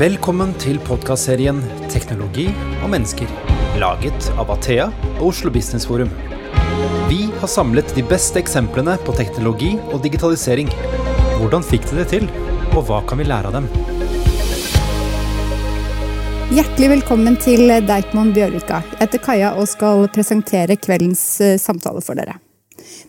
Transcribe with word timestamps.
Velkommen 0.00 0.54
til 0.56 0.78
podkastserien 0.80 1.58
'Teknologi 1.92 2.46
og 2.80 2.86
mennesker', 2.88 3.28
laget 3.82 4.28
av 4.40 4.48
Athea 4.54 4.86
og 5.18 5.26
Oslo 5.26 5.50
Business 5.52 5.84
Forum. 5.84 6.08
Vi 7.10 7.26
har 7.42 7.50
samlet 7.52 7.92
de 7.92 8.00
beste 8.08 8.40
eksemplene 8.40 8.94
på 9.04 9.12
teknologi 9.12 9.74
og 9.92 10.00
digitalisering. 10.00 10.70
Hvordan 11.36 11.60
fikk 11.60 11.84
de 11.90 11.98
det 11.98 12.06
til, 12.14 12.24
og 12.72 12.86
hva 12.88 13.02
kan 13.04 13.20
vi 13.20 13.26
lære 13.28 13.50
av 13.50 13.58
dem? 13.58 13.68
Hjertelig 16.48 16.88
velkommen 16.94 17.36
til 17.36 17.68
Deichman 17.68 18.32
Bjørvika. 18.32 18.80
Jeg 18.94 19.02
heter 19.04 19.24
Kaja 19.26 19.52
og 19.52 19.68
skal 19.68 20.08
presentere 20.08 20.80
kveldens 20.80 21.26
eh, 21.44 21.58
samtale 21.60 22.00
for 22.00 22.16
dere. 22.16 22.40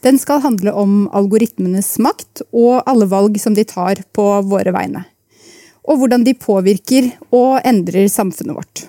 Den 0.04 0.20
skal 0.20 0.44
handle 0.44 0.76
om 0.76 1.08
algoritmenes 1.16 1.96
makt 2.04 2.44
og 2.52 2.84
alle 2.84 3.08
valg 3.08 3.40
som 3.40 3.56
de 3.56 3.64
tar 3.64 4.04
på 4.12 4.28
våre 4.44 4.76
vegne 4.76 5.06
og 5.92 6.00
hvordan 6.00 6.24
de 6.24 6.38
påvirker 6.40 7.12
og 7.36 7.60
endrer 7.68 8.08
samfunnet 8.12 8.56
vårt. 8.56 8.86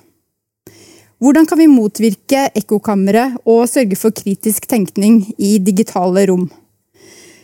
Hvordan 1.23 1.47
kan 1.47 1.59
vi 1.61 1.71
motvirke 1.71 2.49
ekkokamre 2.59 3.29
og 3.47 3.69
sørge 3.71 3.99
for 3.99 4.15
kritisk 4.15 4.67
tenkning 4.71 5.21
i 5.39 5.57
digitale 5.63 6.25
rom? 6.31 6.49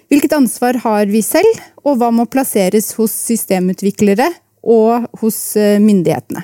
Hvilket 0.09 0.35
ansvar 0.35 0.79
har 0.83 1.11
vi 1.11 1.21
selv, 1.23 1.61
og 1.85 1.99
hva 2.01 2.09
må 2.15 2.25
plasseres 2.31 2.95
hos 2.97 3.13
systemutviklere 3.29 4.31
og 4.65 5.07
hos 5.21 5.39
eh, 5.61 5.77
myndighetene? 5.83 6.43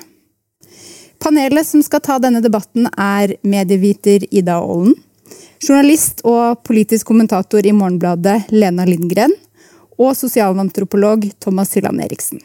Panelet 1.19 1.65
som 1.67 1.81
skal 1.83 2.03
ta 2.05 2.19
denne 2.21 2.43
debatten 2.45 2.87
er 2.91 3.35
medieviter 3.43 4.27
Ida 4.29 4.59
Aalen, 4.61 4.93
journalist 5.63 6.21
og 6.27 6.61
politisk 6.67 7.09
kommentator 7.09 7.65
i 7.65 7.73
Morgenbladet 7.75 8.51
Lena 8.53 8.85
Lindgren 8.87 9.33
og 9.97 10.13
sosialantropolog 10.15 11.25
Thomas 11.41 11.73
Hylland 11.73 12.03
Eriksen. 12.05 12.43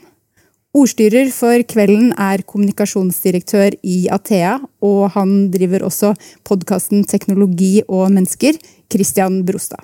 Ordstyrer 0.70 1.32
for 1.34 1.64
kvelden 1.66 2.12
er 2.14 2.44
kommunikasjonsdirektør 2.46 3.74
i 3.82 4.04
Athea, 4.14 4.52
og 4.86 5.08
han 5.16 5.48
driver 5.50 5.82
også 5.88 6.12
podkasten 6.46 7.02
Teknologi 7.10 7.80
og 7.88 8.12
mennesker, 8.14 8.54
Christian 8.86 9.40
Brostad. 9.48 9.82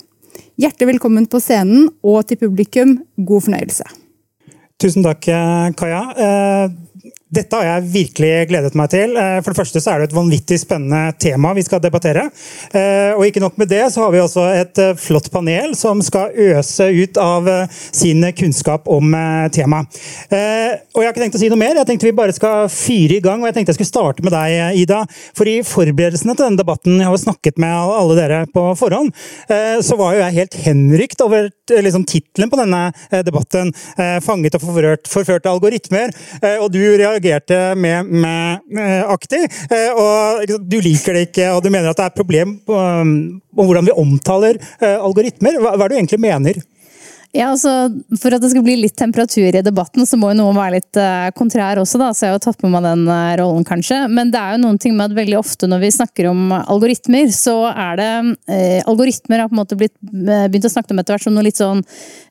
Hjertelig 0.54 0.92
velkommen 0.92 1.26
på 1.26 1.40
scenen, 1.42 1.88
og 2.06 2.28
til 2.30 2.38
publikum, 2.38 3.00
god 3.18 3.48
fornøyelse. 3.48 3.88
Tusen 4.78 5.02
takk, 5.02 5.26
Kaja. 5.74 6.04
Dette 7.26 7.58
har 7.58 7.64
jeg 7.66 7.86
virkelig 7.90 8.34
gledet 8.46 8.76
meg 8.78 8.90
til. 8.92 9.16
Eh, 9.18 9.40
for 9.42 9.50
det 9.50 9.58
første 9.58 9.80
så 9.82 9.90
er 9.92 9.98
det 9.98 10.06
et 10.06 10.14
vanvittig 10.14 10.60
spennende 10.62 11.10
tema 11.18 11.50
vi 11.56 11.64
skal 11.66 11.80
debattere. 11.82 12.28
Eh, 12.70 13.16
og 13.16 13.24
ikke 13.26 13.42
nok 13.42 13.56
med 13.58 13.66
det, 13.72 13.80
så 13.90 14.04
har 14.04 14.12
vi 14.14 14.20
også 14.22 14.44
et 14.54 14.78
eh, 14.78 14.92
flott 14.94 15.26
panel 15.34 15.74
som 15.74 15.98
skal 16.06 16.30
øse 16.30 16.86
ut 16.86 17.18
av 17.18 17.48
sin 17.90 18.22
kunnskap 18.36 18.86
om 18.86 19.14
temaet. 19.54 19.98
Og 20.30 21.02
jeg 21.02 21.08
har 21.08 21.12
ikke 21.12 21.22
tenkt 21.24 21.38
å 21.38 21.40
si 21.40 21.48
noe 21.50 21.58
mer. 21.58 21.74
Jeg 21.80 21.88
tenkte 21.88 22.06
vi 22.06 22.14
bare 22.14 22.34
skal 22.34 22.70
fyre 22.70 23.18
i 23.18 23.24
gang. 23.24 23.42
Og 23.42 23.50
jeg 23.50 23.56
tenkte 23.56 23.74
jeg 23.74 23.80
skulle 23.80 23.90
starte 23.90 24.26
med 24.26 24.34
deg, 24.34 24.78
Ida. 24.78 25.02
For 25.36 25.50
i 25.50 25.56
forberedelsene 25.66 26.36
til 26.36 26.46
denne 26.46 26.60
debatten, 26.60 27.00
jeg 27.00 27.10
har 27.10 27.20
snakket 27.22 27.58
med 27.62 27.74
alle 27.74 28.16
dere 28.18 28.40
på 28.52 28.64
forhånd, 28.78 29.12
så 29.84 29.98
var 29.98 30.14
jo 30.14 30.22
jeg 30.22 30.36
helt 30.36 30.58
henrykt 30.66 31.22
over 31.24 31.50
liksom, 31.72 32.06
tittelen 32.08 32.52
på 32.52 32.60
denne 32.60 32.82
debatten. 33.26 33.72
'Fanget 33.96 34.58
og 34.58 34.66
forført, 34.66 35.10
forførte 35.10 35.50
algoritmer'. 35.50 36.14
Og 36.62 36.70
du 36.74 36.80
reagerer 36.82 37.15
reagerte 37.16 37.74
med, 37.78 38.06
med, 38.06 38.62
med 38.68 39.04
aktig. 39.12 39.42
Eh, 39.70 39.90
og 39.96 40.46
du 40.68 40.78
liker 40.84 41.16
det 41.16 41.28
ikke, 41.30 41.50
og 41.54 41.64
du 41.64 41.70
mener 41.72 41.90
at 41.90 41.98
det 41.98 42.06
er 42.06 42.14
et 42.14 42.20
problem 42.20 42.56
um, 42.68 43.12
om 43.56 43.68
hvordan 43.68 43.88
vi 43.88 43.96
omtaler 43.96 44.60
eh, 44.60 44.96
algoritmer. 44.96 45.58
Hva, 45.60 45.76
hva 45.76 45.86
er 45.86 45.88
det 45.88 45.96
du 45.96 46.00
egentlig 46.02 46.22
mener? 46.22 46.60
Ja, 47.34 47.50
altså, 47.50 47.70
For 48.20 48.34
at 48.34 48.42
det 48.42 48.52
skal 48.52 48.64
bli 48.64 48.76
litt 48.80 48.96
temperatur 48.98 49.56
i 49.58 49.64
debatten, 49.64 50.06
så 50.08 50.18
må 50.20 50.30
jo 50.30 50.38
noen 50.38 50.56
være 50.56 50.78
litt 50.78 50.98
uh, 51.00 51.28
kontrær 51.36 51.80
også, 51.82 51.98
da. 52.00 52.10
Så 52.14 52.26
jeg 52.26 52.32
har 52.32 52.38
jo 52.38 52.44
tatt 52.46 52.62
med 52.64 52.72
meg 52.76 52.86
den 52.86 53.04
uh, 53.10 53.34
rollen, 53.40 53.66
kanskje. 53.66 53.98
Men 54.12 54.30
det 54.32 54.40
er 54.40 54.54
jo 54.54 54.62
noen 54.62 54.78
ting 54.82 54.94
med 54.96 55.10
at 55.10 55.16
veldig 55.18 55.38
ofte 55.40 55.68
når 55.68 55.82
vi 55.82 55.92
snakker 55.98 56.30
om 56.30 56.54
algoritmer, 56.56 57.32
så 57.34 57.58
er 57.72 58.00
det 58.00 58.10
uh, 58.30 58.78
Algoritmer 58.86 59.42
har 59.42 59.50
på 59.50 59.56
en 59.56 59.62
måte 59.62 59.78
blitt, 59.78 59.94
begynt 60.00 60.68
å 60.68 60.72
snakke 60.72 60.94
om 60.94 61.00
etter 61.02 61.16
hvert 61.16 61.26
som 61.26 61.34
noe 61.34 61.44
litt 61.46 61.58
sånn 61.58 61.82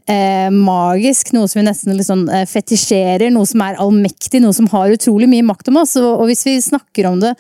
magisk. 0.06 1.32
Noe 1.34 1.50
som 1.50 1.58
vi 1.58 1.64
nesten 1.66 1.96
litt 1.98 2.06
sånn 2.06 2.28
fetisjerer, 2.46 3.32
noe 3.34 3.48
som 3.50 3.64
er 3.66 3.80
allmektig, 3.82 4.38
noe 4.44 4.54
som 4.54 4.68
har 4.70 4.94
utrolig 4.94 5.26
mye 5.32 5.46
makt 5.48 5.72
om 5.72 5.80
oss. 5.82 5.96
Og, 5.98 6.06
og 6.22 6.30
hvis 6.30 6.46
vi 6.46 6.54
snakker 6.62 7.10
om 7.10 7.18
det 7.24 7.32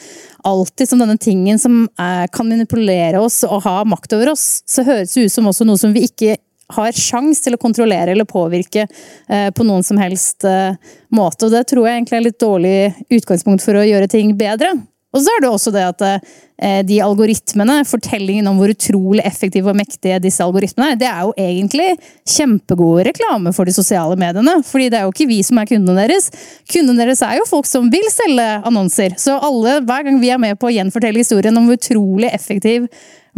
alltid 0.50 0.90
som 0.90 1.03
denne 1.03 1.18
tingen 1.22 1.62
som 1.62 1.84
kan 1.96 2.50
manipulere 2.50 3.22
oss 3.22 3.44
og 3.46 3.62
ha 3.68 3.78
makt 3.85 4.18
over 4.18 4.34
oss, 4.34 4.47
så 4.66 4.85
høres 4.88 5.13
det 5.13 5.28
ut 5.28 5.35
som 5.35 5.51
også 5.51 5.69
noe 5.69 5.81
som 5.81 5.94
vi 5.94 6.07
ikke 6.09 6.40
har 6.74 6.98
sjans 6.98 7.44
til 7.46 7.56
å 7.56 7.62
kontrollere 7.62 8.16
eller 8.16 8.28
påvirke 8.30 8.88
eh, 8.88 9.52
på 9.53 9.68
noen 9.68 9.86
som 9.86 10.00
helst 10.02 10.48
eh, 10.50 10.74
måte. 11.14 11.48
Og 11.48 11.53
det 11.53 11.66
tror 11.70 11.88
jeg 11.88 12.00
egentlig 12.00 12.20
er 12.20 12.28
litt 12.30 12.42
dårlig 12.42 12.76
utgangspunkt 13.20 13.66
for 13.66 13.78
å 13.78 13.86
gjøre 13.86 14.09
ting 14.12 14.34
bedre. 14.38 14.74
Og 15.16 15.24
så 15.24 15.31
er 15.31 15.44
det 15.44 15.48
også 15.50 15.72
det 15.72 15.84
at 15.88 16.02
eh, 16.04 16.81
de 16.84 16.98
algoritmene, 17.04 17.78
fortellingen 17.88 18.50
om 18.52 18.58
hvor 18.59 18.74
utrolig 18.74 19.24
effektive 19.24 19.72
og 19.72 19.78
mektige 19.80 20.20
disse 20.24 20.44
algoritmene 20.44 20.92
er, 20.92 21.00
det 21.00 21.08
er 21.08 21.22
jo 21.24 21.36
egentlig 21.40 21.88
kjempegod 22.36 23.06
reklame 23.08 23.54
for 23.56 23.68
de 23.68 23.75
sosiale 23.75 24.18
mediene. 24.20 24.58
fordi 24.68 24.90
det 24.92 25.00
er 25.00 25.08
jo 25.08 25.14
ikke 25.16 25.30
vi 25.31 25.40
som 25.48 25.62
er 25.62 25.70
kundene 25.72 26.04
deres. 26.04 26.28
Kundene 26.72 27.06
deres 27.06 27.24
er 27.24 27.38
jo 27.40 27.48
folk 27.48 27.70
som 27.70 27.88
vil 27.94 28.08
selge 28.12 28.48
annonser. 28.68 29.16
Så 29.22 29.38
alle, 29.40 29.80
hver 29.88 30.09
gang 30.09 30.20
vi 30.20 30.34
er 30.36 30.42
med 30.42 30.59
på 30.59 30.68
å 30.68 30.75
gjenfortelle 30.75 31.24
historien 31.24 31.56
om 31.56 31.70
hvor 31.70 31.80
utrolig 31.80 32.34
effektiv 32.36 32.90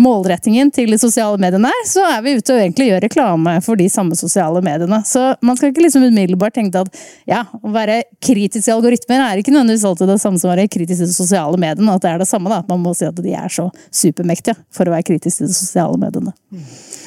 målrettingen 0.02 0.70
til 0.74 0.92
de 0.94 1.00
sosiale 1.02 1.40
mediene 1.42 1.72
er, 1.72 1.86
så 1.90 2.04
er 2.06 2.22
vi 2.26 2.36
ute 2.38 2.54
og 2.54 2.62
egentlig 2.62 2.90
gjør 2.92 3.04
reklame 3.08 3.56
for 3.66 3.80
de 3.80 3.88
samme 3.92 4.18
sosiale 4.20 4.62
mediene. 4.66 5.02
Så 5.08 5.24
man 5.46 5.58
skal 5.58 5.72
ikke 5.72 5.86
liksom 5.86 6.06
umiddelbart 6.08 6.58
tenke 6.58 6.84
at 6.84 7.02
ja, 7.30 7.44
å 7.62 7.74
være 7.74 8.04
kritisk 8.24 8.70
i 8.70 8.76
algoritmer 8.76 9.24
er 9.26 9.42
ikke 9.42 9.54
nødvendigvis 9.54 9.86
alltid 9.90 10.14
det 10.14 10.20
samme 10.24 10.42
som 10.42 10.52
å 10.52 10.56
være 10.56 10.68
kritisk 10.72 11.04
til 11.04 11.10
de 11.10 11.18
sosiale 11.18 11.62
mediene. 11.62 11.96
At 11.98 12.06
det 12.06 12.14
er 12.14 12.22
det 12.24 12.30
samme, 12.30 12.52
da. 12.54 12.62
At 12.64 12.72
man 12.72 12.84
må 12.84 12.94
si 12.98 13.08
at 13.08 13.18
de 13.24 13.34
er 13.38 13.54
så 13.54 13.70
supermektige 13.94 14.58
for 14.74 14.88
å 14.88 14.96
være 14.96 15.10
kritisk 15.12 15.42
til 15.42 15.52
de 15.52 15.58
sosiale 15.58 15.98
mediene. 16.02 16.34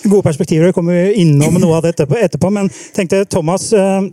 Gode 0.05 0.25
perspektiver. 0.25 0.71
Vi 0.71 0.77
kommer 0.77 1.13
innom 1.21 1.59
noe 1.61 1.79
av 1.79 1.87
det 1.87 1.95
etterpå. 2.01 2.53
Men 2.55 2.71
tenkte 2.97 3.25
Thomas, 3.29 3.71
eh, 3.73 4.09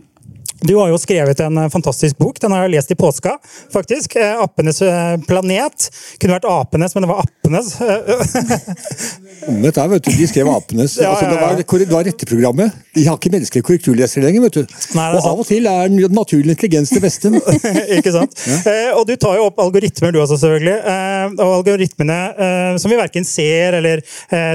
du 0.60 0.74
har 0.76 0.88
jo 0.88 0.98
skrevet 0.98 1.40
en 1.40 1.58
eh, 1.58 1.68
fantastisk 1.68 2.18
bok. 2.18 2.40
Den 2.40 2.52
har 2.52 2.62
jeg 2.66 2.70
lest 2.70 2.90
i 2.90 2.94
påska, 2.98 3.38
faktisk. 3.72 4.16
Eh, 4.16 4.42
'Apenes 4.42 4.82
eh, 4.82 5.16
planet'. 5.28 5.90
Kunne 6.18 6.38
vært 6.38 6.48
apenes, 6.50 6.94
men 6.94 7.06
det 7.06 7.10
var 7.12 7.22
appenes. 7.22 7.76
Omvendt 9.46 9.78
der, 9.78 9.90
vet 9.92 10.08
du. 10.08 10.10
De 10.18 10.28
skrev 10.30 10.50
apenes. 10.52 10.98
Ja, 11.08 11.12
altså, 11.14 11.28
det, 11.30 11.38
var, 11.40 11.78
det 11.78 11.92
var 11.92 12.04
retteprogrammet. 12.08 12.74
De 12.96 13.04
har 13.06 13.16
ikke 13.16 13.30
menneskelige 13.32 13.64
korrekturlesere 13.64 14.24
lenger, 14.24 14.42
vet 14.48 14.56
du. 14.58 14.78
Nei, 14.98 15.04
og 15.14 15.28
av 15.30 15.42
og 15.44 15.46
til 15.46 15.68
er 15.70 15.92
naturlig 16.10 16.56
intelligens 16.56 16.90
det 16.90 17.02
beste. 17.04 17.30
ikke 17.98 18.12
sant. 18.14 18.34
Ja. 18.48 18.58
Eh, 18.72 18.90
og 18.98 19.06
du 19.08 19.14
tar 19.20 19.38
jo 19.38 19.46
opp 19.48 19.62
algoritmer, 19.62 20.12
du 20.12 20.20
også, 20.24 20.40
selvfølgelig. 20.42 20.74
Eh, 20.74 21.36
og 21.38 21.54
algoritmene 21.60 22.18
eh, 22.34 22.72
som 22.82 22.92
vi 22.92 22.98
verken 22.98 23.26
ser 23.28 23.78
eller 23.78 24.02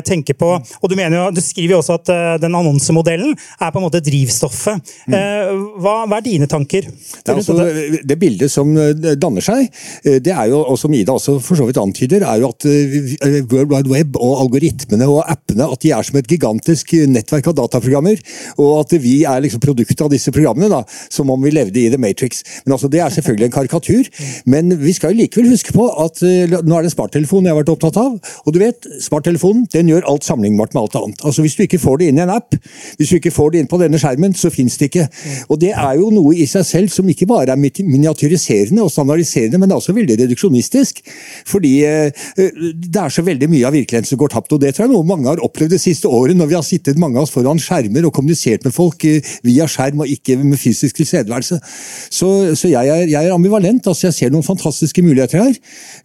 tenker 0.06 0.36
på. 0.38 0.52
Og 0.60 0.92
du, 0.92 0.98
mener 1.00 1.18
jo, 1.18 1.26
du 1.34 1.42
skriver 1.44 1.78
jo 1.78 1.80
også 1.80 1.98
at 2.02 2.12
den 2.44 2.56
annonsemodellen 2.56 3.34
er 3.34 3.72
på 3.72 3.80
en 3.80 3.86
måte 3.88 4.02
drivstoffet. 4.04 4.94
Mm. 5.08 5.64
hva 5.82 5.94
hva, 6.08 6.20
er 6.20 6.26
dine 6.26 6.48
tanker? 6.50 6.88
Det, 6.88 7.34
altså, 7.34 7.56
det, 8.04 8.18
bildet 8.20 8.52
som 8.52 8.72
eh, 8.80 8.94
danner 9.20 9.44
seg, 9.46 9.68
eh, 10.04 10.20
det 10.24 10.34
er 10.34 10.50
jo, 10.52 10.62
og 10.74 10.80
som 10.80 10.94
Ida 10.96 11.16
også 11.16 11.38
for 11.44 11.60
så 11.60 11.68
vidt 11.68 11.80
antyder, 11.82 12.26
er 12.28 12.42
jo 12.42 12.50
at 12.52 12.68
eh, 12.70 13.40
World 13.52 13.72
Wide 13.74 13.92
Web 13.92 14.20
og 14.20 14.44
algoritmene 14.74 15.08
og 15.10 15.24
appene 15.30 15.68
at 15.70 15.82
de 15.84 15.92
er 15.94 16.04
som 16.04 16.18
et 16.18 16.30
gigantisk 16.30 16.94
nettverk 17.08 17.48
av 17.52 17.58
dataprogrammer. 17.58 18.20
Og 18.58 18.82
at 18.82 18.96
vi 19.02 19.24
er 19.24 19.42
liksom 19.44 19.62
produktet 19.64 20.02
av 20.02 20.12
disse 20.12 20.32
programmene, 20.32 20.70
da, 20.70 20.84
som 21.10 21.30
om 21.30 21.42
vi 21.42 21.52
levde 21.54 21.80
i 21.80 21.90
The 21.90 21.98
Matrix. 21.98 22.44
Men 22.66 22.74
altså, 22.74 22.88
Det 22.88 23.00
er 23.00 23.10
selvfølgelig 23.10 23.46
en 23.46 23.52
karikatur, 23.52 24.10
men 24.46 24.78
vi 24.80 24.94
skal 24.94 25.14
jo 25.14 25.22
likevel 25.24 25.50
huske 25.50 25.74
på 25.74 25.88
at 26.04 26.22
nå 26.22 26.78
er 26.78 26.84
det 26.84 26.94
smarttelefonen 26.94 27.48
jeg 27.48 27.54
har 27.54 27.62
vært 27.62 27.74
opptatt 27.74 27.98
av. 27.98 28.18
Og 28.46 28.54
du 28.54 28.60
vet, 28.60 28.88
smarttelefonen 29.02 29.68
den 29.74 29.90
gjør 29.90 30.08
alt 30.10 30.24
sammenlignbart 30.24 30.74
med 30.74 30.84
alt 30.84 30.96
annet. 30.96 31.24
Altså 31.24 31.42
Hvis 31.42 31.56
du 31.56 31.64
ikke 31.64 31.82
får 31.82 32.00
det 32.00 32.10
inn 32.12 32.20
i 32.20 32.24
en 32.26 32.34
app, 32.34 32.56
hvis 32.98 33.10
du 33.10 33.18
ikke 33.18 33.34
får 33.34 33.52
det 33.54 33.64
inn 33.64 33.72
på 33.72 33.80
denne 33.82 34.00
skjermen, 34.00 34.36
så 34.38 34.52
fins 34.54 34.78
det 34.78 34.92
ikke. 34.92 35.08
Og 35.50 35.60
det 35.62 35.74
er 35.74 35.98
jo 36.00 36.12
noe 36.14 36.36
i 36.36 36.48
seg 36.50 36.66
selv 36.68 36.94
som 36.94 37.10
ikke 37.10 37.28
bare 37.30 37.54
er 37.54 37.60
miniatyriserende 37.60 38.84
og 38.84 38.92
standardiserende, 38.94 39.60
men 39.60 39.70
det 39.70 39.76
er 39.76 39.82
også 39.82 39.98
veldig 39.98 40.20
reduksjonistisk. 40.24 41.02
Fordi 41.50 41.74
eh, 41.88 42.24
det 42.38 43.02
er 43.02 43.14
så 43.14 43.26
veldig 43.26 43.50
mye 43.52 43.68
av 43.68 43.76
virkeligheten 43.76 44.10
som 44.10 44.22
går 44.22 44.34
tapt. 44.36 44.54
og 44.54 44.63
Det 44.64 44.72
tror 44.74 44.86
jeg 44.88 44.94
noe 44.94 45.08
mange 45.08 45.28
har 45.28 45.42
opplevd 45.44 45.76
det 45.76 45.82
siste 45.84 46.08
året, 46.08 46.38
når 46.40 46.50
vi 46.50 46.56
har 46.58 46.66
sittet 46.66 47.00
mange 47.02 47.20
av 47.20 47.28
oss 47.28 47.34
foran 47.34 47.60
skjermer 47.60 48.08
og 48.08 48.14
kommunisert 48.16 48.64
med 48.64 48.76
folk 48.76 49.04
eh, 49.10 49.34
via 49.44 49.68
skjerm 49.70 50.04
og 50.06 50.12
ikke 50.14 50.38
med 50.40 50.60
fysisk 50.62 51.02
tilstedeværelse. 51.02 51.60
Så, 52.08 52.30
så 52.60 52.72
jeg, 52.72 52.88
er, 52.88 53.08
jeg, 53.12 53.20
er, 53.20 53.34
ambivalent. 53.36 53.88
altså 53.88 54.08
Jeg 54.08 54.18
ser 54.18 54.34
noen 54.34 54.46
fantastiske 54.48 55.04
muligheter 55.04 55.44
her. 55.44 55.58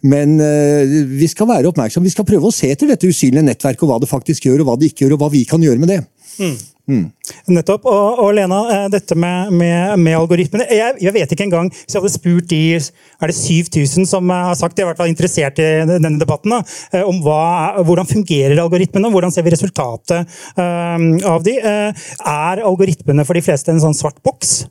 Men 0.03 0.35
uh, 0.41 0.97
vi 1.19 1.27
skal 1.31 1.47
være 1.49 1.71
oppmerksomme. 1.71 2.07
Vi 2.09 2.15
skal 2.15 2.27
prøve 2.27 2.49
å 2.49 2.55
se 2.55 2.71
etter 2.73 2.89
dette 2.91 3.07
usynlige 3.07 3.45
nettverket 3.45 3.85
og 3.85 3.93
hva 3.93 4.01
det 4.03 4.11
faktisk 4.11 4.49
gjør, 4.49 4.63
og 4.63 4.71
hva 4.71 4.77
det 4.79 4.91
ikke 4.91 5.05
gjør, 5.05 5.15
og 5.15 5.23
hva 5.23 5.31
vi 5.33 5.45
kan 5.47 5.63
gjøre 5.63 5.81
med 5.81 5.93
det. 5.93 6.01
Mm. 6.39 6.57
Mm. 6.89 7.05
Nettopp. 7.53 7.85
Og, 7.85 8.21
og, 8.23 8.31
Lena, 8.33 8.59
eh, 8.73 8.85
dette 8.89 9.13
med, 9.19 9.51
med, 9.53 9.93
med 10.01 10.17
algoritmene 10.17 10.65
jeg, 10.73 10.95
jeg, 11.03 11.13
vet 11.13 11.35
ikke 11.35 11.45
engang 11.45 11.69
Hvis 11.69 11.93
jeg 11.93 12.01
hadde 12.01 12.13
spurt 12.15 12.47
de 12.49 12.61
er 12.79 13.29
det 13.29 13.35
7000 13.37 14.09
som 14.09 14.33
har 14.33 14.57
sagt 14.57 14.79
de 14.79 14.87
er 14.87 15.03
i 15.05 15.09
interessert 15.11 15.61
i 15.61 15.69
denne 15.89 16.17
debatten, 16.21 16.55
da, 16.55 16.61
eh, 16.95 17.05
om 17.05 17.21
hva, 17.21 17.77
hvordan 17.85 18.09
fungerer 18.09 18.57
algoritmene, 18.63 19.11
hvordan 19.13 19.33
ser 19.33 19.45
vi 19.45 19.53
resultatet 19.53 20.39
um, 20.55 21.09
av 21.27 21.43
de, 21.45 21.57
uh, 21.61 22.05
Er 22.25 22.63
algoritmene 22.65 23.25
for 23.27 23.37
de 23.37 23.43
fleste 23.45 23.73
en 23.73 23.81
sånn 23.83 23.97
svart 23.97 24.21
boks, 24.25 24.63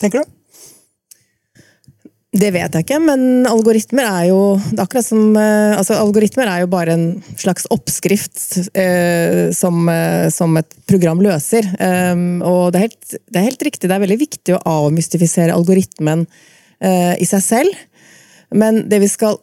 tenker 0.00 0.22
du? 0.22 0.41
Det 2.32 2.48
vet 2.48 2.72
jeg 2.72 2.86
ikke, 2.86 2.96
men 3.04 3.44
algoritmer 3.44 4.06
er 4.08 4.22
jo 4.30 4.38
akkurat 4.80 5.04
som, 5.04 5.34
eh, 5.36 5.74
altså 5.76 5.98
Algoritmer 6.00 6.48
er 6.48 6.62
jo 6.62 6.70
bare 6.72 6.94
en 6.96 7.04
slags 7.36 7.66
oppskrift 7.68 8.72
eh, 8.72 9.50
som, 9.52 9.82
eh, 9.92 10.30
som, 10.32 10.56
et 10.56 10.78
program 10.88 11.20
løser. 11.20 11.68
Um, 11.76 12.40
og 12.40 12.72
det 12.72 12.80
er, 12.80 12.86
helt, 12.86 13.12
det 13.12 13.36
er, 13.36 13.46
helt, 13.50 13.66
riktig, 13.68 13.90
det 13.90 13.98
er 13.98 14.04
veldig 14.06 14.18
viktig 14.22 14.56
å 14.56 14.62
avmystifisere 14.78 15.52
algoritmen 15.52 16.24
eh, 16.80 17.12
i 17.20 17.28
seg 17.28 17.44
selv. 17.44 17.84
Men 18.56 18.86
det, 18.88 19.02
skal, 19.12 19.36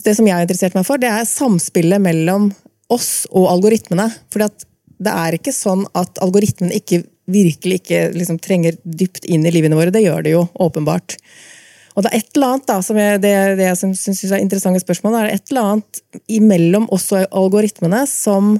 det 0.00 0.16
som 0.16 0.24
jeg 0.24 0.38
har 0.38 0.48
interessert 0.48 0.80
meg 0.80 0.88
for, 0.88 0.96
det 0.96 1.12
er 1.12 1.28
samspillet 1.28 2.00
mellom 2.00 2.48
oss 2.88 3.26
og 3.36 3.50
algoritmene. 3.52 4.08
For 4.32 4.48
det 4.48 5.12
er 5.12 5.36
ikke 5.36 5.52
sånn 5.52 5.84
at 5.92 6.16
algoritmene 6.24 6.80
ikke, 6.80 7.04
virkelig 7.28 7.82
ikke 7.82 8.02
liksom, 8.16 8.40
trenger 8.40 8.80
dypt 8.80 9.28
inn 9.28 9.44
i 9.44 9.52
livene 9.52 9.76
våre. 9.76 9.92
Det 9.92 10.06
gjør 10.08 10.24
det 10.24 10.38
jo, 10.38 10.46
åpenbart. 10.56 11.20
Og 11.96 12.04
det 12.04 12.10
er 12.10 12.20
et 12.20 12.36
eller 12.36 12.54
annet 12.54 12.68
da, 12.70 12.76
som 12.84 12.98
jeg, 13.00 13.20
det, 13.24 13.32
det 13.58 13.66
jeg 13.66 13.96
syns 13.98 14.22
er 14.30 14.42
interessante 14.42 14.82
spørsmål, 14.82 15.16
er 15.18 15.32
et 15.34 15.50
eller 15.50 15.72
annet 15.72 16.02
imellom 16.30 16.86
oss 16.94 17.08
og 17.16 17.26
algoritmene 17.26 18.04
som, 18.10 18.54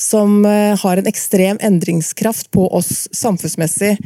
som 0.00 0.40
uh, 0.46 0.78
har 0.78 1.00
en 1.00 1.10
ekstrem 1.10 1.58
endringskraft 1.66 2.50
på 2.54 2.68
oss 2.78 3.08
samfunnsmessig, 3.16 3.96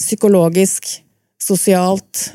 psykologisk, 0.00 0.88
sosialt, 1.42 2.30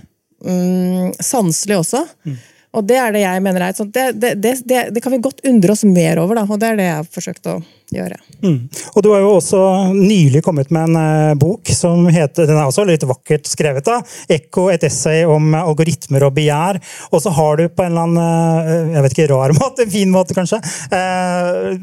mm, 0.45 1.17
sanselig 1.21 1.81
også. 1.81 2.05
Mm. 2.25 2.37
Og 2.71 2.85
det 2.87 2.97
er 3.01 3.11
det 3.11 3.21
jeg 3.25 3.43
mener 3.43 3.65
er 3.65 3.75
det, 3.75 4.05
det, 4.15 4.31
det, 4.39 4.53
det, 4.95 5.01
kan 5.03 5.11
vi 5.11 5.19
godt 5.23 5.43
undre 5.47 5.73
oss 5.73 5.83
mer 5.83 6.21
over, 6.21 6.39
da, 6.39 6.45
og 6.47 6.59
det 6.61 6.69
er 6.69 6.77
det 6.79 6.85
jeg 6.87 6.99
har 7.01 7.09
forsøkt 7.17 7.49
å 7.51 7.55
gjøre. 7.91 8.19
Mm. 8.45 8.59
Og 8.93 9.03
Du 9.03 9.09
har 9.11 9.23
jo 9.25 9.33
også 9.35 9.63
nylig 9.97 10.43
kommet 10.45 10.71
med 10.71 10.87
en 10.87 10.99
uh, 11.01 11.39
bok 11.39 11.67
som 11.75 12.07
heter 12.07 12.47
Den 12.47 12.55
er 12.55 12.69
også 12.69 12.85
litt 12.87 13.03
vakkert 13.07 13.49
skrevet. 13.51 13.83
da, 13.83 13.99
'Ekko 14.31 14.69
et 14.71 14.87
essay 14.87 15.25
om 15.27 15.51
algoritmer 15.59 16.23
og 16.29 16.35
begjær'. 16.39 16.79
Og 17.11 17.19
så 17.23 17.35
har 17.35 17.59
du 17.59 17.67
på 17.67 17.83
en 17.83 17.91
eller 17.91 18.07
annen 18.07 18.63
uh, 18.63 18.95
jeg 18.95 19.05
vet 19.05 19.17
ikke, 19.17 19.29
rar 19.33 19.55
måte, 19.59 19.83
en 19.83 19.95
fin 19.97 20.15
måte 20.15 20.37
kanskje, 20.37 20.63
uh, 20.95 21.75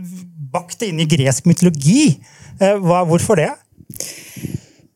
bakt 0.48 0.80
det 0.80 0.88
inn 0.88 1.04
i 1.04 1.10
gresk 1.10 1.44
mytologi. 1.48 2.14
Hvorfor 2.58 3.36
det? 3.38 3.52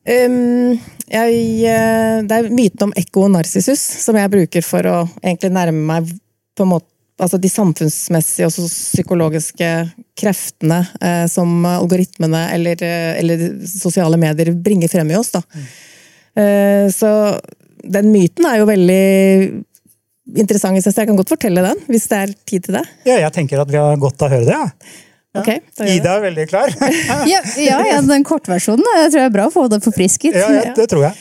Um, 0.03 0.73
jeg, 1.07 1.35
eh, 1.63 2.17
det 2.27 2.35
er 2.35 2.49
myten 2.51 2.89
om 2.89 2.95
Ekko 2.99 3.21
og 3.23 3.29
Narsissus 3.37 3.79
som 4.03 4.17
jeg 4.19 4.31
bruker 4.33 4.65
for 4.65 4.83
å 4.89 4.97
egentlig 5.21 5.53
nærme 5.55 5.79
meg 5.87 6.09
på 6.57 6.65
en 6.65 6.73
måte, 6.73 6.89
altså 7.23 7.39
de 7.39 7.51
samfunnsmessige 7.51 8.49
og 8.49 8.67
psykologiske 8.67 9.69
kreftene 10.19 10.81
eh, 10.99 11.25
som 11.31 11.65
algoritmene 11.69 12.43
eller, 12.55 12.83
eh, 12.83 13.13
eller, 13.21 13.45
sosiale 13.69 14.19
medier 14.19 14.51
bringer 14.53 14.91
frem 14.91 15.13
i 15.13 15.17
oss. 15.19 15.31
Da. 15.37 15.43
Mm. 15.53 15.69
Eh, 16.43 16.87
så 16.91 17.13
den 17.83 18.11
myten 18.11 18.47
er 18.49 18.59
jo 18.59 18.67
veldig 18.67 19.05
interessant 20.39 20.79
i 20.79 20.83
seg 20.83 20.91
selv. 20.91 21.03
Jeg 21.03 21.11
kan 21.13 21.19
godt 21.19 21.33
fortelle 21.35 21.65
den, 21.65 21.81
hvis 21.91 22.07
det 22.11 22.19
er 22.19 22.37
tid 22.51 22.67
til 22.67 22.79
det. 22.79 22.85
Ja, 23.07 23.19
jeg 23.23 23.33
tenker 23.35 23.63
at 23.63 23.71
vi 23.71 23.79
har 23.81 23.99
godt 24.01 24.23
av 24.23 24.31
å 24.31 24.37
høre 24.37 24.47
det. 24.49 24.59
Ja. 24.59 25.09
Okay, 25.33 25.63
Ida 25.89 26.19
er 26.19 26.27
veldig 26.27 26.43
klar. 26.49 26.69
ja, 27.31 27.39
ja, 27.57 27.79
ja, 27.89 28.01
den 28.05 28.25
kortversjonen 28.27 28.85
jeg 28.85 29.13
tror 29.13 29.21
jeg 29.23 29.31
er 29.31 29.33
bra 29.33 29.47
å 29.49 29.53
få 29.53 29.65
det 29.71 29.79
forfrisket. 29.81 30.37
Ja, 30.37 30.51
ja, 30.53 30.67
det 30.77 30.85
tror 30.91 31.07
jeg. 31.07 31.17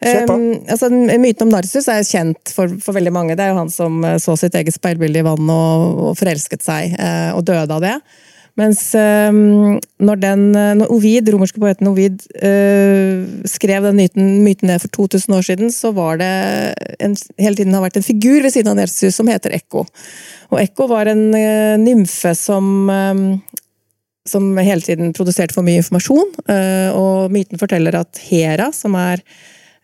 Um, 0.00 0.54
altså, 0.64 0.88
myten 0.88 1.44
om 1.44 1.50
Narsus 1.52 1.84
er 1.92 2.00
kjent 2.08 2.54
for, 2.56 2.72
for, 2.80 2.96
veldig 2.96 3.12
mange. 3.12 3.36
Det 3.36 3.44
er 3.44 3.52
jo 3.52 3.58
han 3.58 3.72
som 3.72 3.98
eh, 4.08 4.16
så 4.22 4.32
sitt 4.40 4.54
eget 4.56 4.72
speilbilde 4.72 5.20
i 5.20 5.26
vannet 5.26 5.52
og, 5.52 6.00
og, 6.06 6.14
forelsket 6.16 6.64
seg, 6.64 6.94
uh, 6.96 7.36
og 7.36 7.44
døde 7.44 7.76
av 7.76 7.84
det. 7.84 7.92
Mens 8.58 8.82
um, 8.98 9.78
når, 10.02 10.20
den, 10.22 10.42
eh, 10.58 10.72
når 10.80 10.90
Ovid, 10.94 11.28
romerske 11.32 11.60
poeten 11.62 11.90
Ovid 11.90 12.24
uh, 12.42 13.22
skrev 13.48 13.86
den 13.86 14.00
myten, 14.00 14.32
myten 14.44 14.72
ned 14.72 14.82
for 14.82 14.92
2000 14.96 15.36
år 15.36 15.46
siden, 15.46 15.72
så 15.74 15.92
var 15.96 16.18
det 16.20 16.32
en, 16.98 17.14
hele 17.38 17.56
tiden 17.58 17.76
har 17.76 17.84
vært 17.86 18.00
en 18.00 18.06
figur 18.06 18.42
ved 18.42 18.54
siden 18.56 18.72
av 18.72 18.80
Nelsus 18.80 19.16
som 19.16 19.30
heter 19.30 19.54
Ekko. 19.56 19.86
Og 20.50 20.60
Ekko 20.62 20.90
var 20.90 21.12
en 21.12 21.28
uh, 21.36 21.78
nymfe 21.80 22.34
som 22.38 22.90
um, 22.90 23.24
som 24.30 24.50
hele 24.58 24.80
tiden 24.84 25.14
produserte 25.16 25.54
for 25.56 25.66
mye 25.66 25.80
informasjon. 25.80 26.34
Eh, 26.50 26.90
og 26.96 27.32
myten 27.34 27.60
forteller 27.60 27.96
at 27.98 28.20
Hera, 28.28 28.70
som 28.76 28.96
er 28.98 29.22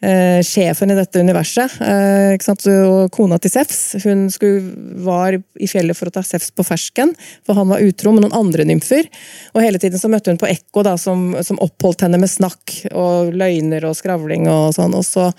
eh, 0.03 0.41
sjefen 0.45 0.91
i 0.93 0.97
dette 0.99 1.21
universet, 1.21 1.79
eh, 1.81 2.77
og 2.87 3.13
kona 3.15 3.39
til 3.39 3.53
Sefs, 3.53 3.97
hun 4.05 4.27
skulle, 4.33 4.73
var 5.05 5.37
i 5.37 5.69
fjellet 5.71 5.97
for 5.97 6.11
å 6.11 6.15
ta 6.17 6.23
Sefs 6.27 6.51
på 6.51 6.67
fersken, 6.67 7.15
for 7.47 7.59
han 7.59 7.71
var 7.73 7.85
utro 7.85 8.13
med 8.13 8.27
noen 8.27 8.37
andre 8.37 8.67
nymfer. 8.69 9.09
Og 9.55 9.63
hele 9.65 9.81
tiden 9.83 10.01
så 10.01 10.11
møtte 10.13 10.33
hun 10.33 10.41
på 10.41 10.51
Ekko, 10.51 10.85
da, 10.87 10.97
som, 11.01 11.33
som 11.43 11.61
oppholdt 11.65 12.07
henne 12.07 12.21
med 12.21 12.33
snakk 12.33 12.77
og 12.93 13.33
løgner 13.37 13.89
og 13.89 13.97
skravling 13.97 14.49
og 14.51 14.75
sånn. 14.77 14.95
Og 14.97 15.07
så, 15.07 15.31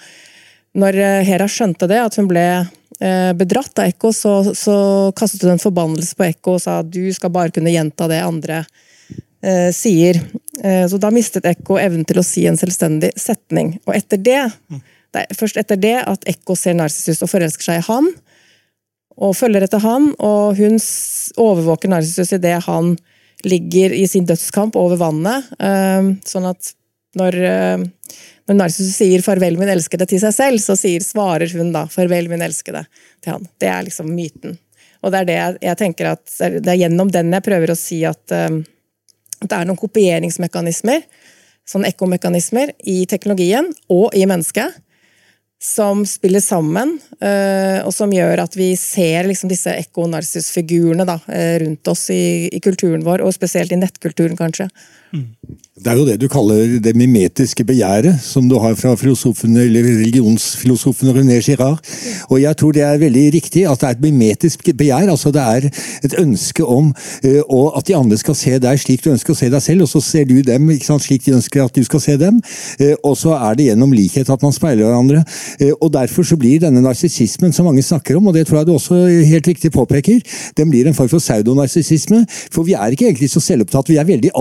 når 0.77 0.99
Hera 1.27 1.47
skjønte 1.49 1.89
det, 1.89 2.01
at 2.01 2.17
hun 2.19 2.29
ble 2.29 2.47
bedratt 3.37 3.77
av 3.77 3.91
Ekko, 3.91 4.09
så, 4.09 4.31
så 4.57 4.75
kastet 5.13 5.43
hun 5.45 5.53
en 5.53 5.61
forbannelse 5.61 6.17
på 6.17 6.25
Ekko 6.31 6.55
og 6.55 6.63
sa 6.63 6.79
du 6.81 7.11
skal 7.13 7.29
bare 7.29 7.53
kunne 7.53 7.69
gjenta 7.69 8.07
det 8.09 8.23
andre 8.25 8.63
eh, 9.41 9.69
sier. 9.75 10.19
Eh, 10.63 10.85
så 10.89 10.97
da 11.01 11.11
mistet 11.13 11.45
Ekko 11.45 11.77
evnen 11.81 12.05
til 12.07 12.21
å 12.21 12.25
si 12.25 12.45
en 12.49 12.57
selvstendig 12.59 13.13
setning. 13.19 13.75
Og 13.85 13.95
etter 13.97 14.21
det, 14.21 14.39
det 15.13 15.23
er 15.23 15.37
først 15.37 15.59
etter 15.61 15.79
det 15.81 15.97
at 16.01 16.25
Ekko 16.29 16.57
ser 16.57 16.77
Narsissus 16.77 17.21
og 17.25 17.31
forelsker 17.31 17.69
seg 17.69 17.81
i 17.81 17.85
han, 17.89 18.09
og 19.17 19.33
følger 19.37 19.65
etter 19.65 19.81
han, 19.81 20.11
og 20.21 20.57
hun 20.59 20.77
overvåker 21.41 21.89
Narsissus 21.89 22.35
idet 22.37 22.59
han 22.67 22.95
ligger 23.45 23.93
i 23.93 24.05
sin 24.09 24.25
dødskamp 24.29 24.77
over 24.77 24.99
vannet. 25.01 25.49
Eh, 25.61 26.13
sånn 26.25 26.49
at 26.49 26.73
når, 27.17 27.37
eh, 27.49 28.21
når 28.49 28.57
Narsissus 28.57 28.97
sier 28.97 29.21
'farvel, 29.21 29.57
min 29.57 29.69
elskede' 29.69 30.07
til 30.07 30.21
seg 30.21 30.33
selv, 30.33 30.61
så 30.61 30.77
sier, 30.77 31.01
svarer 31.01 31.49
hun 31.53 31.71
da 31.71 31.85
'farvel, 31.85 32.29
min 32.29 32.41
elskede' 32.41 32.85
til 33.21 33.33
han. 33.33 33.47
Det 33.59 33.69
er 33.69 33.83
liksom 33.83 34.09
myten. 34.09 34.57
Og 35.03 35.11
det 35.11 35.19
er 35.19 35.25
det 35.25 35.37
jeg, 35.37 35.57
jeg 35.61 35.77
tenker 35.77 36.05
at 36.11 36.25
det 36.63 36.67
er 36.67 36.81
gjennom 36.81 37.11
den 37.11 37.31
jeg 37.31 37.43
prøver 37.43 37.69
å 37.69 37.77
si 37.77 38.03
at 38.03 38.33
at 39.41 39.49
det 39.49 39.59
er 39.59 39.69
noen 39.69 39.79
kopieringsmekanismer, 39.79 41.05
sånn 41.67 41.85
ekkomekanismer, 41.87 42.73
i 42.87 43.01
teknologien 43.09 43.67
og 43.91 44.15
i 44.15 44.25
mennesket 44.29 44.77
som 45.59 46.03
spiller 46.05 46.39
sammen, 46.39 46.99
eh, 47.21 47.81
og 47.81 47.89
som 47.93 48.11
gjør 48.13 48.43
at 48.43 48.55
vi 48.55 48.69
ser 48.77 49.25
liksom 49.25 49.49
disse 49.49 49.73
ekko-narsis-figurene 49.73 51.05
eh, 51.33 51.55
rundt 51.63 51.89
oss 51.89 52.07
i, 52.13 52.47
i, 52.53 52.59
kulturen 52.61 53.05
vår, 53.05 53.23
og 53.25 53.33
spesielt 53.33 53.73
i 53.73 53.79
nettkulturen, 53.81 54.37
kanskje. 54.37 54.69
Det 55.77 55.91
er 55.91 55.99
jo 55.99 56.05
det 56.07 56.15
du 56.19 56.25
kaller 56.27 56.79
det 56.81 56.95
mimetiske 56.97 57.63
begjæret, 57.63 58.17
som 58.21 58.47
du 58.49 58.57
har 58.59 58.73
fra 58.75 58.95
filosofene, 58.97 59.61
eller 59.67 59.85
religionsfilosofen 59.85 61.11
René 61.13 61.37
Girard. 61.45 61.79
Og 62.29 62.41
jeg 62.41 62.57
tror 62.57 62.73
det 62.73 62.81
er 62.81 62.97
veldig 62.97 63.25
riktig 63.35 63.63
at 63.69 63.79
det 63.79 63.87
er 63.87 63.95
et 63.95 64.01
mimetisk 64.01 64.65
begjær. 64.77 65.11
altså 65.13 65.31
Det 65.31 65.41
er 65.41 65.69
et 66.03 66.15
ønske 66.17 66.65
om 66.65 66.89
uh, 67.25 67.77
at 67.77 67.87
de 67.87 67.95
andre 67.95 68.17
skal 68.17 68.35
se 68.35 68.57
deg 68.59 68.81
slik 68.81 69.03
du 69.05 69.11
ønsker 69.13 69.35
å 69.35 69.37
se 69.37 69.51
deg 69.53 69.61
selv, 69.61 69.85
og 69.85 69.91
så 69.91 70.01
ser 70.01 70.25
du 70.25 70.41
dem 70.41 70.71
sant, 70.81 71.05
slik 71.05 71.23
de 71.25 71.35
ønsker 71.37 71.63
at 71.63 71.75
du 71.75 71.83
skal 71.85 72.01
se 72.01 72.17
dem. 72.17 72.41
Uh, 72.81 72.95
og 73.03 73.13
så 73.17 73.37
er 73.37 73.55
det 73.55 73.69
gjennom 73.69 73.93
likhet 73.93 74.33
at 74.33 74.43
man 74.43 74.55
speiler 74.57 74.89
hverandre. 74.89 75.23
Uh, 75.61 75.71
og 75.77 75.93
Derfor 75.93 76.25
så 76.25 76.39
blir 76.41 76.59
denne 76.65 76.81
narsissismen 76.81 77.53
som 77.53 77.69
mange 77.69 77.85
snakker 77.85 78.17
om, 78.17 78.27
og 78.27 78.33
det 78.33 78.47
tror 78.49 78.59
jeg 78.63 78.67
du 78.67 78.73
også 78.73 78.99
helt 79.29 79.47
riktig 79.47 79.71
påpeker, 79.71 80.19
den 80.57 80.73
blir 80.73 80.89
en 80.89 80.97
form 80.97 81.09
for 81.09 81.21
pseudonarsissisme. 81.21 82.25
For 82.51 82.65
vi 82.65 82.73
er 82.73 82.97
ikke 82.97 83.07
egentlig 83.07 83.29
så 83.31 83.41
selvopptatt, 83.45 83.93
vi 83.93 84.01
er 84.01 84.09
veldig 84.09 84.33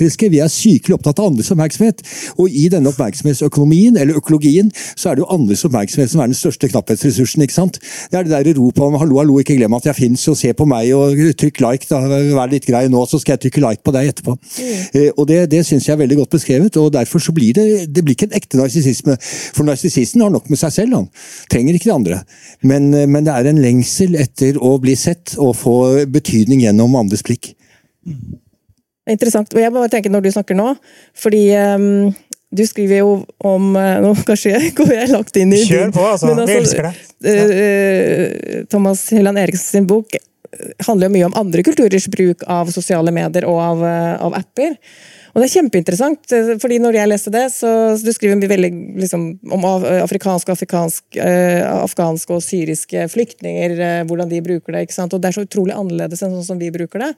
altersentriske. 0.00 0.30
vi 0.30 0.40
er 0.40 0.48
sykelig 0.48 0.94
opptatt 0.96 1.18
av 1.18 1.30
andres 1.30 1.50
oppmerksomhet. 1.50 2.02
Og 2.38 2.48
i 2.48 2.68
denne 2.68 2.88
oppmerksomhetsøkonomien, 2.90 3.96
eller 3.96 4.16
økologien, 4.16 4.70
så 4.96 5.10
er 5.10 5.14
det 5.16 5.24
jo 5.24 5.30
andres 5.30 5.64
oppmerksomhet 5.64 6.10
som 6.10 6.20
er 6.20 6.30
den 6.30 6.34
største 6.34 6.68
knapphetsressursen. 6.68 7.42
ikke 7.42 7.54
sant? 7.54 7.78
Det 8.10 8.18
er 8.18 8.24
det 8.24 8.44
der 8.44 8.54
ropet 8.54 8.82
om 8.82 8.94
'hallo, 8.94 9.18
hallo, 9.18 9.38
ikke 9.38 9.56
glem 9.56 9.74
at 9.74 9.84
jeg 9.84 9.94
fins', 9.94 10.28
og 10.28 10.36
se 10.36 10.52
på 10.52 10.64
meg, 10.64 10.92
og 10.94 11.16
trykk 11.36 11.60
like, 11.60 11.86
da, 11.88 12.00
vær 12.00 12.50
litt 12.50 12.66
grei 12.66 12.88
nå, 12.88 13.06
så 13.06 13.18
skal 13.18 13.32
jeg 13.32 13.50
trykke 13.50 13.60
like 13.60 13.82
på 13.84 13.92
deg 13.92 14.08
etterpå. 14.08 14.36
Mm. 14.36 15.00
Eh, 15.00 15.10
og 15.16 15.26
Det, 15.30 15.50
det 15.50 15.66
syns 15.66 15.86
jeg 15.86 15.94
er 15.94 16.02
veldig 16.02 16.16
godt 16.16 16.30
beskrevet, 16.30 16.76
og 16.76 16.92
derfor 16.92 17.18
så 17.18 17.32
blir 17.32 17.54
det, 17.54 17.94
det 17.94 18.04
blir 18.04 18.14
ikke 18.14 18.26
en 18.26 18.36
ekte 18.36 18.56
narsissisme. 18.56 19.16
For 19.54 19.62
narsissisten 19.64 20.20
har 20.20 20.30
nok 20.30 20.50
med 20.50 20.58
seg 20.58 20.72
selv, 20.72 20.94
han. 20.94 21.08
Trenger 21.50 21.74
ikke 21.74 21.84
det 21.84 21.94
andre. 21.94 22.22
Men, 22.62 22.94
eh, 22.94 23.06
men 23.06 23.24
det 23.24 23.32
er 23.32 23.46
en 23.46 23.62
lengsel 23.62 24.16
etter 24.16 24.58
å 24.58 24.80
bli 24.80 24.96
sett 24.96 25.36
og 25.38 25.54
få 25.56 26.06
betydning 26.06 26.60
gjennom 26.60 26.96
andres 26.96 27.22
blikk. 27.22 27.54
Mm. 28.06 28.40
Interessant. 29.10 29.52
Og 29.54 29.62
jeg 29.62 29.74
bare 29.74 29.90
tenker 29.92 30.12
når 30.12 30.26
du 30.26 30.32
snakker 30.34 30.58
nå, 30.58 30.72
fordi 31.18 31.44
um, 31.56 32.10
du 32.50 32.64
skriver 32.66 33.02
jo 33.02 33.12
om 33.46 33.70
uh, 33.76 34.00
Nå 34.02 34.14
kanskje 34.28 34.54
jeg 34.56 34.72
går 34.78 34.94
jeg 34.96 35.12
lagt 35.12 35.38
inn 35.38 35.54
i 35.54 35.62
Kjør 35.66 35.94
på, 35.94 36.08
altså. 36.14 36.32
altså 36.32 36.48
Vi 36.50 36.58
elsker 36.62 36.88
det. 36.88 36.96
Uh, 37.28 38.66
Thomas 38.72 39.06
Hylland 39.14 39.42
Eriksen 39.42 39.80
sin 39.80 39.88
bok 39.90 40.18
handler 40.82 41.06
jo 41.06 41.14
mye 41.14 41.28
om 41.28 41.36
andre 41.38 41.62
kulturers 41.62 42.08
bruk 42.10 42.42
av 42.50 42.72
sosiale 42.74 43.12
medier 43.14 43.46
og 43.46 43.60
av, 43.62 43.84
av 44.26 44.34
apper. 44.40 44.74
Og 45.30 45.38
det 45.38 45.46
er 45.46 45.52
kjempeinteressant, 45.52 46.32
fordi 46.62 46.80
når 46.82 46.98
jeg 46.98 47.10
leste 47.10 47.32
det, 47.34 47.44
så, 47.54 47.70
så 47.94 48.06
du 48.06 48.10
skriver 48.14 48.38
mye 48.38 48.50
veldig 48.50 48.70
liksom, 48.98 49.26
om 49.54 49.66
afrikanske, 49.68 50.56
afrikansk, 50.56 51.04
eh, 51.22 51.62
afghanske 51.70 52.34
og 52.34 52.42
syriske 52.42 53.06
flyktninger, 53.12 53.76
eh, 53.78 54.02
hvordan 54.10 54.30
de 54.30 54.42
bruker 54.42 54.74
det. 54.74 54.86
ikke 54.86 54.96
sant? 54.96 55.14
Og 55.14 55.22
det 55.22 55.30
er 55.30 55.38
så 55.38 55.46
utrolig 55.46 55.76
annerledes 55.76 56.24
enn 56.26 56.34
sånn 56.34 56.48
som 56.48 56.62
vi 56.62 56.72
bruker 56.74 57.04
det. 57.04 57.12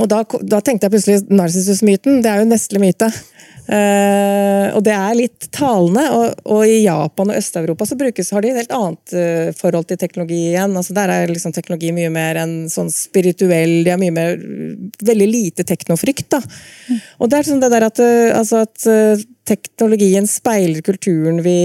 Og 0.00 0.08
da, 0.08 0.22
da, 0.24 0.60
tenkte 0.64 0.88
jeg 0.88 0.94
plutselig 0.94 1.36
Narsissus-myten. 1.36 2.22
Det 2.24 2.30
er 2.30 2.40
jo 2.40 2.46
en 2.46 2.54
vestlig 2.54 2.80
myte. 2.80 3.10
Uh, 3.62 4.72
og 4.74 4.80
det 4.86 4.94
er 4.96 5.18
litt 5.18 5.48
talende. 5.52 6.06
Og, 6.16 6.46
og 6.56 6.62
i 6.64 6.78
Japan 6.86 7.30
og 7.30 7.36
Øst-Europa 7.36 7.86
så 7.86 7.98
brukes, 8.00 8.32
har 8.32 8.42
de 8.42 8.54
et 8.54 8.62
helt 8.62 8.72
annet 8.72 9.14
uh, 9.14 9.50
forhold 9.58 9.90
til 9.90 10.00
teknologi 10.00 10.40
igjen. 10.54 10.72
Altså 10.80 10.96
Der 10.96 11.12
er 11.12 11.28
liksom 11.28 11.52
teknologi 11.52 11.92
mye 11.94 12.08
mer 12.14 12.40
enn 12.40 12.56
sånn 12.72 12.88
spirituell 12.92 13.82
De 13.84 13.92
har 13.92 14.00
mye 14.00 14.16
mer 14.16 14.40
Veldig 15.12 15.28
lite 15.28 15.68
teknofrykt. 15.68 16.30
da. 16.32 16.40
Og 17.20 17.28
det 17.28 17.38
er 17.38 17.50
sånn 17.52 17.62
det 17.62 17.72
der 17.76 17.90
at, 17.90 18.00
uh, 18.00 18.32
altså 18.40 18.64
at 18.64 19.28
teknologien 19.44 20.24
speiler 20.30 20.80
kulturen 20.86 21.42
vi 21.44 21.58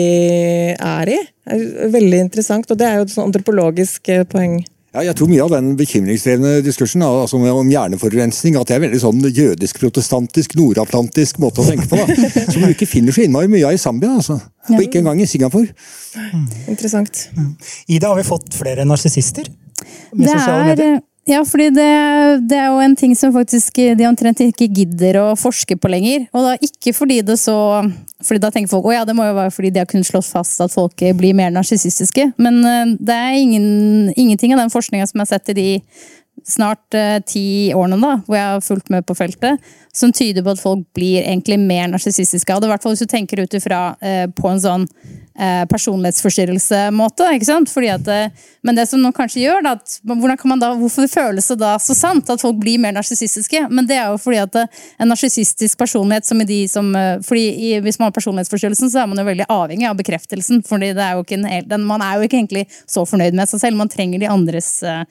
er 0.75 1.15
i. 1.15 1.19
er 1.47 1.93
veldig 1.93 2.25
interessant, 2.27 2.67
og 2.67 2.79
det 2.79 2.89
er 2.89 2.99
jo 2.99 3.07
et 3.07 3.13
sånn 3.13 3.29
antropologisk 3.29 4.11
poeng. 4.33 4.59
Ja, 4.97 5.03
jeg 5.11 5.17
tror 5.19 5.27
mye 5.29 5.43
av 5.45 5.51
den 5.53 5.75
bekymringsdrevne 5.77 6.55
diskursen 6.65 7.03
altså 7.05 7.37
om 7.37 7.67
hjerneforurensning 7.69 8.55
at 8.57 8.71
det 8.71 8.77
er 8.77 8.81
veldig 8.81 9.01
sånn 9.03 9.19
jødisk-protestantisk, 9.29 10.55
nordatlantisk 10.57 11.37
måte 11.43 11.61
å 11.61 11.67
tenke 11.67 11.85
på. 11.91 11.99
da, 12.01 12.31
Som 12.53 12.65
du 12.65 12.71
ikke 12.71 12.87
finner 12.89 13.13
så 13.13 13.21
innmari 13.27 13.51
mye 13.51 13.67
av 13.69 13.77
i 13.77 13.81
Zambia. 13.81 14.15
altså. 14.17 14.39
Og 14.71 14.81
ikke 14.81 15.03
engang 15.03 15.21
i 15.21 15.27
Singapore. 15.29 15.69
Mm. 16.17 16.47
Interessant. 16.73 17.27
Mm. 17.37 17.51
Ida, 17.93 18.09
har 18.09 18.17
vi 18.17 18.25
fått 18.25 18.57
flere 18.57 18.87
narsissister? 18.89 19.51
Med 20.17 20.31
det 20.33 20.81
er, 20.81 20.97
ja, 21.27 21.41
fordi 21.45 21.69
det, 21.75 21.87
det, 22.47 22.57
er 22.57 22.69
jo 22.71 22.83
en 22.83 22.95
ting 22.95 23.15
som 23.19 23.33
faktisk 23.35 23.81
de 23.99 24.07
omtrent 24.07 24.39
ikke 24.45 24.69
gidder 24.71 25.19
å 25.21 25.25
forske 25.39 25.75
på 25.75 25.91
lenger. 25.91 26.27
Og 26.31 26.45
da 26.47 26.53
ikke 26.63 26.93
fordi 26.95 27.19
det 27.27 27.35
så 27.41 27.57
fordi 28.23 28.41
da 28.41 28.49
tenker 28.53 28.71
folk 28.71 28.87
å 28.89 28.93
ja, 28.95 29.03
det 29.05 29.13
må 29.17 29.27
jo 29.27 29.35
være 29.37 29.53
fordi 29.53 29.73
de 29.73 29.81
har 29.83 29.89
kunnet 29.89 30.07
slått 30.07 30.29
fast 30.29 30.61
at 30.63 30.73
folk 30.73 31.03
blir 31.19 31.35
mer 31.37 31.51
narsissistiske. 31.53 32.31
Men 32.41 32.61
eh, 32.65 32.95
det 32.97 33.17
er 33.17 33.41
ingen, 33.41 33.67
ingenting 34.15 34.55
av 34.55 34.63
den 34.63 34.73
forskninga 34.73 35.09
som 35.09 35.19
jeg 35.19 35.27
har 35.27 35.33
sett 35.35 35.53
i 35.53 35.57
de 35.57 35.67
snart 36.47 36.95
eh, 36.97 37.19
ti 37.25 37.73
årene 37.75 37.99
da, 38.01 38.15
hvor 38.25 38.37
jeg 38.37 38.53
har 38.53 38.63
fulgt 38.65 38.91
med 38.93 39.05
på 39.07 39.15
feltet, 39.17 39.69
som 39.95 40.13
tyder 40.13 40.45
på 40.45 40.53
at 40.53 40.61
folk 40.61 40.85
blir 40.97 41.23
egentlig 41.23 41.59
mer 41.61 41.89
narsissistiske. 41.91 42.53
Og 42.53 42.61
det, 42.61 42.69
er 42.69 42.75
hvert 42.75 42.85
fall 42.85 42.95
hvis 42.95 43.05
du 43.05 43.11
tenker 43.11 43.43
ut 43.43 43.57
ifra 43.57 43.81
eh, 44.01 44.25
på 44.31 44.51
en 44.51 44.61
sånn 44.63 44.87
Eh, 45.37 45.65
personlighetsforstyrrelse-måte. 45.69 47.27
ikke 47.35 47.45
sant? 47.45 47.69
At, 47.77 48.07
eh, 48.07 48.29
men 48.63 48.75
det 48.75 48.87
som 48.89 48.97
noen 48.97 49.13
kanskje 49.13 49.43
gjør, 49.43 49.61
da, 49.61 49.75
at, 49.77 49.99
da, 50.01 50.69
hvorfor 50.79 51.05
føles 51.05 51.47
det 51.51 51.59
da 51.61 51.75
så 51.77 51.93
sant 51.93 52.31
at 52.33 52.41
folk 52.41 52.57
blir 52.57 52.79
mer 52.81 52.95
narsissistiske? 52.95 53.67
Men 53.69 53.85
det 53.85 53.99
er 53.99 54.07
jo 54.09 54.17
fordi 54.17 54.39
at 54.41 54.57
eh, 54.57 54.81
en 54.97 55.11
narsissistisk 55.13 55.77
personlighet 55.77 56.25
som 56.25 56.41
i 56.41 56.47
de 56.49 56.57
som 56.67 56.89
fordi 57.21 57.45
i, 57.67 57.79
Hvis 57.85 57.99
man 57.99 58.07
har 58.07 58.15
personlighetsforstyrrelsen, 58.15 58.89
så 58.89 59.03
er 59.03 59.07
man 59.11 59.21
jo 59.21 59.27
veldig 59.27 59.45
avhengig 59.45 59.85
av 59.85 59.95
bekreftelsen. 59.99 60.63
fordi 60.65 60.93
det 60.97 61.05
er 61.05 61.21
en, 61.37 61.67
den, 61.69 61.85
Man 61.85 62.01
er 62.01 62.15
jo 62.15 62.25
ikke 62.25 62.37
egentlig 62.41 62.65
så 62.87 63.05
fornøyd 63.05 63.37
med 63.37 63.47
seg 63.47 63.61
selv, 63.61 63.77
man 63.77 63.89
trenger 63.89 64.19
de 64.19 64.25
andres 64.25 64.81
eh, 64.81 65.03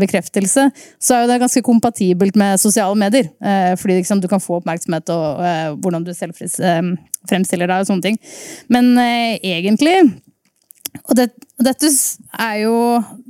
bekreftelse. 0.00 0.70
Så 0.98 1.14
er 1.14 1.22
jo 1.24 1.28
det 1.28 1.40
ganske 1.44 1.62
kompatibelt 1.62 2.36
med 2.36 2.56
sosiale 2.58 2.96
medier. 2.96 3.28
Eh, 3.44 3.76
fordi 3.76 4.00
liksom, 4.00 4.20
du 4.20 4.28
kan 4.28 4.40
få 4.40 4.62
oppmerksomhet 4.62 5.12
og 5.12 5.76
hvordan 5.84 6.08
du 6.08 6.14
selv 6.14 6.32
fremstiller 7.30 7.70
deg 7.70 7.84
og 7.84 7.90
sånne 7.90 8.08
ting. 8.10 8.20
Men 8.72 8.92
eh, 9.00 9.40
egentlig 9.54 9.98
og 11.02 11.18
det, 11.18 11.26
dette 11.60 11.90
er 12.38 12.60
jo 12.62 12.76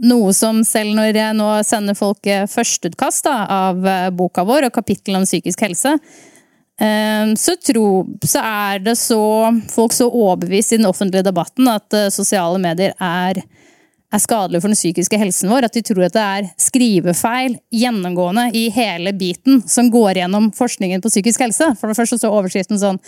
noe 0.04 0.34
som 0.36 0.60
selv 0.66 0.94
når 0.96 1.16
jeg 1.16 1.38
nå 1.38 1.48
sender 1.66 1.96
folk 1.98 2.26
eh, 2.30 2.46
førsteutkast 2.50 3.28
av 3.32 3.88
eh, 3.88 4.10
boka 4.14 4.44
vår 4.46 4.68
og 4.68 4.76
kapittelet 4.76 5.22
om 5.22 5.26
psykisk 5.26 5.64
helse, 5.64 5.96
eh, 6.78 7.32
så, 7.40 7.56
tro, 7.64 7.88
så 8.22 8.44
er 8.44 8.84
det 8.84 8.96
så 9.00 9.24
folk 9.72 9.96
så 9.96 10.10
overbevist 10.10 10.76
i 10.76 10.80
den 10.82 10.90
offentlige 10.90 11.26
debatten 11.26 11.70
at 11.72 11.98
sosiale 12.14 12.60
medier 12.62 12.94
er, 13.02 13.40
er 14.12 14.22
skadelig 14.22 14.62
for 14.62 14.70
den 14.70 14.78
psykiske 14.78 15.18
helsen 15.18 15.50
vår. 15.50 15.66
At 15.66 15.78
de 15.78 15.82
tror 15.88 16.06
at 16.06 16.14
det 16.18 16.26
er 16.38 16.50
skrivefeil 16.60 17.56
gjennomgående 17.74 18.50
i 18.54 18.68
hele 18.76 19.16
biten 19.18 19.64
som 19.66 19.90
går 19.90 20.20
gjennom 20.20 20.52
forskningen 20.54 21.02
på 21.02 21.10
psykisk 21.10 21.48
helse. 21.48 21.72
For 21.80 21.90
det 21.90 21.98
første 21.98 22.20
så 22.22 22.30
overskriften 22.30 22.78
sånn 22.78 23.02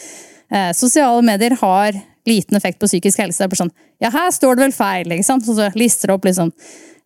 eh, 0.53 0.73
sosiale 0.77 1.23
medier 1.27 1.57
har 1.61 1.99
liten 2.27 2.59
effekt 2.59 2.81
på 2.83 2.91
psykisk 2.91 3.23
helse. 3.23 3.45
Det 3.45 3.55
er 3.55 3.63
sånn, 3.63 3.73
ja, 4.03 4.11
her 4.11 4.33
står 4.35 4.59
det 4.59 4.67
vel 4.67 4.77
feil, 4.77 5.15
ikke 5.15 5.27
sant? 5.27 5.47
Og 5.47 5.59
så 5.59 5.71
lister 5.79 6.13
opp 6.15 6.27
liksom 6.27 6.51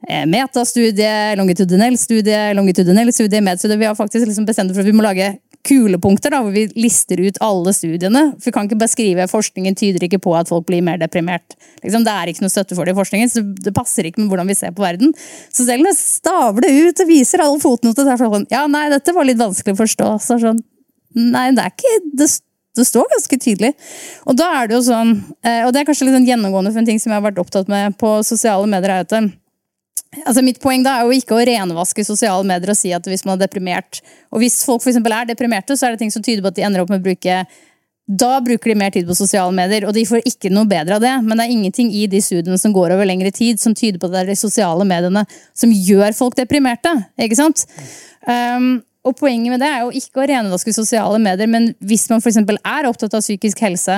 eh, 0.09 0.25
metastudie, 0.30 1.37
longitudinell 1.40 1.99
studie, 2.00 2.40
longitudinell 2.56 3.12
studie, 3.14 3.44
medstudie. 3.44 3.78
Vi 3.80 3.88
har 3.88 3.99
faktisk 3.99 4.26
liksom 4.26 4.49
bestemt 4.49 4.73
for 4.75 4.82
at 4.82 4.88
vi 4.88 4.97
må 4.97 5.04
lage 5.06 5.35
kulepunkter 5.68 6.32
da, 6.32 6.40
hvor 6.40 6.54
vi 6.54 6.64
lister 6.80 7.20
ut 7.20 7.38
alle 7.44 7.73
studiene. 7.76 8.23
For 8.38 8.49
vi 8.49 8.54
kan 8.56 8.68
ikke 8.68 8.80
beskrive 8.80 9.26
forskningen 9.28 9.76
tyder 9.76 10.06
ikke 10.06 10.23
på 10.25 10.32
at 10.38 10.49
folk 10.49 10.64
blir 10.70 10.80
mer 10.85 11.00
deprimert. 11.00 11.56
Liksom, 11.85 12.04
det 12.06 12.14
er 12.16 12.32
ikke 12.32 12.47
noe 12.47 12.54
støtte 12.54 12.78
for 12.78 12.88
det 12.88 12.94
i 12.94 12.99
forskningen, 12.99 13.32
så 13.32 13.44
det 13.44 13.75
passer 13.76 14.09
ikke 14.09 14.23
med 14.23 14.32
hvordan 14.32 14.49
vi 14.49 14.56
ser 14.56 14.73
på 14.76 14.85
verden. 14.85 15.12
Så 15.52 15.68
selv 15.68 15.85
om 15.85 15.90
jeg 15.90 16.00
staver 16.00 16.64
det 16.64 16.73
ut 16.73 17.04
og 17.04 17.11
viser 17.11 17.44
alle 17.44 17.61
fotnoter, 17.62 18.06
så 18.06 18.14
er 18.14 18.23
det 18.23 18.30
sånn 18.38 18.49
Ja, 18.52 18.64
nei, 18.73 18.87
dette 18.92 19.16
var 19.16 19.28
litt 19.28 19.40
vanskelig 19.40 19.76
å 19.76 19.82
forstå. 19.82 20.12
Så 20.25 20.40
sånn, 20.40 20.62
nei, 21.18 21.50
det 21.56 21.66
er 21.66 21.76
ikke 21.76 21.99
det 22.23 22.30
det 22.80 22.88
står 22.88 23.10
ganske 23.12 23.38
tydelig. 23.44 23.72
Og 24.26 24.38
da 24.38 24.49
er 24.58 24.70
det 24.70 24.78
jo 24.78 24.82
sånn, 24.88 25.14
eh, 25.44 25.62
og 25.66 25.75
det 25.75 25.82
er 25.82 25.90
kanskje 25.90 26.08
litt 26.08 26.16
sånn 26.18 26.28
gjennomgående 26.28 26.72
for 26.72 26.82
en 26.82 26.88
ting 26.88 27.00
som 27.02 27.12
jeg 27.12 27.20
har 27.20 27.28
vært 27.28 27.40
opptatt 27.42 27.70
med 27.70 27.96
på 28.00 28.16
sosiale 28.26 28.68
medier, 28.70 28.96
er 28.96 29.06
at 29.06 29.16
eh, 29.16 29.30
altså 30.25 30.42
Mitt 30.42 30.60
poeng 30.62 30.84
da 30.87 30.99
er 30.99 31.08
jo 31.08 31.18
ikke 31.20 31.38
å 31.38 31.46
renvaske 31.46 32.04
sosiale 32.06 32.46
medier 32.46 32.72
og 32.72 32.78
si 32.78 32.92
at 32.96 33.06
hvis 33.06 33.22
man 33.26 33.37
er 33.37 33.44
deprimert 33.44 34.00
Og 34.34 34.42
hvis 34.42 34.62
folk 34.66 34.82
for 34.82 34.90
er 34.90 35.28
deprimerte, 35.28 35.76
så 35.76 35.87
er 35.87 35.94
det 35.94 36.02
ting 36.02 36.10
som 36.10 36.22
tyder 36.22 36.42
på 36.42 36.50
at 36.50 36.58
de 36.58 36.64
ender 36.66 36.82
opp 36.82 36.90
med 36.90 37.02
å 37.02 37.08
bruke 37.10 37.44
da 38.10 38.40
bruker 38.42 38.72
de 38.72 38.75
mer 38.75 38.90
tid 38.90 39.06
på 39.06 39.14
sosiale 39.14 39.52
medier, 39.54 39.84
og 39.87 39.94
de 39.94 40.02
får 40.08 40.25
ikke 40.26 40.50
noe 40.50 40.66
bedre 40.66 40.96
av 40.96 41.04
det. 41.04 41.12
Men 41.22 41.38
det 41.38 41.44
er 41.44 41.54
ingenting 41.54 41.92
i 41.94 42.08
de 42.10 42.18
studiene 42.25 42.58
som 42.58 42.72
går 42.75 42.96
over 42.96 43.06
lengre 43.06 43.30
tid, 43.34 43.60
som 43.62 43.75
tyder 43.76 44.00
på 44.02 44.08
at 44.08 44.16
det 44.16 44.22
er 44.25 44.32
de 44.32 44.38
sosiale 44.40 44.87
mediene 44.88 45.22
som 45.54 45.70
gjør 45.70 46.16
folk 46.18 46.34
deprimerte. 46.38 46.90
ikke 47.22 47.38
sant? 47.38 47.62
Um, 48.26 48.80
og 49.07 49.16
poenget 49.16 49.54
med 49.54 49.62
det 49.62 49.69
er 49.71 49.85
jo 49.85 49.92
ikke 49.97 50.23
å 50.23 50.28
renvaske 50.28 50.75
sosiale 50.76 51.21
medier, 51.23 51.49
men 51.49 51.71
hvis 51.80 52.09
man 52.12 52.21
f.eks. 52.21 52.40
er 52.42 52.88
opptatt 52.88 53.16
av 53.16 53.25
psykisk 53.25 53.62
helse, 53.64 53.97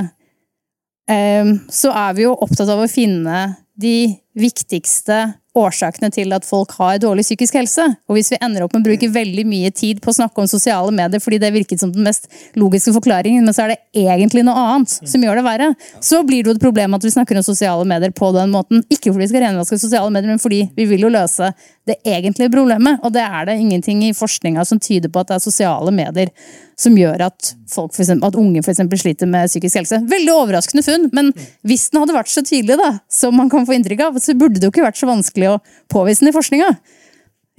ehm, 1.11 1.57
så 1.73 1.91
er 2.05 2.19
vi 2.19 2.27
jo 2.29 2.37
opptatt 2.37 2.71
av 2.71 2.85
å 2.85 2.91
finne 2.91 3.45
de 3.83 4.13
viktigste 4.39 5.33
årsakene 5.59 6.09
til 6.13 6.33
at 6.33 6.47
folk 6.49 6.73
har 6.79 7.01
dårlig 7.03 7.25
psykisk 7.27 7.59
helse. 7.59 7.85
Og 8.09 8.17
hvis 8.17 8.31
vi 8.33 8.39
ender 8.45 8.65
opp 8.65 8.73
med 8.73 8.85
å 8.85 8.89
bruke 8.89 9.11
veldig 9.13 9.45
mye 9.49 9.73
tid 9.77 10.01
på 10.01 10.09
å 10.13 10.17
snakke 10.17 10.41
om 10.41 10.49
sosiale 10.49 10.93
medier 10.95 11.21
fordi 11.21 11.41
det 11.43 11.53
virket 11.53 11.83
som 11.83 11.93
den 11.93 12.07
mest 12.07 12.29
logiske 12.59 12.95
forklaringen, 12.97 13.45
men 13.45 13.57
så 13.57 13.67
er 13.67 13.75
det 13.75 14.05
egentlig 14.05 14.47
noe 14.47 14.57
annet 14.57 14.95
som 14.97 15.25
gjør 15.25 15.41
det 15.41 15.45
verre, 15.47 15.69
så 16.01 16.23
blir 16.25 16.41
det 16.41 16.53
jo 16.53 16.57
et 16.57 16.65
problem 16.65 16.97
at 16.97 17.05
vi 17.05 17.13
snakker 17.13 17.39
om 17.39 17.45
sosiale 17.45 17.85
medier 17.89 18.15
på 18.17 18.33
den 18.37 18.53
måten. 18.55 18.85
Ikke 18.89 19.11
fordi 19.11 19.27
vi 19.27 19.31
skal 19.35 19.47
renvaske 19.49 19.81
sosiale 19.83 20.13
medier, 20.15 20.33
men 20.33 20.43
fordi 20.43 20.65
vi 20.79 20.89
vil 20.89 21.05
jo 21.05 21.13
løse 21.13 21.53
det 21.89 21.99
egentlige 22.07 22.53
problemet. 22.53 23.01
Og 23.03 23.13
det 23.15 23.23
er 23.25 23.47
det 23.49 23.59
ingenting 23.59 24.05
i 24.07 24.13
forskninga 24.15 24.65
som 24.69 24.81
tyder 24.83 25.11
på 25.13 25.23
at 25.23 25.33
det 25.33 25.39
er 25.39 25.45
sosiale 25.45 25.95
medier 25.95 26.31
som 26.79 26.97
gjør 26.99 27.27
at, 27.29 27.53
folk 27.71 27.93
for 27.95 28.05
eksempel, 28.05 28.31
at 28.31 28.39
unge 28.39 28.63
for 28.63 28.73
eksempel, 28.73 29.01
sliter 29.01 29.31
med 29.31 29.51
psykisk 29.51 29.81
helse. 29.81 30.01
Veldig 30.11 30.33
overraskende 30.35 30.85
funn, 30.87 31.09
men 31.15 31.31
hvis 31.69 31.89
den 31.91 32.03
hadde 32.03 32.17
vært 32.17 32.33
så 32.33 32.45
tydelig 32.47 32.79
da, 32.81 32.95
som 33.13 33.37
man 33.39 33.51
kan 33.53 33.67
få 33.69 33.77
inntrykk 33.77 34.07
av, 34.09 34.19
så 34.23 34.35
burde 34.39 34.59
det 34.61 34.69
jo 34.69 34.75
ikke 34.75 34.87
vært 34.87 35.01
så 35.01 35.11
vanskelig 35.11 35.53
å 35.53 35.61
påvise 35.93 36.25
den 36.25 36.33
i 36.33 36.37
forskninga. 36.37 36.73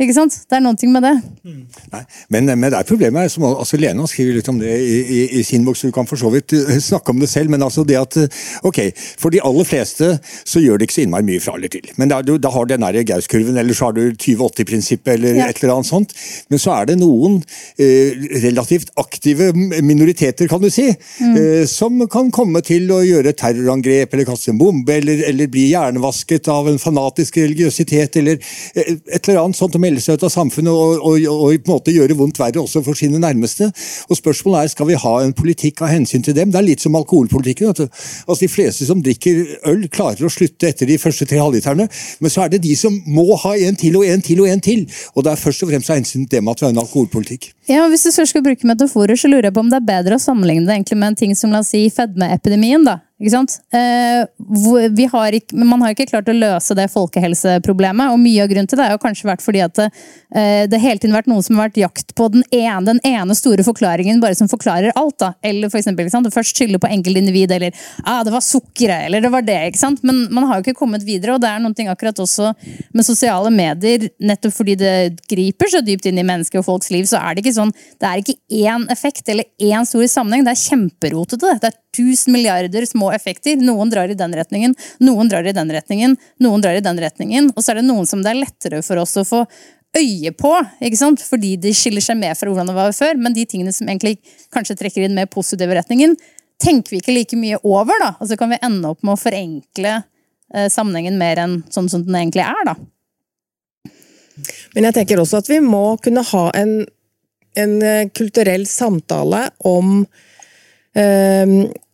Ikke 0.04 0.18
sant? 0.18 0.38
Det 0.50 0.60
er 0.60 0.64
noen 0.66 0.80
ting 0.80 0.92
med 0.94 1.06
det. 1.06 1.14
Nei, 1.44 2.04
men, 2.34 2.52
men, 2.52 2.70
det 2.70 2.80
er 2.80 2.88
problemet 2.88 3.32
som 3.32 3.46
altså 3.50 3.80
Lena 3.80 4.06
skriver 4.10 4.38
litt 4.38 4.50
om 4.52 4.60
det 4.62 4.74
i, 4.74 5.00
i, 5.02 5.22
i 5.40 5.44
sin 5.48 5.66
bok, 5.66 5.80
så 5.80 5.90
du 5.90 5.96
kan 5.96 6.10
for 6.10 6.20
så 6.20 6.32
vidt 6.34 6.56
eh, 6.58 6.78
snakke 6.84 7.14
om 7.14 7.22
det 7.24 7.32
selv. 7.32 7.52
Men 7.54 7.66
altså 7.66 7.86
det 7.88 8.00
at 8.00 8.18
eh, 8.22 8.42
ok, 8.68 8.82
for 9.22 9.34
de 9.34 9.42
aller 9.44 9.68
fleste 9.68 10.14
så 10.44 10.62
gjør 10.64 10.80
det 10.80 10.90
ikke 10.90 10.98
så 11.00 11.06
innmari 11.06 11.28
mye 11.28 11.44
fra 11.44 11.56
eller 11.58 11.72
til. 11.74 11.90
Men 12.00 12.12
da, 12.12 12.22
da 12.22 12.52
har 12.54 12.68
du 12.68 12.76
den 12.76 12.88
Gaus-kurven, 13.08 13.58
eller 13.58 13.74
så 13.78 13.90
har 13.90 13.98
du 13.98 14.04
2080-prinsippet, 14.12 15.14
eller 15.16 15.40
ja. 15.40 15.48
et 15.50 15.62
eller 15.62 15.76
annet 15.78 15.90
sånt. 15.90 16.14
Men 16.52 16.62
så 16.62 16.74
er 16.76 16.90
det 16.90 16.98
noen 17.02 17.40
eh, 17.82 18.14
relativt 18.44 18.92
aktive 19.00 19.52
minoriteter, 19.54 20.50
kan 20.52 20.62
du 20.64 20.70
si, 20.74 20.90
mm. 20.92 21.36
eh, 21.38 21.64
som 21.70 22.02
kan 22.12 22.32
komme 22.34 22.64
til 22.66 22.92
å 22.94 23.02
gjøre 23.06 23.36
terrorangrep, 23.40 24.14
eller 24.14 24.28
kaste 24.28 24.54
en 24.54 24.62
bombe, 24.62 24.98
eller, 25.00 25.24
eller 25.30 25.52
bli 25.52 25.70
hjernevasket 25.72 26.50
av 26.54 26.70
en 26.72 26.82
fanatisk 26.82 27.40
religiøsitet, 27.42 28.20
eller 28.22 28.40
eh, 28.76 28.96
et 29.08 29.22
eller 29.22 29.44
annet 29.44 29.60
sånt 29.60 29.78
melde 29.94 30.04
seg 30.04 30.18
ut 30.18 30.26
av 30.26 30.32
samfunnet 30.34 30.74
og, 30.74 31.02
og, 31.06 31.26
og, 31.30 31.54
på 31.64 31.70
en 31.70 31.76
måte 31.76 31.94
gjøre 31.94 32.18
vondt 32.18 32.40
verre 32.42 32.62
også 32.64 32.84
for 32.86 32.98
sine 32.98 33.22
nærmeste. 33.22 33.70
Og 34.10 34.18
Spørsmålet 34.18 34.64
er 34.64 34.74
skal 34.74 34.90
vi 34.90 35.00
ha 35.00 35.14
en 35.22 35.34
politikk 35.38 35.84
av 35.86 35.92
hensyn 35.94 36.24
til 36.26 36.36
dem. 36.38 36.52
Det 36.54 36.60
er 36.60 36.68
litt 36.68 36.84
som 36.84 36.96
alkoholpolitikken. 36.98 37.72
Altså, 37.74 38.40
De 38.42 38.50
fleste 38.52 38.88
som 38.88 39.02
drikker 39.04 39.60
øl, 39.70 39.88
klarer 39.94 40.26
å 40.26 40.32
slutte 40.34 40.70
etter 40.70 40.90
de 40.90 41.00
første 41.02 41.28
tre 41.30 41.40
halvliterne, 41.42 41.88
men 42.20 42.34
så 42.34 42.46
er 42.46 42.54
det 42.54 42.64
de 42.66 42.76
som 42.80 42.96
må 43.08 43.28
ha 43.44 43.56
en 43.68 43.78
til 43.80 43.98
og 44.00 44.08
en 44.08 44.24
til 44.24 44.44
og 44.44 44.50
en 44.50 44.64
til. 44.64 44.86
Og 45.14 45.26
det 45.26 45.34
er 45.34 45.44
først 45.44 45.66
og 45.66 45.72
fremst 45.72 45.92
av 45.92 46.00
hensyn 46.00 46.26
til 46.26 46.40
dem 46.40 46.52
at 46.52 46.62
vi 46.62 46.68
har 46.68 46.76
en 46.76 46.84
alkoholpolitikk. 46.84 47.52
Ja, 47.70 47.86
og 47.86 47.94
Hvis 47.94 48.04
du 48.04 48.26
skal 48.28 48.44
bruke 48.44 48.68
metaforer, 48.68 49.16
så 49.16 49.30
lurer 49.30 49.48
jeg 49.48 49.56
på 49.56 49.64
om 49.64 49.72
det 49.72 49.80
er 49.80 49.88
bedre 49.88 50.18
å 50.18 50.24
sammenligne 50.24 50.68
det 50.68 50.78
egentlig 50.80 51.00
med 51.00 51.14
en 51.14 51.20
ting 51.24 51.36
som 51.38 51.54
la 51.54 51.62
oss 51.64 51.72
si 51.72 51.86
fedmeepidemien. 51.94 52.84
da. 52.84 53.00
Ikke 53.24 53.32
sant? 53.32 53.54
Eh, 53.72 54.26
vi 54.92 55.06
har 55.08 55.36
ikke, 55.38 55.56
man 55.64 55.80
har 55.86 55.94
ikke 55.94 56.10
klart 56.10 56.28
å 56.28 56.36
løse 56.36 56.76
det 56.76 56.90
folkehelseproblemet, 56.92 58.12
og 58.12 58.20
mye 58.20 58.44
av 58.44 58.50
grunnen 58.52 58.68
til 58.68 58.82
det 58.82 58.90
har 58.92 59.00
kanskje 59.00 59.30
vært 59.30 59.44
fordi 59.46 59.62
at 59.64 59.78
det, 59.80 59.86
eh, 60.36 60.66
det 60.68 60.82
hele 60.84 61.00
tiden 61.00 61.16
vært 61.16 61.30
noen 61.32 61.46
som 61.46 61.56
har 61.56 61.70
vært 61.70 61.80
jakt 61.80 62.12
på 62.20 62.28
den 62.34 62.44
ene, 62.52 62.84
den 62.90 63.00
ene 63.08 63.38
store 63.40 63.64
forklaringen 63.64 64.20
bare 64.20 64.36
som 64.36 64.50
forklarer 64.52 64.92
alt. 65.00 65.16
da. 65.24 65.32
Eller 65.42 65.72
for 65.72 65.80
eksempel, 65.80 66.04
ikke 66.04 66.18
sant? 66.18 66.28
først 66.34 66.58
skylde 66.58 66.82
på 66.84 66.90
enkeltindivid, 66.92 67.52
eller 67.56 67.72
ah, 68.04 68.26
det 68.28 68.34
var 68.34 68.44
sukkeret, 68.44 69.06
eller 69.08 69.24
det 69.24 69.32
var 69.32 69.48
det. 69.48 69.60
ikke 69.72 69.80
sant? 69.80 70.04
Men 70.04 70.28
man 70.34 70.50
har 70.50 70.60
jo 70.60 70.68
ikke 70.68 70.82
kommet 70.82 71.06
videre, 71.08 71.38
og 71.38 71.42
det 71.42 71.48
er 71.48 71.64
noe 71.64 71.88
akkurat 71.94 72.20
også 72.20 72.52
med 72.92 73.08
sosiale 73.08 73.54
medier, 73.54 74.10
nettopp 74.20 74.58
fordi 74.58 74.76
det 74.76 74.96
griper 75.32 75.72
så 75.72 75.80
dypt 75.80 76.10
inn 76.10 76.20
i 76.20 76.28
mennesker 76.28 76.60
og 76.60 76.68
folks 76.68 76.92
liv, 76.92 77.08
så 77.08 77.22
er 77.24 77.36
det 77.36 77.46
ikke 77.46 77.56
sånn, 77.56 77.72
det 78.02 78.10
er 78.10 78.20
ikke 78.20 78.38
én 78.68 78.90
effekt 78.92 79.30
eller 79.32 79.48
én 79.62 79.88
stor 79.88 80.04
sammenheng. 80.12 80.44
Det 80.44 80.58
er 80.58 80.64
kjemperotete. 80.68 81.56
Det 81.62 81.72
er 81.72 81.80
1000 81.94 82.34
milliarder 82.34 82.86
små 82.90 83.12
effekter. 83.14 83.60
Noen 83.62 83.92
drar 83.94 84.10
i 84.10 84.18
den 84.18 84.34
retningen, 84.36 84.76
noen 85.04 85.30
drar 85.32 85.46
i 85.48 85.56
den 85.56 85.72
retningen, 85.72 86.18
noen 86.44 86.64
drar 86.64 86.78
i 86.78 86.84
den 86.84 87.00
retningen. 87.00 87.52
Og 87.56 87.64
så 87.64 87.74
er 87.74 87.82
det 87.82 87.88
noen 87.88 88.10
som 88.10 88.24
det 88.26 88.34
er 88.34 88.42
lettere 88.42 88.82
for 88.86 89.02
oss 89.04 89.16
å 89.22 89.26
få 89.28 89.44
øye 89.94 90.32
på, 90.34 90.54
ikke 90.82 90.98
sant? 90.98 91.22
fordi 91.22 91.54
de 91.62 91.74
skiller 91.78 92.02
seg 92.02 92.18
med 92.18 92.34
fra 92.38 92.50
hvordan 92.50 92.72
det 92.72 92.78
var 92.78 92.96
før. 92.98 93.20
Men 93.22 93.36
de 93.36 93.46
tingene 93.50 93.74
som 93.76 93.90
egentlig 93.90 94.18
kanskje 94.54 94.78
trekker 94.80 95.06
inn 95.06 95.18
mer 95.18 95.30
positive 95.32 95.76
retningen, 95.78 96.16
tenker 96.64 96.96
vi 96.96 97.02
ikke 97.02 97.16
like 97.16 97.38
mye 97.38 97.60
over. 97.62 97.94
da. 98.02 98.14
Og 98.20 98.30
så 98.30 98.38
kan 98.40 98.54
vi 98.54 98.62
ende 98.62 98.90
opp 98.90 99.04
med 99.06 99.16
å 99.16 99.22
forenkle 99.22 99.94
eh, 100.00 100.68
sammenhengen 100.72 101.20
mer 101.22 101.44
enn 101.46 101.62
sånn 101.74 101.92
som 101.92 102.06
den 102.06 102.18
egentlig 102.18 102.46
er. 102.48 102.66
da. 102.72 102.76
Men 104.74 104.90
jeg 104.90 104.98
tenker 104.98 105.22
også 105.22 105.44
at 105.44 105.50
vi 105.52 105.60
må 105.62 105.86
kunne 106.02 106.26
ha 106.26 106.46
en, 106.58 106.78
en 107.60 107.74
eh, 107.86 108.10
kulturell 108.16 108.66
samtale 108.70 109.46
om 109.70 110.06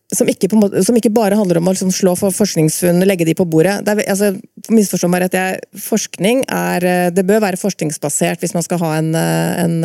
som 0.09 0.29
ikke, 0.29 0.49
måte, 0.57 0.81
som 0.85 0.97
ikke, 0.97 1.11
bare 1.13 1.37
handler 1.37 1.59
om 1.59 1.69
å 1.69 1.73
liksom 1.75 1.91
slå 1.93 2.15
for 2.17 2.33
forskningsfunn, 2.33 3.03
legge 3.05 3.27
de 3.27 3.35
på 3.37 3.45
bordet. 3.49 3.79
Det 3.85 3.93
er, 3.93 4.05
altså, 4.09 4.31
Misforstå 4.73 5.09
meg 5.09 5.23
rett, 5.23 5.67
forskning 5.81 6.43
er 6.53 6.85
eh, 6.85 7.11
Det 7.13 7.23
bør 7.25 7.43
være 7.45 7.57
forskningsbasert 7.61 8.41
hvis 8.41 8.55
man 8.57 8.65
skal 8.65 8.81
ha 8.81 8.95
en, 8.99 9.11
eh, 9.17 9.61
en, 9.63 9.77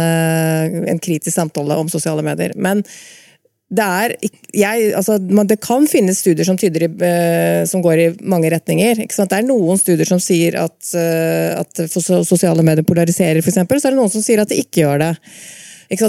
en 0.94 1.02
kritisk 1.02 1.34
samtale 1.36 1.76
om 1.80 1.92
sosiale 1.92 2.24
medier. 2.24 2.56
Men 2.56 2.82
det 3.74 3.84
er 3.84 4.14
jeg, 4.54 4.90
altså, 4.96 5.18
Det 5.18 5.58
kan 5.64 5.88
finnes 5.90 6.20
studier 6.20 6.46
som, 6.48 6.56
i, 6.56 6.72
som 7.68 7.84
går 7.84 8.00
i 8.00 8.08
mange 8.24 8.52
retninger. 8.52 9.04
Det 9.04 9.38
er 9.38 9.44
noen 9.44 9.80
studier 9.80 10.08
som 10.08 10.22
sier 10.22 10.56
at, 10.62 10.94
at 10.94 11.84
sosiale 11.92 12.64
medier 12.64 12.86
polariserer, 12.86 13.42
f.eks. 13.42 13.60
Så 13.60 13.88
er 13.88 13.92
det 13.92 13.98
noen 13.98 14.12
som 14.12 14.24
sier 14.24 14.44
at 14.44 14.52
det 14.52 14.62
ikke 14.64 14.84
gjør 14.84 15.04
det. 15.04 15.12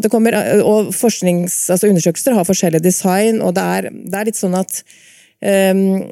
Kommer, 0.09 0.37
og 0.63 0.93
forsknings, 0.95 1.69
altså 1.73 1.89
Undersøkelser 1.89 2.35
har 2.37 2.47
forskjellig 2.47 2.83
design, 2.83 3.41
og 3.41 3.55
det 3.57 3.63
er, 3.63 3.89
det 3.91 4.19
er 4.19 4.29
litt 4.29 4.39
sånn 4.39 4.55
at 4.55 4.79
um, 5.41 6.05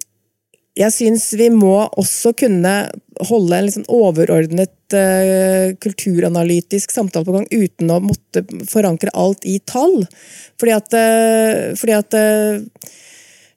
jeg 0.74 0.94
syns 0.94 1.28
vi 1.38 1.52
må 1.54 1.76
også 1.86 2.34
kunne 2.38 2.74
holde 3.30 3.58
en 3.58 3.68
liksom 3.68 3.86
overordnet 3.94 4.96
uh, 4.98 5.74
kulturanalytisk 5.84 6.92
samtale 6.92 7.28
på 7.28 7.36
gang 7.36 7.46
uten 7.52 7.94
å 7.94 8.00
måtte 8.02 8.42
forankre 8.70 9.14
alt 9.14 9.46
i 9.46 9.60
tall. 9.70 10.02
Fordi 10.60 10.74
at, 10.74 10.98
uh, 10.98 11.76
fordi 11.78 11.98
at 11.98 12.18
uh, 12.18 12.90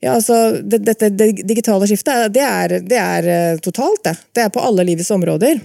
ja, 0.05 0.13
altså, 0.13 0.61
det, 0.61 0.83
dette 0.85 1.09
det 1.17 1.33
digitale 1.49 1.89
skiftet, 1.89 2.29
det 2.37 2.45
er, 2.45 2.77
det 2.85 3.01
er 3.01 3.65
totalt, 3.65 4.05
det. 4.05 4.15
Det 4.37 4.45
er 4.45 4.53
på 4.53 4.63
alle 4.63 4.85
livets 4.85 5.11
områder. 5.17 5.65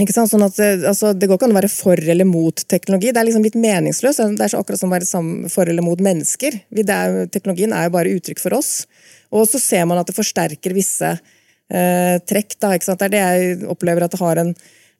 Ikke 0.00 0.14
sant? 0.14 0.30
Sånn 0.30 0.44
at, 0.44 0.56
eh, 0.62 0.86
altså, 0.88 1.10
det 1.12 1.28
går 1.28 1.36
ikke 1.36 1.48
an 1.50 1.52
å 1.52 1.58
være 1.58 1.68
for 1.68 2.00
eller 2.14 2.24
mot 2.24 2.62
teknologi. 2.64 3.10
Det 3.12 3.20
er 3.20 3.28
liksom 3.28 3.44
litt 3.44 3.58
meningsløst. 3.60 4.22
Det 4.38 4.46
er 4.46 4.52
så 4.54 4.62
akkurat 4.62 4.80
som 4.80 4.88
å 4.88 4.96
være 4.96 5.50
for 5.52 5.68
eller 5.68 5.84
mot 5.84 6.00
mennesker. 6.00 6.56
Er, 6.80 7.26
teknologien 7.28 7.74
er 7.76 7.88
jo 7.88 7.96
bare 7.98 8.14
uttrykk 8.16 8.40
for 8.40 8.56
oss. 8.56 8.86
Og 9.30 9.44
så 9.48 9.60
ser 9.60 9.84
man 9.84 10.00
at 10.00 10.08
det 10.08 10.16
forsterker 10.16 10.72
visse 10.72 11.12
eh, 11.12 12.16
trekk. 12.24 12.56
Da, 12.56 12.72
ikke 12.72 12.88
sant? 12.88 13.04
Det 13.04 13.10
er 13.10 13.12
det 13.12 13.20
jeg 13.20 13.68
opplever 13.68 14.06
at 14.06 14.16
det 14.16 14.22
har 14.22 14.40
en, 14.40 14.54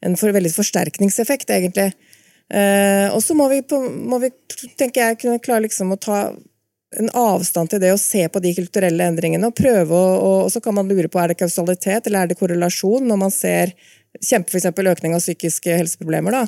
en 0.04 0.16
for, 0.20 0.36
veldig 0.36 0.52
forsterkningseffekt, 0.52 1.48
egentlig. 1.56 1.88
Eh, 2.52 3.08
og 3.08 3.22
så 3.24 3.32
må 3.38 3.48
vi, 3.48 3.62
må 3.96 4.20
vi, 4.20 4.28
tenker 4.76 5.06
jeg, 5.06 5.20
kunne 5.24 5.40
klare 5.40 5.64
liksom 5.70 5.96
å 5.96 6.00
ta 6.00 6.20
en 7.00 7.08
avstand 7.16 7.70
til 7.72 7.80
det 7.80 7.94
å 7.94 8.00
se 8.00 8.26
på 8.28 8.40
de 8.44 8.52
kulturelle 8.52 9.06
endringene 9.08 9.48
og 9.48 9.56
prøve 9.56 9.96
å, 9.96 10.08
og, 10.18 10.38
og 10.44 10.50
så 10.52 10.60
kan 10.60 10.76
man 10.76 10.90
lure 10.90 11.08
på 11.08 11.22
er 11.22 11.32
det 11.32 11.38
kausalitet 11.40 12.04
eller 12.04 12.26
er 12.26 12.28
det 12.28 12.36
korrelasjon 12.36 13.06
når 13.08 13.20
man 13.22 13.32
ser 13.32 13.72
kjempe 14.20 14.52
for 14.52 14.60
økning 14.92 15.14
av 15.16 15.22
psykiske 15.24 15.76
helseproblemer. 15.78 16.42
da. 16.42 16.46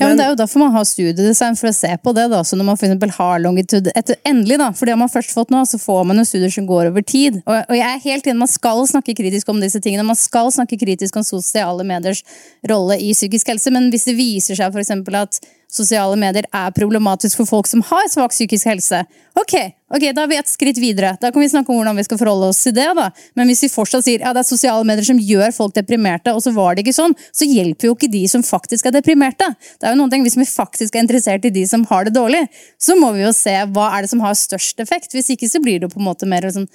Ja, 0.00 0.08
men 0.08 0.16
Det 0.16 0.24
er 0.24 0.30
jo 0.32 0.38
derfor 0.40 0.62
man 0.62 0.72
har 0.72 0.86
studiedesign, 0.88 1.56
for 1.58 1.68
å 1.68 1.74
se 1.74 1.90
på 2.02 2.14
det. 2.16 2.28
da, 2.30 2.42
så 2.42 2.56
Når 2.56 2.64
man 2.64 2.76
for 2.76 2.86
har 3.12 3.38
longitud 3.40 3.90
etter, 3.94 4.16
Endelig, 4.24 4.58
da, 4.58 4.70
fordi 4.72 4.90
har 4.92 4.98
man 4.98 5.08
først 5.08 5.34
fått 5.34 5.50
noe, 5.50 5.64
så 5.66 5.78
får 5.78 6.04
man 6.06 6.16
jo 6.16 6.24
studier 6.24 6.50
som 6.50 6.66
går 6.66 6.88
over 6.90 7.02
tid. 7.02 7.42
Og, 7.46 7.64
og 7.68 7.76
jeg 7.76 7.86
er 7.86 8.00
helt 8.00 8.26
enig, 8.26 8.38
Man 8.38 8.48
skal 8.48 8.86
snakke 8.86 9.14
kritisk 9.14 9.48
om 9.48 9.60
disse 9.60 9.80
tingene, 9.80 10.02
man 10.02 10.16
skal 10.16 10.50
snakke 10.50 10.78
kritisk 10.80 11.16
om 11.16 11.22
sosiale 11.22 11.84
mediers 11.84 12.22
rolle 12.68 12.98
i 12.98 13.12
psykisk 13.12 13.48
helse, 13.48 13.70
men 13.70 13.90
hvis 13.90 14.08
det 14.08 14.16
viser 14.16 14.56
seg 14.56 14.72
f.eks. 14.72 14.90
at 14.90 15.40
sosiale 15.72 16.16
medier 16.20 16.46
er 16.52 16.74
problematisk 16.76 17.40
for 17.40 17.48
folk 17.48 17.68
som 17.70 17.82
har 17.88 18.08
svak 18.12 18.34
psykisk 18.34 18.68
helse. 18.68 19.02
Ok, 19.38 19.54
ok, 19.88 20.04
da 20.12 20.24
er 20.26 20.28
vi 20.28 20.36
et 20.36 20.50
skritt 20.50 20.78
videre. 20.80 21.14
Da 21.20 21.30
kan 21.32 21.40
vi 21.40 21.48
snakke 21.48 21.72
om 21.72 21.78
hvordan 21.80 21.96
vi 21.96 22.04
skal 22.04 22.20
forholde 22.20 22.50
oss 22.52 22.60
til 22.66 22.74
det. 22.76 22.88
da. 22.98 23.08
Men 23.38 23.48
hvis 23.48 23.64
vi 23.64 23.70
fortsatt 23.72 24.04
sier 24.04 24.20
ja, 24.20 24.34
det 24.36 24.42
er 24.42 24.48
sosiale 24.48 24.84
medier 24.88 25.06
som 25.08 25.20
gjør 25.20 25.54
folk 25.56 25.76
deprimerte, 25.78 26.34
og 26.36 26.44
så 26.44 26.52
var 26.52 26.76
det 26.76 26.84
ikke 26.84 26.96
sånn, 26.98 27.16
så 27.32 27.48
hjelper 27.48 27.88
jo 27.88 27.96
ikke 27.96 28.12
de 28.12 28.26
som 28.28 28.44
faktisk 28.44 28.90
er 28.90 28.96
deprimerte. 28.98 29.48
Det 29.80 29.88
er 29.88 29.96
jo 29.96 30.02
noen 30.02 30.12
ting, 30.12 30.26
Hvis 30.26 30.36
vi 30.38 30.46
faktisk 30.46 30.94
er 30.94 31.06
interessert 31.06 31.48
i 31.48 31.54
de 31.54 31.64
som 31.66 31.86
har 31.88 32.04
det 32.04 32.14
dårlig, 32.14 32.44
så 32.78 32.96
må 32.98 33.12
vi 33.16 33.24
jo 33.24 33.32
se 33.32 33.56
hva 33.72 33.88
er 33.96 34.04
det 34.04 34.12
som 34.12 34.20
har 34.20 34.36
størst 34.36 34.84
effekt. 34.84 35.16
Hvis 35.16 35.32
ikke 35.32 35.48
så 35.48 35.62
blir 35.62 35.80
det 35.80 35.92
på 35.92 36.00
en 36.00 36.06
måte 36.06 36.28
mer 36.28 36.44
sånn 36.52 36.68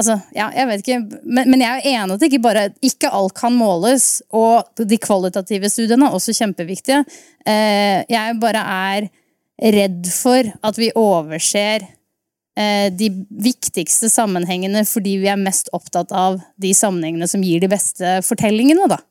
Altså, 0.00 0.16
ja, 0.32 0.46
jeg 0.56 0.68
vet 0.70 0.82
ikke, 0.82 0.98
men, 1.28 1.50
men, 1.52 1.60
jeg 1.60 1.82
er 1.82 1.88
enig 1.92 2.14
at 2.16 2.22
ikke 2.24 2.40
bare 2.40 2.62
ikke 2.84 3.10
alt 3.12 3.34
kan 3.36 3.52
måles, 3.52 4.22
og 4.32 4.80
de 4.80 4.96
kvalitative 4.96 5.68
studiene 5.68 6.08
er 6.08 6.16
også 6.16 6.32
kjempeviktige. 6.38 7.02
Eh, 7.44 8.00
jeg 8.08 8.38
bare 8.40 8.62
er 8.64 9.10
redd 9.60 10.08
for 10.08 10.48
at 10.64 10.80
vi 10.80 10.88
overser 10.96 11.84
eh, 11.84 12.88
de 12.96 13.10
viktigste 13.44 14.08
sammenhengene 14.08 14.86
fordi 14.88 15.18
vi 15.20 15.28
er 15.28 15.40
mest 15.40 15.68
opptatt 15.76 16.14
av 16.16 16.40
de 16.56 16.72
sammenhengene 16.76 17.28
som 17.28 17.44
gir 17.44 17.60
de 17.60 17.68
beste 17.68 18.16
fortellingene, 18.24 18.88
da. 18.88 19.02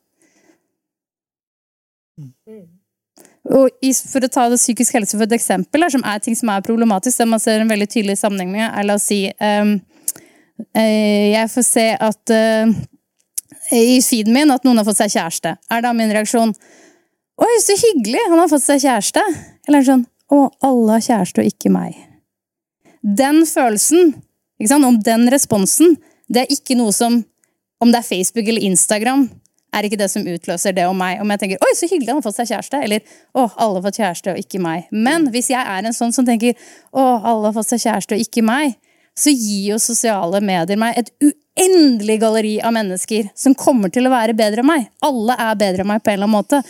Og 3.49 3.93
For 4.09 4.25
å 4.25 4.29
ta 4.29 4.49
det 4.49 4.59
psykisk 4.59 4.97
helse 4.97 5.15
for 5.15 5.25
et 5.25 5.37
eksempel, 5.37 5.85
som 5.93 6.03
er 6.05 6.19
ting 6.21 6.35
som 6.37 6.49
er 6.53 6.65
problematisk, 6.65 7.21
der 7.21 7.29
man 7.29 7.41
ser 7.41 7.61
en 7.61 7.69
veldig 7.69 7.87
tydelig 7.89 8.17
sammenheng 8.19 8.51
med, 8.57 8.65
er 8.67 8.89
la 8.89 8.97
oss 8.97 9.07
si 9.09 9.23
um, 9.37 9.77
jeg 10.75 11.49
får 11.53 11.65
se 11.65 11.85
at 11.95 12.33
uh, 12.35 12.73
i 13.71 13.99
feeden 14.01 14.33
min 14.33 14.51
at 14.51 14.65
noen 14.65 14.81
har 14.81 14.87
fått 14.87 14.99
seg 14.99 15.13
kjæreste. 15.13 15.55
Er 15.71 15.83
da 15.85 15.93
min 15.95 16.11
reaksjon 16.13 16.53
Oi, 17.39 17.53
så 17.63 17.75
hyggelig! 17.79 18.19
Han 18.27 18.41
har 18.41 18.49
fått 18.51 18.65
seg 18.65 18.81
kjæreste. 18.83 19.23
Eller 19.69 19.85
sånn 19.87 20.05
Å, 20.29 20.49
alle 20.65 20.97
har 20.97 21.05
kjæreste, 21.05 21.41
og 21.41 21.47
ikke 21.47 21.71
meg. 21.71 21.95
Den 22.99 23.45
følelsen, 23.47 24.11
ikke 24.59 24.71
sant? 24.73 24.87
om 24.89 24.97
den 25.05 25.29
responsen, 25.31 25.95
det 26.27 26.43
er 26.43 26.51
ikke 26.53 26.77
noe 26.77 26.91
som 26.95 27.21
Om 27.79 27.93
det 27.93 28.01
er 28.01 28.09
Facebook 28.09 28.49
eller 28.51 28.65
Instagram, 28.67 29.29
er 29.71 29.85
ikke 29.87 30.01
det 30.01 30.09
som 30.11 30.25
utløser 30.27 30.73
det 30.75 30.83
om 30.89 30.97
meg. 30.99 31.21
Om 31.21 31.29
jeg 31.31 31.39
tenker 31.39 31.61
'oi, 31.63 31.69
så 31.77 31.87
hyggelig, 31.87 32.09
han 32.09 32.17
har 32.19 32.25
fått 32.25 32.39
seg 32.41 32.49
kjæreste', 32.49 32.81
eller 32.83 32.99
'å, 33.31 33.45
alle 33.55 33.77
har 33.77 33.85
fått 33.85 33.99
kjæreste, 34.01 34.33
og 34.33 34.41
ikke 34.41 34.59
meg'. 34.59 34.89
Men 34.91 35.29
hvis 35.31 35.47
jeg 35.53 35.63
er 35.63 35.85
en 35.87 35.95
sånn 35.95 36.11
som 36.11 36.25
tenker 36.25 36.57
'å, 36.91 37.05
alle 37.23 37.47
har 37.47 37.55
fått 37.55 37.69
seg 37.71 37.85
kjæreste, 37.85 38.17
og 38.17 38.25
ikke 38.25 38.43
meg', 38.43 38.75
så 39.19 39.33
gir 39.33 39.73
jo 39.73 39.81
sosiale 39.81 40.41
medier 40.43 40.79
meg 40.79 40.97
et 40.99 41.11
uendelig 41.19 42.19
galleri 42.21 42.55
av 42.63 42.73
mennesker 42.75 43.29
som 43.37 43.55
kommer 43.57 43.91
til 43.91 44.07
å 44.07 44.13
være 44.13 44.35
bedre 44.37 44.63
enn 44.63 44.69
meg. 44.69 44.87
Alle 45.05 45.35
er 45.35 45.59
bedre 45.59 45.83
enn 45.83 45.91
meg 45.91 46.03
på 46.03 46.13
en 46.13 46.19
eller 46.19 46.29
annen 46.29 46.37
måte. 46.37 46.61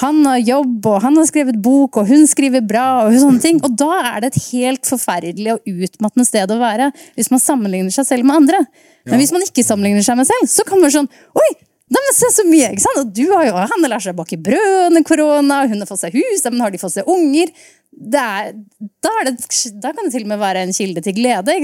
Han 0.00 0.22
har 0.24 0.38
jobb, 0.40 0.86
og 0.88 1.02
han 1.04 1.18
har 1.18 1.26
skrevet 1.28 1.58
bok, 1.60 1.98
og 2.00 2.08
hun 2.08 2.22
skriver 2.30 2.62
bra, 2.64 3.04
og 3.04 3.16
sånne 3.20 3.42
ting. 3.42 3.58
Og 3.66 3.74
da 3.76 3.90
er 4.14 4.22
det 4.22 4.30
et 4.30 4.44
helt 4.48 4.88
forferdelig 4.88 5.56
og 5.56 5.66
utmattende 5.68 6.28
sted 6.28 6.52
å 6.54 6.60
være 6.60 6.88
hvis 7.18 7.28
man 7.32 7.42
sammenligner 7.42 7.92
seg 7.92 8.08
selv 8.08 8.28
med 8.28 8.42
andre. 8.42 8.62
Men 9.10 9.20
hvis 9.20 9.34
man 9.34 9.44
ikke 9.44 9.66
sammenligner 9.66 10.06
seg 10.06 10.16
med 10.20 10.28
selv, 10.30 10.48
så 10.48 10.64
kan 10.64 10.80
man 10.80 10.88
være 10.88 11.02
sånn 11.02 11.12
Oi! 11.36 11.50
Neimen, 11.90 12.14
se 12.14 12.28
så 12.30 12.44
mye! 12.46 12.68
ikke 12.70 12.84
sant? 12.84 13.00
Og 13.02 13.08
du 13.10 13.24
har 13.32 13.48
jo, 13.48 13.54
Han 13.72 13.82
lærer 13.82 14.04
seg 14.04 14.14
å 14.14 14.20
bake 14.20 14.38
brød 14.38 14.84
under 14.86 15.02
korona, 15.06 15.64
hun 15.66 15.82
har 15.82 15.90
fått 15.90 16.04
seg 16.04 16.14
hus, 16.14 16.44
men 16.46 16.62
har 16.62 16.70
de 16.70 16.78
fått 16.78 16.94
seg 16.94 17.08
unger? 17.10 17.50
Er, 17.90 18.52
da, 19.02 19.10
er 19.20 19.26
det, 19.28 19.34
da, 19.82 19.90
kan 19.92 20.06
det 20.06 20.12
til 20.14 20.24
og 20.24 20.30
med 20.30 20.40
være 20.40 20.62
en 20.64 20.72
kilde 20.72 21.02
til 21.04 21.16
glede. 21.16 21.56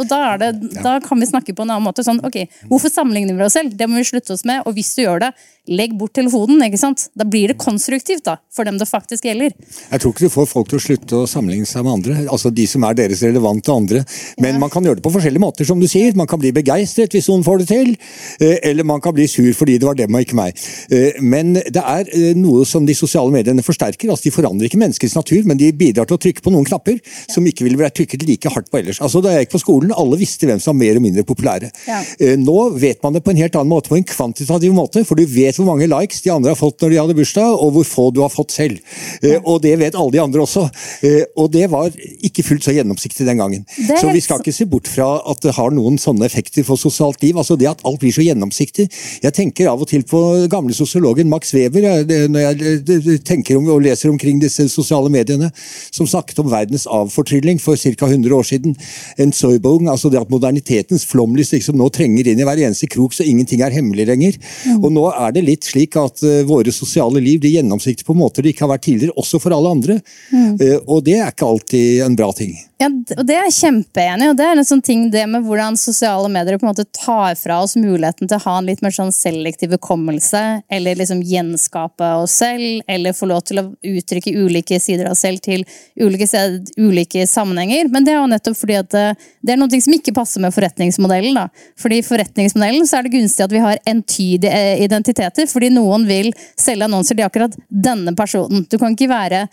Og 0.00 0.08
da, 0.10 0.20
det, 0.40 0.50
ja. 0.74 0.82
da, 0.82 0.94
kan 1.04 1.20
vi 1.20 1.28
snakke 1.28 1.54
på 1.54 1.66
en 1.66 1.74
annen 1.74 1.84
måte. 1.86 2.04
sånn, 2.06 2.22
ok, 2.24 2.40
Hvorfor 2.70 2.90
sammenligner 2.90 3.36
vi 3.36 3.44
oss 3.46 3.56
selv? 3.58 3.76
Det 3.76 3.88
må 3.90 4.00
vi 4.00 4.08
slutte 4.08 4.34
oss 4.34 4.46
med. 4.48 4.64
Og 4.64 4.74
hvis 4.78 4.94
du 4.96 5.04
gjør 5.04 5.26
det, 5.26 5.30
legg 5.70 5.94
bort 5.96 6.14
telefonen. 6.16 6.62
ikke 6.66 6.80
sant? 6.80 7.06
Da 7.16 7.26
blir 7.28 7.52
det 7.52 7.58
konstruktivt 7.60 8.24
da, 8.26 8.36
for 8.52 8.68
dem 8.68 8.78
det 8.80 8.88
faktisk 8.88 9.28
gjelder. 9.28 9.54
Jeg 9.90 10.00
tror 10.00 10.14
ikke 10.14 10.26
du 10.26 10.32
får 10.32 10.48
folk 10.50 10.70
til 10.70 10.80
å 10.80 10.84
slutte 10.86 11.20
å 11.20 11.28
sammenligne 11.30 11.68
seg 11.68 11.86
med 11.86 11.98
andre. 11.98 12.16
altså 12.32 12.52
De 12.54 12.66
som 12.68 12.84
er 12.88 12.98
deres 12.98 13.22
relevante 13.24 13.72
andre. 13.72 14.04
Men 14.40 14.56
ja. 14.56 14.62
man 14.64 14.72
kan 14.72 14.84
gjøre 14.84 15.00
det 15.00 15.06
på 15.06 15.12
forskjellige 15.14 15.44
måter, 15.44 15.68
som 15.68 15.80
du 15.80 15.88
sier. 15.90 16.16
Man 16.16 16.30
kan 16.30 16.40
bli 16.42 16.52
begeistret 16.56 17.14
hvis 17.14 17.28
noen 17.30 17.44
får 17.46 17.62
det 17.62 17.68
til. 17.70 17.94
Eh, 18.40 18.58
eller 18.70 18.88
man 18.88 19.04
kan 19.04 19.14
bli 19.16 19.28
sur 19.30 19.52
fordi 19.54 19.78
det 19.78 19.88
var 19.88 19.98
dem 20.00 20.14
og 20.16 20.24
ikke 20.24 20.38
meg. 20.40 20.64
Eh, 20.90 21.20
men 21.22 21.54
det 21.60 21.80
er 21.80 22.08
eh, 22.10 22.32
noe 22.38 22.64
som 22.68 22.88
de 22.88 22.96
sosiale 22.96 23.32
mediene 23.34 23.64
forsterker. 23.64 24.10
altså 24.10 24.28
De 24.28 24.34
forandrer 24.34 24.68
ikke 24.68 24.80
menneskets 24.80 25.16
natur, 25.16 25.44
men 25.48 25.60
de 25.60 25.73
bidrar 25.78 26.06
til 26.08 26.16
å 26.18 26.22
trykke 26.22 26.42
på 26.44 26.52
noen 26.54 26.66
knapper 26.68 27.00
som 27.30 27.46
ikke 27.46 27.64
ville 27.66 27.78
vært 27.80 27.96
trykket 27.98 28.24
like 28.28 28.50
hardt 28.54 28.70
på 28.72 28.80
ellers. 28.80 29.00
Altså 29.04 29.22
Da 29.24 29.32
jeg 29.34 29.46
gikk 29.46 29.54
på 29.56 29.62
skolen, 29.64 29.92
alle 29.96 30.18
visste 30.20 30.46
hvem 30.48 30.60
som 30.62 30.74
var 30.74 30.80
mer 30.84 30.98
og 31.00 31.04
mindre 31.04 31.24
populære. 31.26 31.70
Ja. 31.88 32.00
Eh, 32.20 32.36
Nå 32.40 32.70
vet 32.80 33.02
man 33.02 33.14
det 33.16 33.22
på 33.24 33.30
en 33.34 33.40
helt 33.40 33.54
annen 33.56 33.72
måte, 33.72 33.88
på 33.92 33.96
en 33.98 34.04
kvantitativ 34.04 34.74
måte, 34.76 35.04
for 35.04 35.16
du 35.18 35.24
vet 35.26 35.56
hvor 35.56 35.68
mange 35.68 35.88
likes 35.90 36.22
de 36.24 36.32
andre 36.34 36.52
har 36.54 36.58
fått 36.60 36.80
når 36.82 36.90
de 36.94 37.00
hadde 37.02 37.16
bursdag, 37.18 37.54
og 37.54 37.72
hvor 37.76 37.84
få 37.88 38.08
du 38.14 38.20
har 38.24 38.32
fått 38.32 38.52
selv. 38.54 38.78
Ja. 39.22 39.40
Og 39.44 39.62
det 39.64 39.74
vet 39.80 39.94
alle 39.98 40.12
de 40.14 40.22
andre 40.22 40.44
også. 40.44 40.66
Eh, 41.02 41.22
Og 41.36 41.50
det 41.52 41.66
var 41.70 41.90
ikke 42.22 42.44
fullt 42.44 42.64
så 42.64 42.72
gjennomsiktig 42.74 43.26
den 43.26 43.38
gangen. 43.40 43.64
Er 43.88 43.96
Så 44.00 44.12
vi 44.12 44.20
skal 44.20 44.40
ikke 44.40 44.52
se 44.54 44.64
bort 44.66 44.86
fra 44.88 45.20
at 45.30 45.40
det 45.42 45.54
har 45.56 45.70
noen 45.74 45.96
sånne 45.98 46.24
effekter 46.26 46.64
for 46.64 46.76
sosialt 46.76 47.22
liv. 47.22 47.36
altså 47.36 47.56
Det 47.58 47.68
at 47.68 47.80
alt 47.84 48.00
blir 48.00 48.12
så 48.12 48.22
gjennomsiktig. 48.24 48.88
Jeg 49.22 49.32
tenker 49.34 49.68
av 49.70 49.80
og 49.82 49.88
til 49.88 50.02
på 50.02 50.48
gamle 50.50 50.74
sosiologen 50.74 51.28
Max 51.28 51.52
Weber 51.54 52.04
når 52.04 52.40
jeg 52.40 52.62
eh, 52.62 53.18
tenker 53.24 53.56
om 53.58 53.68
og 53.74 53.82
leser 53.82 54.10
omkring 54.10 54.40
disse 54.42 54.68
sosiale 54.68 55.10
mediene, 55.10 55.50
som 55.94 56.08
snakket 56.08 56.40
om 56.42 56.50
verdens 56.52 56.86
avfortrylling 56.90 57.60
for 57.62 57.76
ca. 57.76 58.06
100 58.06 58.34
år 58.34 58.48
siden. 58.48 58.76
En 59.20 59.32
Soybogen, 59.32 59.88
altså 59.88 60.10
det 60.12 60.20
at 60.20 60.32
modernitetens 60.32 61.06
flomlys 61.08 61.52
liksom 61.54 61.78
nå 61.80 61.88
trenger 61.94 62.30
inn 62.30 62.40
i 62.40 62.46
hver 62.46 62.62
eneste 62.66 62.88
krok, 62.90 63.14
så 63.16 63.26
ingenting 63.26 63.64
er 63.64 63.74
hemmelig 63.74 64.08
lenger. 64.10 64.38
Og 64.80 64.90
nå 64.94 65.06
er 65.12 65.34
det 65.34 65.46
litt 65.46 65.68
slik 65.68 65.98
at 66.00 66.22
eh, 66.26 66.42
våre 66.48 66.72
sosiale 66.74 67.22
liv 67.22 67.40
de 67.42 67.54
gjennomsikter 67.54 68.06
på 68.06 68.16
måter 68.18 68.44
det 68.44 68.54
ikke 68.54 68.66
har 68.66 68.74
vært 68.74 68.86
tidligere, 68.88 69.16
også 69.20 69.40
for 69.42 69.54
alle 69.56 69.72
andre. 69.76 69.98
Eh, 70.34 70.78
og 70.84 71.04
det 71.06 71.18
er 71.20 71.32
ikke 71.32 71.48
alltid 71.48 72.04
en 72.04 72.16
bra 72.18 72.30
ting. 72.36 72.54
Ja, 72.82 72.88
og 72.90 73.22
det 73.28 73.36
er 73.36 73.46
jeg 73.46 73.54
kjempeenig 73.54 74.26
og 74.32 74.36
Det 74.36 74.44
er 74.44 74.58
en 74.58 74.66
sånn 74.66 74.82
ting 74.84 75.04
det 75.12 75.22
med 75.30 75.44
hvordan 75.46 75.76
sosiale 75.78 76.26
medier 76.32 76.58
på 76.58 76.66
en 76.66 76.72
måte 76.72 76.86
tar 76.90 77.36
fra 77.38 77.60
oss 77.62 77.76
muligheten 77.78 78.26
til 78.26 78.36
å 78.36 78.44
ha 78.48 78.56
en 78.58 78.66
litt 78.66 78.82
mer 78.82 78.94
sånn 78.94 79.12
selektiv 79.14 79.76
hukommelse, 79.76 80.42
eller 80.74 80.98
liksom 80.98 81.22
gjenskape 81.24 82.08
oss 82.18 82.34
selv, 82.42 82.82
eller 82.90 83.14
få 83.14 83.30
lov 83.30 83.44
til 83.46 83.62
å 83.62 83.68
uttrykke 83.78 84.34
ulike 84.34 84.80
sider 84.82 85.06
av 85.06 85.14
oss 85.14 85.22
selv 85.22 85.42
til 85.44 85.53
ulike, 86.00 86.26
sted, 86.28 86.72
ulike 86.80 87.26
sammenhenger. 87.30 87.90
Men 87.92 88.06
det 88.06 88.14
er 88.14 88.18
jo 88.20 88.30
nettopp 88.32 88.58
fordi 88.58 88.78
at 88.80 88.90
det, 88.94 89.04
det 89.44 89.54
er 89.54 89.60
noe 89.60 89.82
som 89.86 89.96
ikke 89.96 90.16
passer 90.16 90.42
med 90.42 90.54
forretningsmodellen. 90.56 91.38
da. 91.38 91.46
Fordi 91.80 92.00
i 92.00 92.06
forretningsmodellen 92.06 92.88
så 92.88 92.98
er 92.98 93.06
det 93.06 93.14
gunstig 93.14 93.46
at 93.46 93.54
vi 93.54 93.62
har 93.62 93.82
entydige 93.90 94.50
eh, 94.50 94.82
identiteter, 94.84 95.46
fordi 95.50 95.70
noen 95.74 96.08
vil 96.08 96.32
selge 96.60 96.88
annonser 96.88 97.18
til 97.18 97.28
akkurat 97.28 97.54
denne 97.68 98.16
personen. 98.18 98.66
Du 98.70 98.78
kan 98.80 98.96
ikke 98.96 99.12
være 99.12 99.46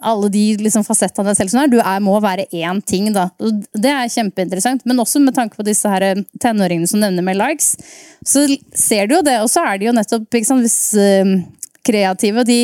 alle 0.00 0.28
de 0.32 0.44
liksom, 0.60 0.84
fasettene 0.86 1.34
selv 1.36 1.52
som 1.52 1.62
er. 1.62 1.70
Du 1.70 1.78
er, 1.80 2.00
må 2.02 2.16
være 2.22 2.46
én 2.56 2.80
ting, 2.86 3.10
da. 3.14 3.28
Det 3.38 3.92
er 3.92 4.12
kjempeinteressant. 4.12 4.84
Men 4.88 5.02
også 5.02 5.20
med 5.22 5.36
tanke 5.36 5.58
på 5.58 5.66
disse 5.66 5.88
her 5.90 6.06
eh, 6.06 6.22
tenåringene 6.42 6.88
som 6.90 7.02
nevner 7.02 7.26
med 7.26 7.38
likes, 7.40 7.74
så 8.26 8.46
ser 8.76 9.08
du 9.08 9.18
jo 9.18 9.24
det. 9.26 9.38
Og 9.44 9.50
så 9.52 9.64
er 9.66 9.80
de 9.80 9.90
jo 9.90 9.96
nettopp 9.96 10.40
sant, 10.40 10.64
hvis 10.64 10.78
øh, 10.98 11.34
kreative 11.86 12.46
de 12.48 12.62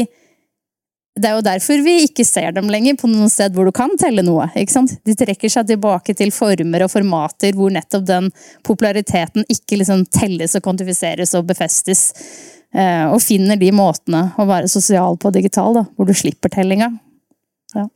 det 1.17 1.29
er 1.31 1.39
jo 1.39 1.45
derfor 1.45 1.81
vi 1.85 1.95
ikke 2.05 2.27
ser 2.29 2.53
dem 2.53 2.69
lenger 2.69 2.99
på 3.01 3.09
noe 3.09 3.29
sted 3.33 3.55
hvor 3.57 3.69
du 3.69 3.73
kan 3.75 3.95
telle 4.01 4.25
noe. 4.27 4.51
ikke 4.53 4.75
sant? 4.75 4.93
De 5.07 5.15
trekker 5.17 5.53
seg 5.53 5.69
tilbake 5.71 6.13
til 6.17 6.33
former 6.35 6.85
og 6.85 6.93
formater 6.93 7.57
hvor 7.57 7.73
nettopp 7.73 8.05
den 8.09 8.29
populariteten 8.67 9.47
ikke 9.53 9.81
liksom 9.81 10.05
telles 10.13 10.57
og 10.59 10.67
kvantifiseres 10.67 11.33
og 11.39 11.49
befestes. 11.49 12.11
Eh, 12.77 13.07
og 13.09 13.23
finner 13.25 13.57
de 13.57 13.73
måtene 13.73 14.27
å 14.37 14.45
være 14.49 14.69
sosial 14.69 15.17
på 15.17 15.33
digital, 15.33 15.79
da, 15.79 15.87
hvor 15.97 16.09
du 16.09 16.13
slipper 16.17 16.53
tellinga. 16.53 16.91
Ja. 17.73 17.87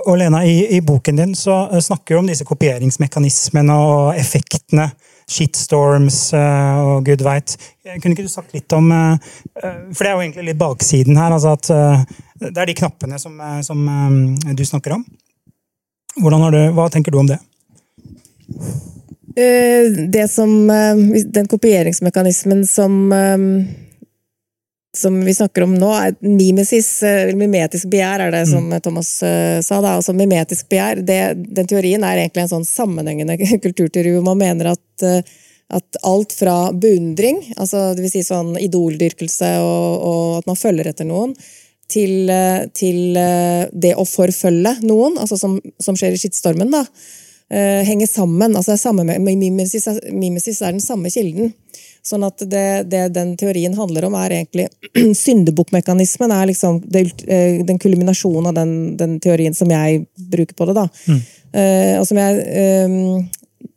Og 0.00 0.16
Lena, 0.18 0.42
i, 0.42 0.64
i 0.74 0.80
boken 0.82 1.20
din 1.20 1.36
så 1.38 1.68
eh, 1.68 1.82
snakker 1.84 2.16
du 2.16 2.22
om 2.24 2.30
disse 2.32 2.46
kopieringsmekanismene 2.48 3.76
og 3.78 4.18
effektene. 4.18 4.88
Shitstorms 5.26 6.18
eh, 6.38 6.76
og 6.86 7.06
gud 7.06 7.22
veit. 7.26 7.56
Kunne 7.98 8.14
ikke 8.14 8.26
du 8.26 8.30
sagt 8.30 8.54
litt 8.54 8.72
om 8.76 8.92
eh, 8.94 9.30
eh, 9.58 9.78
For 9.90 10.06
det 10.06 10.10
er 10.10 10.14
jo 10.14 10.22
egentlig 10.22 10.44
litt 10.50 10.60
baksiden 10.60 11.18
her. 11.18 11.34
altså 11.34 11.56
at 11.56 11.70
Det 12.38 12.52
er 12.54 12.70
de 12.70 12.76
knappene 12.78 13.18
som, 13.18 13.40
som 13.66 13.82
du 14.46 14.64
snakker 14.64 14.94
om. 14.98 15.06
Du, 16.16 16.60
hva 16.76 16.86
tenker 16.92 17.12
du 17.12 17.18
om 17.20 17.28
det? 17.28 17.40
Som 20.32 20.52
Den 20.68 21.48
kopieringsmekanismen 21.50 22.62
som 22.68 23.10
som 24.96 25.16
vi 25.24 25.34
snakker 25.36 25.66
om 25.66 25.74
nå, 25.78 25.90
er 25.94 26.14
mimesis, 26.24 26.88
eh, 27.06 27.22
eller 27.24 27.40
mimetisk 27.40 27.90
begjær, 27.92 28.26
er 28.26 28.34
det 28.34 28.44
som 28.50 28.70
Thomas 28.84 29.10
eh, 29.26 29.58
sa. 29.64 29.80
da, 29.84 29.96
altså 29.98 30.14
Mimetisk 30.16 30.70
begjær, 30.72 31.02
det, 31.06 31.20
den 31.56 31.68
teorien 31.70 32.04
er 32.06 32.22
egentlig 32.22 32.46
en 32.46 32.54
sånn 32.56 32.68
sammenhengende 32.68 33.38
kulturteori 33.64 34.16
hvor 34.16 34.26
man 34.30 34.40
mener 34.42 34.72
at, 34.72 35.06
eh, 35.06 35.36
at 35.76 36.00
alt 36.06 36.34
fra 36.38 36.56
beundring, 36.72 37.42
altså 37.56 37.90
det 37.96 38.06
vil 38.06 38.16
si 38.16 38.24
sånn 38.26 38.54
idoldyrkelse 38.62 39.52
og, 39.62 40.08
og 40.10 40.34
at 40.40 40.50
man 40.50 40.60
følger 40.60 40.92
etter 40.92 41.08
noen, 41.08 41.36
til, 41.90 42.30
eh, 42.30 42.66
til 42.74 43.16
eh, 43.18 43.66
det 43.72 43.94
å 43.98 44.06
forfølge 44.08 44.76
noen, 44.86 45.18
altså 45.22 45.38
som, 45.38 45.58
som 45.82 45.98
skjer 45.98 46.16
i 46.16 46.20
skittstormen, 46.20 46.72
da, 46.72 46.82
eh, 47.50 47.82
henger 47.86 48.10
sammen. 48.10 48.56
altså 48.56 48.74
det 48.74 48.78
er 48.78 48.82
samme 48.82 49.18
mimesis 49.22 50.62
er 50.62 50.74
den 50.74 50.82
samme 50.82 51.12
kilden. 51.14 51.54
Sånn 52.06 52.22
at 52.22 52.42
det, 52.46 52.66
det 52.90 53.08
den 53.16 53.32
teorien 53.38 53.74
handler 53.74 54.06
om, 54.06 54.14
er 54.14 54.36
egentlig 54.36 54.68
Syndebukkmekanismen 55.24 56.34
er 56.34 56.50
liksom 56.52 56.78
det, 56.86 57.08
eh, 57.26 57.64
den 57.66 57.80
kulminasjonen 57.82 58.52
av 58.52 58.60
den, 58.60 58.76
den 59.00 59.16
teorien 59.22 59.56
som 59.58 59.72
jeg 59.74 60.04
bruker 60.14 60.54
på 60.54 60.68
det. 60.70 60.76
da. 60.78 60.86
Eh, 61.56 61.96
og 61.98 62.06
som 62.06 62.20
jeg 62.20 62.86
um, 62.86 63.26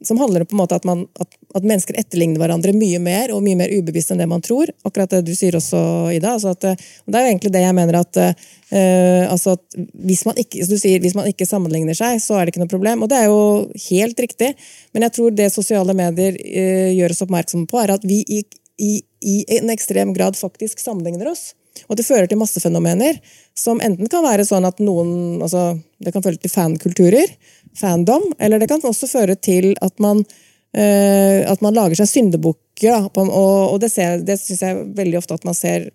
som 0.05 0.17
handler 0.17 0.41
om 0.41 0.45
på 0.45 0.55
en 0.55 0.61
måte 0.61 0.77
at, 0.77 0.85
man, 0.87 1.05
at, 1.19 1.38
at 1.57 1.65
mennesker 1.65 1.97
etterligner 1.97 2.41
hverandre 2.41 2.73
mye 2.77 2.99
mer 3.01 3.31
og 3.33 3.41
mye 3.45 3.57
mer 3.57 3.71
ubevisst 3.73 4.13
enn 4.13 4.21
det 4.21 4.27
man 4.29 4.43
tror. 4.45 4.69
Akkurat 4.85 5.15
det 5.15 5.23
du 5.25 5.31
sier 5.37 5.57
også, 5.57 5.79
Ida. 6.13 6.35
Altså 6.35 6.53
at, 6.53 6.67
eh, 6.69 6.87
og 7.05 7.13
det 7.13 7.19
er 7.19 7.25
jo 7.25 7.31
egentlig 7.33 7.53
det 7.55 7.63
jeg 7.63 7.77
mener 7.77 7.99
at, 7.99 8.19
uh, 8.21 9.23
altså 9.33 9.55
at 9.57 9.79
hvis, 10.05 10.23
man 10.29 10.37
ikke, 10.41 10.65
sier, 10.69 11.01
hvis 11.01 11.17
man 11.17 11.29
ikke 11.31 11.49
sammenligner 11.49 11.97
seg, 11.97 12.21
så 12.21 12.37
er 12.37 12.45
det 12.45 12.53
ikke 12.53 12.63
noe 12.63 12.71
problem. 12.71 13.05
Og 13.05 13.11
det 13.11 13.17
er 13.17 13.29
jo 13.31 13.41
helt 13.89 14.25
riktig. 14.25 14.53
Men 14.93 15.07
jeg 15.07 15.17
tror 15.17 15.33
det 15.33 15.51
sosiale 15.53 15.97
medier 15.97 16.37
uh, 16.37 16.89
gjør 16.99 17.15
oss 17.15 17.25
oppmerksomme 17.25 17.69
på, 17.69 17.81
er 17.81 17.95
at 17.97 18.05
vi 18.05 18.21
i, 18.29 18.43
i, 18.77 18.91
i 19.25 19.39
en 19.57 19.73
ekstrem 19.73 20.13
grad 20.17 20.37
faktisk 20.37 20.83
sammenligner 20.83 21.33
oss. 21.33 21.49
Og 21.87 21.97
det 21.97 22.05
fører 22.05 22.27
til 22.29 22.39
massefenomener 22.39 23.19
som 23.57 23.79
enten 23.83 24.09
kan 24.11 24.25
være 24.25 24.45
sånn 24.47 24.67
at 24.67 24.81
noen 24.83 25.41
altså, 25.43 25.77
Det 25.99 26.13
kan 26.15 26.23
føre 26.25 26.39
til 26.39 26.51
fankulturer, 26.51 27.31
fandom, 27.77 28.23
eller 28.39 28.59
det 28.59 28.69
kan 28.71 28.83
også 28.87 29.07
føre 29.11 29.35
til 29.35 29.73
at 29.83 29.99
man, 29.99 30.23
at 30.69 31.61
man 31.65 31.73
lager 31.73 31.97
seg 31.97 32.09
syndebukker. 32.11 33.07
Og, 33.17 33.79
det, 33.81 33.89
ser- 33.89 34.21
det 34.21 34.35
syns 34.37 34.61
jeg 34.61 34.83
veldig 34.97 35.17
ofte 35.17 35.37
at 35.39 35.47
man 35.47 35.57
ser 35.57 35.89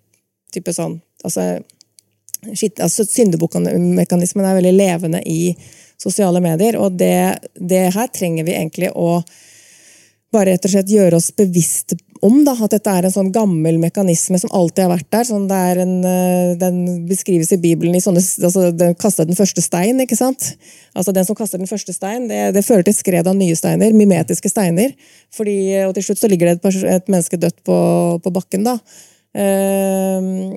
type 0.53 0.73
sånn 0.75 0.97
altså, 1.23 1.45
altså 2.83 3.05
Syndebukkmekanismen 3.07 4.45
er 4.45 4.57
veldig 4.59 4.73
levende 4.75 5.21
i 5.25 5.55
sosiale 5.97 6.41
medier, 6.43 6.75
og 6.77 6.97
det, 6.99 7.39
det 7.55 7.85
her 7.95 8.07
trenger 8.13 8.43
vi 8.47 8.55
egentlig 8.55 8.91
å 8.91 9.21
bare 10.35 10.51
rett 10.51 10.67
og 10.67 10.73
slett 10.73 10.91
gjøre 10.91 11.15
oss 11.19 11.31
bevisste 11.35 11.95
om 12.25 12.41
da, 12.45 12.55
at 12.65 12.73
dette 12.73 12.91
er 12.91 13.07
en 13.07 13.13
sånn 13.13 13.31
gammel 13.35 13.77
mekanisme 13.81 14.39
som 14.41 14.51
alltid 14.55 14.85
har 14.85 14.91
vært 14.95 15.09
der. 15.13 15.27
Sånn 15.29 15.45
en, 15.51 15.95
eh, 16.09 16.55
den 16.59 17.07
beskrives 17.09 17.53
i 17.53 17.59
Bibelen 17.61 17.95
i 17.95 18.03
sånne 18.03 18.21
altså, 18.21 18.71
den 18.75 18.95
kaster 18.99 19.27
den 19.29 19.37
første 19.37 19.61
stein, 19.61 20.01
ikke 20.01 20.17
sant? 20.17 20.53
Altså 20.95 21.13
Den 21.13 21.25
som 21.27 21.37
kaster 21.37 21.61
den 21.61 21.69
første 21.69 21.93
stein, 21.93 22.27
det, 22.31 22.53
det 22.55 22.65
fører 22.65 22.83
til 22.87 22.97
skred 22.97 23.27
av 23.27 23.35
nye 23.37 23.55
steiner. 23.55 23.93
Mimetiske 23.93 24.49
steiner. 24.49 24.95
Fordi, 25.35 25.57
og 25.85 25.93
til 25.95 26.09
slutt 26.09 26.23
så 26.23 26.31
ligger 26.31 26.51
det 26.51 26.59
et, 26.59 26.85
et 26.97 27.11
menneske 27.11 27.37
dødt 27.37 27.61
på, 27.67 27.77
på 28.23 28.33
bakken, 28.33 28.65
da. 28.65 28.79
Ehm, 29.35 30.55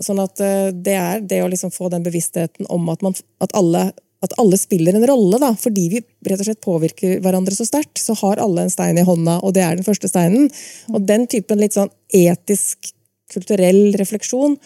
sånn 0.00 0.22
at 0.22 0.40
eh, 0.44 0.70
det 0.70 0.94
er 0.96 1.24
det 1.26 1.40
å 1.42 1.50
liksom 1.50 1.72
få 1.74 1.90
den 1.92 2.04
bevisstheten 2.06 2.68
om 2.70 2.86
at, 2.92 3.02
man, 3.02 3.16
at, 3.42 3.54
alle, 3.58 3.90
at 4.24 4.36
alle 4.40 4.58
spiller 4.60 4.96
en 4.96 5.06
rolle, 5.08 5.40
da. 5.40 5.52
Fordi 5.56 5.86
vi 5.92 6.02
rett 6.28 6.42
og 6.42 6.48
slett 6.48 6.62
påvirker 6.64 7.20
hverandre 7.24 7.56
så 7.56 7.66
sterkt, 7.68 8.00
så 8.02 8.16
har 8.20 8.42
alle 8.42 8.66
en 8.66 8.72
stein 8.72 9.00
i 9.00 9.06
hånda, 9.06 9.40
og 9.44 9.54
det 9.56 9.64
er 9.64 9.78
den 9.78 9.86
første 9.86 10.10
steinen. 10.10 10.50
Og 10.92 11.04
den 11.08 11.26
typen 11.30 11.62
litt 11.62 11.76
sånn 11.78 11.92
etisk, 12.16 12.92
kulturell 13.30 13.92
refleksjon 13.94 14.56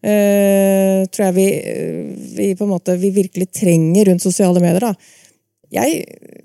eh, 0.00 1.02
tror 1.12 1.26
jeg 1.26 1.34
vi, 1.36 1.44
eh, 1.60 2.06
vi 2.38 2.46
på 2.56 2.64
en 2.64 2.70
måte 2.70 2.94
vi 2.96 3.10
virkelig 3.12 3.50
trenger 3.52 4.08
rundt 4.08 4.24
sosiale 4.24 4.62
medier. 4.64 4.80
da 4.80 4.94
jeg, 5.74 6.04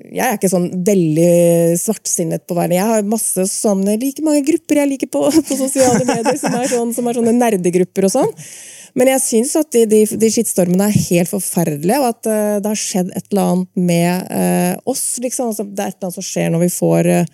jeg 0.09 0.25
er 0.25 0.37
ikke 0.37 0.51
sånn 0.51 0.69
veldig 0.85 1.77
svartsinnet 1.79 2.45
på 2.49 2.57
verden. 2.57 2.77
Jeg 2.79 2.89
har 2.89 3.07
masse 3.07 3.45
sånne, 3.51 3.97
like 4.01 4.23
mange 4.25 4.41
grupper 4.47 4.81
jeg 4.81 4.91
liker 4.93 5.11
på, 5.11 5.23
på 5.49 5.59
sosiale 5.59 6.01
medier, 6.07 6.37
som 6.41 6.55
er, 6.57 6.67
sånn, 6.71 6.93
som 6.95 7.09
er 7.09 7.19
sånne 7.19 7.35
nerdegrupper 7.37 8.09
og 8.09 8.15
sånn. 8.15 8.33
Men 8.97 9.11
jeg 9.13 9.21
syns 9.23 9.55
at 9.59 9.69
de, 9.75 9.83
de, 9.89 10.01
de 10.21 10.29
skittstormene 10.31 10.89
er 10.89 10.97
helt 11.09 11.31
forferdelige, 11.31 11.99
og 12.01 12.09
at 12.13 12.29
uh, 12.29 12.57
det 12.61 12.71
har 12.71 12.79
skjedd 12.79 13.11
et 13.13 13.27
eller 13.29 13.53
annet 13.53 13.83
med 13.89 14.31
uh, 14.33 14.89
oss. 14.89 15.03
Liksom. 15.21 15.51
Altså, 15.51 15.65
det 15.67 15.83
er 15.83 15.93
et 15.93 15.99
eller 15.99 16.09
annet 16.09 16.19
som 16.19 16.27
skjer 16.29 16.53
når 16.53 16.65
vi 16.65 16.71
får, 16.73 17.11
eh, 17.13 17.31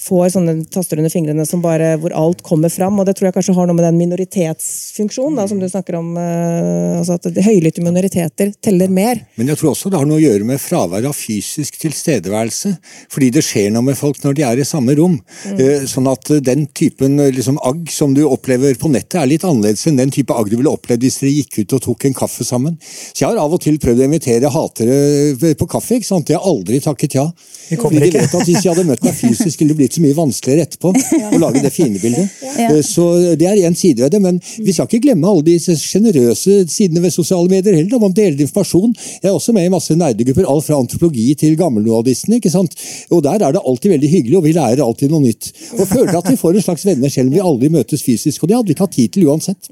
får 0.00 0.32
sånne 0.34 0.54
taster 0.72 1.00
under 1.00 1.12
fingrene 1.12 1.44
som 1.46 1.62
bare, 1.62 1.92
hvor 2.00 2.14
alt 2.16 2.42
kommer 2.46 2.72
fram. 2.72 2.98
og 2.98 3.06
Det 3.06 3.16
tror 3.18 3.28
jeg 3.28 3.36
kanskje 3.36 3.54
har 3.56 3.68
noe 3.68 3.76
med 3.76 3.84
den 3.84 3.98
minoritetsfunksjonen 4.00 5.36
da, 5.38 5.46
som 5.50 5.60
du 5.60 5.68
snakker 5.68 5.98
om. 5.98 6.12
Uh, 6.16 7.00
altså 7.00 7.18
At 7.18 7.40
høylytte 7.44 7.84
minoriteter 7.84 8.54
teller 8.64 8.92
mer. 8.92 9.20
Men 9.40 9.52
jeg 9.52 9.60
tror 9.60 9.72
også 9.74 9.92
det 9.92 10.00
har 10.00 10.08
noe 10.08 10.20
å 10.20 10.24
gjøre 10.24 10.48
med 10.48 10.62
fravær 10.62 11.10
av 11.10 11.16
fysisk 11.16 11.76
tilstedeværelse. 11.82 12.72
Fordi 13.12 13.30
det 13.36 13.44
skjer 13.44 13.70
noe 13.74 13.84
med 13.90 13.98
folk 13.98 14.22
når 14.24 14.38
de 14.38 14.46
er 14.48 14.62
i 14.62 14.68
samme 14.68 14.96
rom. 14.98 15.18
Mm. 15.20 15.60
Uh, 15.60 15.86
sånn 15.90 16.08
at 16.10 16.32
den 16.48 16.66
typen 16.76 17.20
liksom, 17.36 17.60
agg 17.66 17.92
som 17.92 18.16
du 18.16 18.24
opplever 18.28 18.78
på 18.80 18.92
nettet, 18.92 19.20
er 19.20 19.30
litt 19.30 19.46
annerledes 19.46 19.86
enn 19.90 20.00
den 20.00 20.14
type 20.14 20.34
agg 20.34 20.50
du 20.50 20.56
ville 20.56 20.72
opplevd 20.72 21.04
hvis 21.04 21.20
dere 21.20 21.34
gikk 21.36 21.60
ut 21.60 21.76
og 21.76 21.84
tok 21.90 22.08
en 22.08 22.18
kaffe 22.22 22.46
sammen. 22.46 22.78
Så 22.80 23.24
jeg 23.24 23.28
har 23.28 23.42
av 23.42 23.52
og 23.52 23.60
til 23.62 23.76
prøvd 23.82 24.00
å 24.00 24.08
invitere 24.08 24.50
hatere 24.50 25.54
på 25.60 25.68
kaffe. 25.70 25.98
ikke 25.98 26.08
sant? 26.08 26.30
Jeg 26.30 26.40
har 26.40 26.48
aldri 26.48 26.80
takket 26.82 27.20
ja. 27.20 27.28
Fordi 27.70 28.00
de 28.02 28.10
vet 28.16 28.34
at 28.34 28.48
hvis 28.48 28.64
de 28.64 28.70
hadde 28.70 28.86
møtt 28.88 29.04
meg 29.04 29.14
fysisk, 29.14 29.60
ville 29.60 29.74
det 29.74 29.78
blitt 29.78 29.89
så 29.96 30.02
mye 30.04 30.16
vanskeligere 30.16 30.66
etterpå 30.68 30.92
å 31.34 31.40
lage 31.42 31.62
det 31.64 31.72
fine 31.74 32.00
bildet. 32.02 32.30
så 32.92 33.06
det 33.38 33.48
er 33.48 33.62
én 33.68 33.76
side 33.78 34.04
ved 34.04 34.14
det. 34.14 34.22
Men 34.22 34.40
vi 34.40 34.74
skal 34.74 34.88
ikke 34.88 35.02
glemme 35.08 35.30
alle 35.30 35.46
de 35.46 35.56
sjenerøse 35.60 36.64
sidene 36.70 37.02
ved 37.04 37.14
sosiale 37.14 37.50
medier 37.50 37.76
heller. 37.76 37.90
Da 37.92 38.02
man 38.02 38.16
deler 38.16 38.44
informasjon. 38.44 38.94
Jeg 39.20 39.30
er 39.30 39.36
også 39.36 39.54
med 39.56 39.68
i 39.68 39.72
masse 39.72 39.96
nerdegrupper, 39.96 40.48
alt 40.50 40.66
fra 40.66 40.78
antropologi 40.80 41.28
til 41.38 41.56
gammelnoadistene. 41.60 42.40
ikke 42.40 42.52
sant? 42.52 42.76
Og 43.10 43.22
der 43.26 43.42
er 43.46 43.54
det 43.56 43.64
alltid 43.64 43.94
veldig 43.94 44.10
hyggelig, 44.14 44.36
og 44.38 44.46
vi 44.46 44.54
lærer 44.56 44.84
alltid 44.84 45.12
noe 45.12 45.24
nytt. 45.24 45.50
Og 45.78 45.86
føler 45.94 46.16
at 46.18 46.30
vi 46.30 46.38
får 46.40 46.58
en 46.58 46.66
slags 46.68 46.86
venner 46.88 47.12
selv 47.12 47.30
om 47.30 47.36
vi 47.36 47.44
aldri 47.50 47.72
møtes 47.72 48.04
fysisk. 48.06 48.42
Og 48.42 48.50
det 48.50 48.58
hadde 48.58 48.70
vi 48.70 48.76
ikke 48.76 48.86
hatt 48.88 48.96
tid 48.98 49.14
til 49.16 49.28
uansett. 49.30 49.70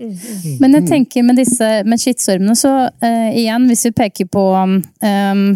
Men 0.62 0.78
jeg 0.78 0.88
tenker 0.90 1.26
med 1.26 1.38
disse 1.40 1.68
med 1.88 2.00
skitsormene, 2.00 2.54
så 2.58 2.72
uh, 2.88 3.30
igjen, 3.36 3.66
hvis 3.70 3.86
vi 3.88 3.94
peker 3.96 4.28
på 4.32 4.44
um, 4.54 4.74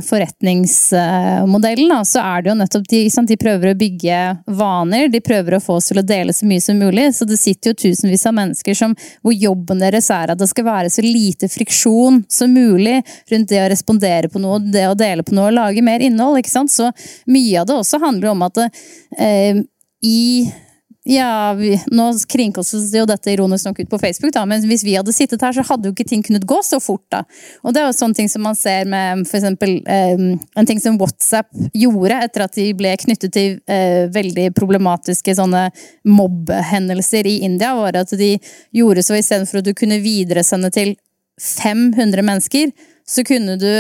forretningsmodellen, 0.07 1.93
uh, 1.93 2.07
så 2.09 2.25
er 2.25 2.45
det 2.45 2.53
jo 2.53 2.59
nettopp 2.59 2.89
de, 2.93 3.03
sant, 3.13 3.31
de 3.31 3.39
prøver 3.41 3.73
å 3.73 3.79
bygge 3.79 4.21
vaner, 4.57 5.09
de 5.13 5.21
prøver 5.25 5.57
å 5.57 5.63
få 5.63 5.79
oss 5.81 5.91
til 5.91 6.01
å 6.01 6.07
dele 6.07 6.35
så 6.37 6.47
mye 6.49 6.63
som 6.63 6.79
mulig. 6.79 7.09
Så 7.17 7.27
det 7.29 7.39
sitter 7.41 7.73
jo 7.73 7.81
tusenvis 7.85 8.27
av 8.29 8.37
mennesker 8.39 8.79
som, 8.79 8.97
hvor 9.23 9.37
jobben 9.37 9.83
deres 9.83 10.11
er 10.15 10.33
at 10.33 10.41
det 10.41 10.49
skal 10.51 10.69
være 10.69 10.93
så 10.93 11.05
lite 11.05 11.51
friksjon 11.53 12.23
som 12.31 12.55
mulig 12.55 13.01
rundt 13.33 13.53
det 13.53 13.63
å 13.63 13.69
respondere 13.73 14.31
på 14.33 14.43
noe, 14.43 14.61
det 14.63 14.87
å 14.89 14.99
dele 14.99 15.27
på 15.27 15.37
noe 15.37 15.51
og 15.51 15.59
lage 15.59 15.85
mer 15.85 16.05
innhold. 16.05 16.41
ikke 16.41 16.55
sant? 16.55 16.73
Så 16.73 16.91
mye 17.31 17.61
av 17.61 17.69
det 17.69 17.79
også 17.79 18.03
handler 18.03 18.33
om 18.33 18.47
at 18.49 18.61
det, 18.61 18.69
eh, 19.19 19.63
i 20.03 20.51
ja, 21.05 21.55
vi, 21.59 21.73
nå 21.91 22.05
kringkastes 22.31 22.93
jo 22.95 23.03
dette 23.11 23.33
ironisk 23.33 23.67
nok 23.67 23.81
ut 23.83 23.91
på 23.91 23.99
Facebook, 23.99 24.31
da, 24.37 24.45
men 24.47 24.63
hvis 24.71 24.85
vi 24.87 24.95
hadde 24.95 25.15
sittet 25.15 25.43
her, 25.43 25.55
så 25.57 25.65
hadde 25.67 25.89
jo 25.91 25.95
ikke 25.97 26.07
ting 26.07 26.23
kunnet 26.23 26.47
gå 26.47 26.61
så 26.63 26.79
fort. 26.83 27.03
da. 27.11 27.25
Og 27.67 27.75
det 27.75 27.83
er 27.83 27.89
jo 27.89 27.97
sånne 27.97 28.21
ting 28.21 28.31
som 28.31 28.45
man 28.47 28.55
ser 28.59 28.87
med 28.87 29.25
eksempel 29.27 29.81
eh, 29.91 30.23
en 30.63 30.69
ting 30.69 30.79
som 30.83 31.01
WhatsApp 31.01 31.51
gjorde 31.75 32.21
etter 32.23 32.47
at 32.47 32.55
de 32.55 32.69
ble 32.79 32.95
knyttet 33.03 33.35
til 33.35 33.59
eh, 33.67 34.07
veldig 34.15 34.53
problematiske 34.55 35.35
sånne 35.41 35.65
mobbehendelser 36.07 37.27
i 37.27 37.41
India, 37.49 37.75
var 37.75 37.99
at 37.99 38.15
de 38.19 38.37
gjorde 38.71 39.03
så 39.03 39.19
istedenfor 39.19 39.59
at 39.59 39.67
du 39.67 39.75
kunne 39.75 39.99
videresende 40.05 40.71
til 40.71 40.95
500 41.43 42.23
mennesker, 42.23 42.71
så 43.09 43.27
kunne 43.27 43.59
du 43.59 43.73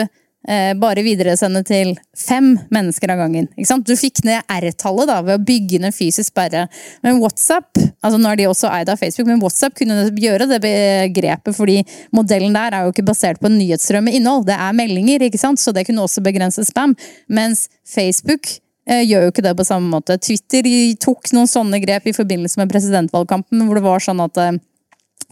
eh, 0.48 0.72
bare 0.78 1.04
videresende 1.06 1.62
til 1.66 1.94
fem 2.16 2.54
mennesker 2.74 3.14
av 3.14 3.24
gangen. 3.24 3.48
Du 3.86 3.94
fikk 3.98 4.22
ned 4.26 4.46
R-tallet 4.50 5.10
da, 5.10 5.20
ved 5.26 5.40
å 5.40 5.44
bygge 5.46 5.82
ned 5.82 5.96
fysisk 5.96 6.32
sperre. 6.32 6.66
Men 7.04 7.20
WhatsApp 7.22 7.80
altså 8.02 8.18
nå 8.18 8.32
er 8.32 8.40
de 8.40 8.48
også 8.50 8.70
eid 8.72 8.90
av 8.92 9.00
Facebook, 9.00 9.28
men 9.30 9.42
WhatsApp 9.42 9.76
kunne 9.78 10.08
gjøre 10.20 10.48
det 10.50 10.58
begrepet, 10.64 11.54
fordi 11.56 11.80
modellen 12.14 12.56
der 12.56 12.74
er 12.76 12.86
jo 12.86 12.94
ikke 12.94 13.06
basert 13.06 13.40
på 13.42 13.50
en 13.50 13.58
nyhetsstrøm 13.60 14.08
med 14.08 14.18
innhold. 14.18 14.48
Det 14.50 14.58
er 14.58 14.76
meldinger, 14.76 15.26
ikke 15.28 15.40
sant? 15.40 15.62
så 15.62 15.74
det 15.74 15.86
kunne 15.86 16.02
også 16.04 16.24
begrense 16.24 16.64
spam. 16.66 16.96
Mens 17.30 17.68
Facebook 17.88 18.48
eh, 18.88 19.04
gjør 19.06 19.28
jo 19.28 19.34
ikke 19.34 19.46
det 19.46 19.54
på 19.58 19.68
samme 19.68 19.90
måte. 19.92 20.18
Twitter 20.18 20.66
tok 21.02 21.30
noen 21.36 21.50
sånne 21.50 21.80
grep 21.84 22.08
i 22.10 22.16
forbindelse 22.16 22.60
med 22.60 22.72
presidentvalgkampen, 22.72 23.62
hvor 23.68 23.78
det 23.78 23.86
var 23.86 24.02
sånn 24.02 24.22
at 24.24 24.42
eh, 24.42 24.58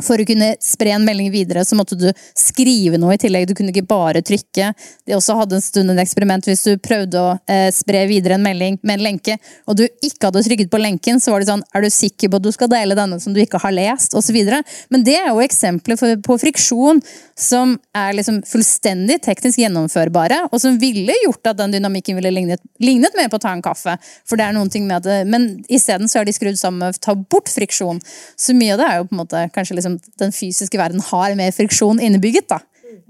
for 0.02 0.20
å 0.20 0.26
kunne 0.28 0.52
spre 0.62 0.94
en 0.94 1.04
melding 1.06 1.30
videre, 1.32 1.64
så 1.66 1.76
måtte 1.78 1.98
du 1.98 2.08
skrive 2.36 2.98
noe 3.00 3.16
i 3.16 3.20
tillegg. 3.20 3.48
Du 3.48 3.54
kunne 3.58 3.72
ikke 3.74 3.88
bare 3.88 4.22
trykke. 4.24 4.70
De 5.06 5.16
også 5.16 5.36
hadde 5.38 5.58
en 5.58 5.64
stund 5.64 5.92
en 5.92 6.02
eksperiment 6.02 6.46
hvis 6.48 6.64
du 6.68 6.80
prøvde 6.82 7.20
å 7.20 7.34
eh, 7.50 7.68
spre 7.74 8.04
videre 8.10 8.38
en 8.38 8.44
melding 8.44 8.78
med 8.82 8.98
en 8.98 9.04
lenke, 9.08 9.36
og 9.66 9.78
du 9.80 9.84
ikke 9.86 10.28
hadde 10.28 10.44
trykket 10.46 10.72
på 10.72 10.80
lenken, 10.80 11.20
så 11.20 11.34
var 11.34 11.42
det 11.42 11.50
sånn 11.50 11.64
Er 11.74 11.84
du 11.84 11.90
sikker 11.92 12.30
på 12.30 12.40
at 12.40 12.46
du 12.46 12.50
skal 12.54 12.70
dele 12.72 12.96
denne 12.98 13.20
som 13.22 13.34
du 13.34 13.40
ikke 13.42 13.60
har 13.62 13.74
lest? 13.74 14.14
Og 14.16 14.24
så 14.24 14.34
videre. 14.34 14.62
Men 14.92 15.04
det 15.06 15.16
er 15.20 15.30
jo 15.30 15.42
eksempler 15.44 15.98
for, 16.00 16.16
på 16.24 16.38
friksjon 16.42 17.02
som 17.38 17.76
er 17.96 18.14
liksom 18.16 18.42
fullstendig 18.48 19.20
teknisk 19.24 19.60
gjennomførbare, 19.62 20.42
og 20.50 20.60
som 20.62 20.78
ville 20.80 21.14
gjort 21.24 21.52
at 21.52 21.60
den 21.60 21.76
dynamikken 21.76 22.18
ville 22.18 22.32
lignet, 22.34 22.62
lignet 22.82 23.16
mer 23.16 23.30
på 23.32 23.40
å 23.40 23.44
ta 23.44 23.54
en 23.54 23.64
kaffe. 23.64 23.96
For 24.28 24.40
det 24.40 24.46
er 24.46 24.56
noen 24.56 24.70
ting 24.72 24.86
med 24.88 25.04
det, 25.06 25.22
Men 25.30 25.62
isteden 25.68 26.08
så 26.08 26.20
er 26.20 26.28
de 26.28 26.34
skrudd 26.36 26.58
sammen 26.58 26.82
med 26.82 26.96
å 26.96 27.04
ta 27.04 27.14
bort 27.14 27.48
friksjon. 27.52 28.00
Så 28.36 28.54
mye 28.56 28.74
av 28.74 28.80
det 28.80 28.88
er 28.88 29.00
jo 29.00 29.08
på 29.08 29.16
en 29.16 29.22
måte 29.22 29.44
kanskje 29.54 29.76
liksom 29.76 29.79
liksom, 29.80 29.96
den 30.20 30.34
fysiske 30.36 30.78
verden 30.80 31.02
har 31.10 31.34
mer 31.38 31.54
friksjon 31.56 32.02
innebygget. 32.04 32.48
da. 32.52 32.60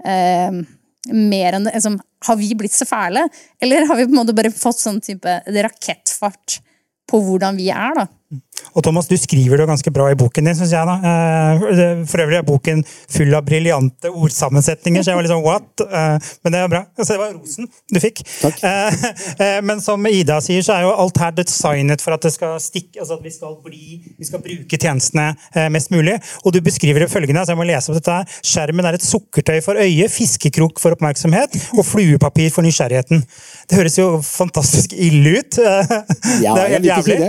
Eh, 0.07 0.61
mer 1.11 1.57
enn 1.57 1.69
liksom, 1.69 1.99
Har 2.27 2.37
vi 2.37 2.51
blitt 2.53 2.73
så 2.73 2.85
fæle, 2.85 3.23
eller 3.61 3.87
har 3.89 3.97
vi 3.97 4.05
på 4.05 4.13
en 4.13 4.19
måte 4.19 4.35
bare 4.37 4.51
fått 4.53 4.77
sånn 4.77 4.99
type 5.01 5.39
rakettfart 5.65 6.59
på 7.09 7.21
hvordan 7.25 7.57
vi 7.57 7.71
er? 7.73 7.95
da? 7.97 8.05
Og 8.71 8.83
Thomas, 8.85 9.07
du 9.09 9.17
skriver 9.19 9.59
det 9.59 9.67
ganske 9.67 9.91
bra 9.91 10.05
i 10.11 10.15
boken 10.15 10.47
din, 10.47 10.55
syns 10.55 10.71
jeg. 10.71 10.87
da. 10.87 10.95
Eh, 11.03 12.03
for 12.07 12.23
øvrig 12.23 12.37
er 12.39 12.45
boken 12.47 12.83
full 13.11 13.33
av 13.35 13.43
briljante 13.47 14.11
ordsammensetninger, 14.11 15.03
så 15.03 15.11
jeg 15.11 15.19
var 15.19 15.25
litt 15.25 15.33
sånn 15.33 15.43
what? 15.43 15.83
Eh, 15.83 16.29
men 16.45 16.55
det 16.55 16.61
er 16.61 16.71
bra. 16.71 16.81
Så 17.01 17.09
det 17.09 17.19
var 17.19 17.33
rosen 17.35 17.67
du 17.91 17.99
fikk. 18.03 18.23
Takk. 18.41 18.63
Eh, 19.41 19.57
men 19.65 19.79
som 19.83 20.05
Ida 20.07 20.37
sier, 20.43 20.61
så 20.63 20.75
er 20.75 20.85
jo 20.85 20.93
alt 21.03 21.17
her 21.19 21.33
designet 21.35 22.03
for 22.03 22.15
at 22.15 22.23
det 22.23 22.31
skal 22.35 22.55
stikke, 22.61 23.01
altså 23.01 23.17
at 23.17 23.25
vi 23.25 23.31
skal, 23.33 23.55
bli, 23.63 23.99
vi 24.19 24.27
skal 24.27 24.41
bruke 24.43 24.77
tjenestene 24.79 25.31
mest 25.73 25.91
mulig. 25.93 26.17
Og 26.45 26.53
du 26.55 26.59
beskriver 26.63 27.03
det 27.03 27.09
følgende, 27.11 27.43
så 27.45 27.55
jeg 27.55 27.59
må 27.59 27.65
lese 27.67 27.91
opp 27.91 27.97
dette 27.99 28.17
her. 28.19 28.35
Skjermen 28.45 28.87
er 28.87 28.97
et 28.97 29.05
sukkertøy 29.05 29.59
for 29.65 29.79
øyet, 29.81 30.13
fiskekrok 30.13 30.79
for 30.81 30.95
oppmerksomhet 30.95 31.57
og 31.73 31.83
fluepapir 31.87 32.51
for 32.53 32.65
nysgjerrigheten. 32.67 33.23
Det 33.71 33.79
høres 33.79 33.97
jo 33.99 34.07
fantastisk 34.25 34.95
ille 34.95 35.39
ut. 35.41 35.61
Ja, 36.41 36.53
det 36.55 36.61
er 36.61 36.69
helt 36.71 36.85
jeg 36.87 37.03
vil 37.05 37.11
ikke 37.13 37.25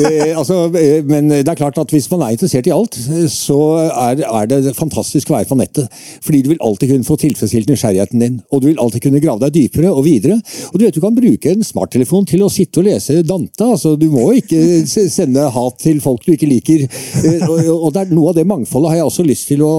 si 0.00 0.02
det. 0.02 0.36
altså, 0.38 0.45
Eh, 0.50 1.02
men 1.06 1.30
det 1.30 1.48
er 1.48 1.58
klart 1.58 1.78
at 1.80 1.92
hvis 1.92 2.08
man 2.10 2.24
er 2.24 2.34
interessert 2.36 2.68
i 2.68 2.74
alt, 2.74 2.96
så 3.32 3.58
er, 3.86 4.22
er, 4.26 4.48
det 4.50 4.74
fantastisk 4.78 5.30
å 5.30 5.36
være 5.36 5.48
på 5.50 5.58
nettet. 5.58 5.92
Fordi 6.24 6.42
du 6.44 6.50
vil 6.52 6.62
alltid 6.64 6.92
kunne 6.92 7.08
få 7.08 7.18
tilfredsstilt 7.20 7.70
nysgjerrigheten 7.70 8.22
din. 8.22 8.38
Og 8.50 8.62
du 8.62 8.70
vil 8.70 8.80
alltid 8.82 9.06
kunne 9.06 9.22
grave 9.22 9.46
deg 9.46 9.56
dypere 9.56 9.92
og 9.92 10.04
videre. 10.06 10.38
Og 10.72 10.78
du 10.78 10.86
vet 10.86 10.96
du 10.96 11.02
kan 11.04 11.16
bruke 11.16 11.52
en 11.52 11.64
smarttelefon 11.66 12.28
til 12.28 12.44
å 12.46 12.50
sitte 12.52 12.82
og 12.82 12.88
lese 12.88 13.22
Dante. 13.26 13.64
altså 13.64 13.96
Du 14.00 14.08
må 14.12 14.28
ikke 14.38 14.60
sende 14.86 15.48
hat 15.52 15.80
til 15.82 16.00
folk 16.04 16.24
du 16.26 16.34
ikke 16.34 16.50
liker. 16.50 16.86
Eh, 16.86 17.46
og 17.48 17.90
det 17.94 18.04
er 18.04 18.14
Noe 18.16 18.30
av 18.30 18.36
det 18.38 18.46
mangfoldet 18.48 18.92
har 18.92 19.00
jeg 19.00 19.08
også 19.10 19.24
lyst 19.26 19.48
til 19.50 19.62
å, 19.66 19.70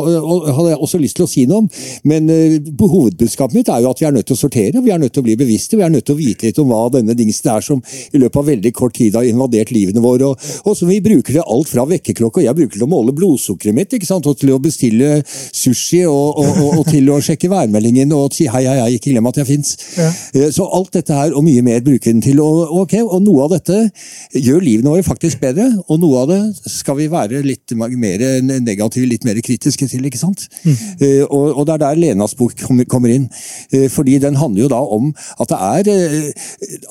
hadde 0.52 0.72
jeg 0.74 0.82
også 0.84 1.00
lyst 1.02 1.18
til 1.18 1.26
å 1.26 1.30
si 1.32 1.46
noe 1.50 1.64
om. 1.64 1.70
Men 2.08 2.30
eh, 2.34 2.58
hovedbudskapet 2.78 3.58
mitt 3.58 3.72
er 3.72 3.84
jo 3.84 3.92
at 3.94 4.02
vi 4.02 4.08
er 4.10 4.14
nødt 4.16 4.28
til 4.30 4.38
å 4.38 4.40
sortere, 4.40 4.84
vi 4.84 4.94
er 4.94 5.02
nødt 5.02 5.16
til 5.16 5.24
å 5.24 5.28
bli 5.28 5.38
bevisste, 5.40 5.80
vi 5.80 5.86
er 5.86 5.94
nødt 5.94 6.06
til 6.10 6.18
å 6.18 6.20
vite 6.20 6.50
litt 6.50 6.60
om 6.62 6.70
hva 6.72 6.84
denne 6.94 7.16
dingsen 7.18 7.50
er 7.54 7.66
som 7.66 7.82
i 7.82 8.22
løpet 8.22 8.42
av 8.42 8.52
veldig 8.52 8.74
kort 8.76 8.98
tid 8.98 9.16
har 9.18 9.28
invadert 9.28 9.72
livene 9.74 10.04
våre. 10.04 10.34
og, 10.34 10.48
og 10.64 10.84
vi 10.88 11.00
bruker 11.04 11.40
det 11.40 11.46
alt 11.46 11.72
fra 11.72 11.86
vekkerklokke, 11.90 12.42
og 12.42 12.48
jeg 12.48 12.58
bruker 12.58 12.74
det 12.74 12.78
til 12.78 12.88
å 12.88 12.92
måle 12.92 13.16
blodsukkeret 13.16 13.76
mitt, 13.76 13.94
ikke 13.98 14.08
sant? 14.08 14.28
og 14.28 14.38
til 14.40 14.54
å 14.54 14.60
bestille 14.62 15.22
sushi, 15.26 16.04
og, 16.10 16.38
og, 16.40 16.62
og, 16.64 16.72
og 16.82 16.90
til 16.92 17.10
å 17.14 17.20
sjekke 17.24 17.50
værmeldingen 17.52 18.14
og 18.16 18.36
si 18.36 18.48
hei, 18.52 18.64
hei, 18.68 18.78
hei, 18.82 18.90
ikke 18.98 19.14
glem 19.14 19.30
at 19.30 19.40
jeg 19.42 19.50
fins. 19.50 19.74
Ja. 19.98 20.10
Eh, 20.34 20.50
så 20.54 20.68
alt 20.78 20.94
dette 20.96 21.16
her, 21.16 21.36
og 21.38 21.46
mye 21.46 21.64
mer, 21.66 21.84
bruker 21.86 22.12
den 22.12 22.24
til. 22.24 22.42
Og, 22.44 22.74
okay, 22.84 23.04
og 23.04 23.22
noe 23.26 23.46
av 23.46 23.56
dette 23.56 23.80
gjør 24.38 24.64
livene 24.64 24.94
våre 24.94 25.06
faktisk 25.06 25.42
bedre, 25.44 25.70
og 25.88 26.02
noe 26.04 26.24
av 26.24 26.32
det 26.32 26.42
skal 26.72 26.98
vi 27.00 27.10
være 27.12 27.44
litt 27.46 27.76
mer 27.78 28.24
negative, 28.44 29.08
litt 29.10 29.28
mer 29.28 29.40
kritiske 29.44 29.90
til. 29.92 30.08
ikke 30.08 30.22
sant? 30.22 30.48
Mm. 30.64 30.76
Og, 31.30 31.46
og, 31.54 31.64
det 31.68 31.78
er 31.78 31.84
der 31.86 32.02
Lenas 32.02 32.36
bok 32.38 32.56
kommer 32.90 33.14
inn. 33.14 33.28
Eh, 33.72 33.88
fordi 33.92 34.18
den 34.24 34.38
handler 34.40 34.66
jo 34.66 34.72
da 34.74 34.82
om 34.98 35.12
at 35.38 35.52
det 35.52 35.58
er 35.58 36.34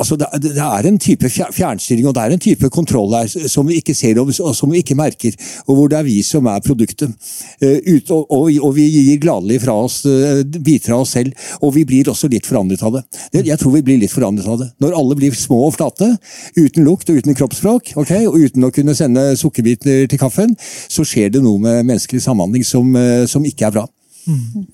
altså 0.00 0.16
det, 0.20 0.52
er 0.56 0.88
en 0.88 0.98
type 1.00 1.28
fjernstyring 1.30 2.06
og 2.08 2.14
det 2.16 2.22
er 2.22 2.34
en 2.34 2.42
type 2.42 2.70
kontroll 2.72 3.12
der 3.12 3.30
som 3.56 3.66
vi 3.68 3.80
ikke 3.80 3.96
ser 3.96 4.20
og 4.20 4.32
som 4.34 4.72
vi 4.72 4.82
ikke 4.82 4.96
merker, 4.98 5.34
og 5.66 5.78
hvor 5.78 5.90
det 5.90 5.98
er 6.00 6.06
vi 6.06 6.18
som 6.26 6.46
er 6.50 6.62
produktet. 6.64 7.12
Eh, 7.60 7.80
og, 8.12 8.68
vi 8.76 8.86
gir 8.90 9.20
gladelig 9.22 9.60
fra 9.64 9.76
oss 9.86 10.02
eh, 10.08 10.42
biter 10.44 10.96
av 10.96 11.04
oss 11.04 11.14
selv, 11.16 11.34
og 11.60 11.74
vi 11.76 11.86
blir 11.88 12.10
også 12.12 12.30
litt 12.32 12.48
forandret 12.48 12.82
av 12.86 12.98
det. 12.98 13.04
Jeg 13.46 13.58
tror 13.60 13.76
vi 13.76 13.84
blir 13.86 14.00
litt 14.02 14.14
forandret 14.14 14.48
av 14.50 14.60
det. 14.62 14.70
Når 14.82 14.96
alle 14.98 15.18
blir 15.18 15.36
små 15.36 15.62
og 15.68 15.76
flate, 15.76 16.12
uten 16.58 16.86
lukt 16.86 17.10
og 17.10 17.20
uten 17.20 17.36
kroppsspråk, 17.36 17.94
okay, 18.00 18.26
og 18.28 18.38
uten 18.40 18.66
å 18.66 18.72
kunne 18.74 18.96
sende 18.98 19.28
sukkerbiter 19.38 20.06
til 20.10 20.20
kaffen, 20.20 20.56
så 20.60 21.06
skjer 21.06 21.32
det 21.36 21.44
noe 21.44 21.60
med 21.62 21.84
menneskelig 21.86 22.24
samhandling 22.26 22.66
som, 22.66 22.94
eh, 22.96 23.26
som 23.30 23.44
ikke 23.46 23.68
er 23.68 23.78
bra. 23.80 23.86
Mm. 24.26 24.66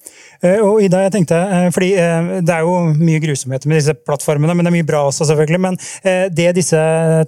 Eh, 0.43 0.59
og 0.59 0.81
Ida, 0.83 1.05
jeg 1.05 1.13
tenkte, 1.15 1.39
eh, 1.39 1.69
fordi 1.71 1.93
eh, 1.95 2.31
Det 2.43 2.55
er 2.55 2.67
jo 2.67 2.75
mye 2.99 3.21
grusomheter 3.23 3.71
med 3.71 3.79
disse 3.79 3.95
plattformene, 3.95 4.57
men 4.57 4.67
det 4.67 4.73
er 4.73 4.77
mye 4.81 4.89
bra 4.89 5.05
også, 5.07 5.27
selvfølgelig. 5.29 5.61
Men 5.63 5.79
det 6.35 6.49
disse 6.57 6.79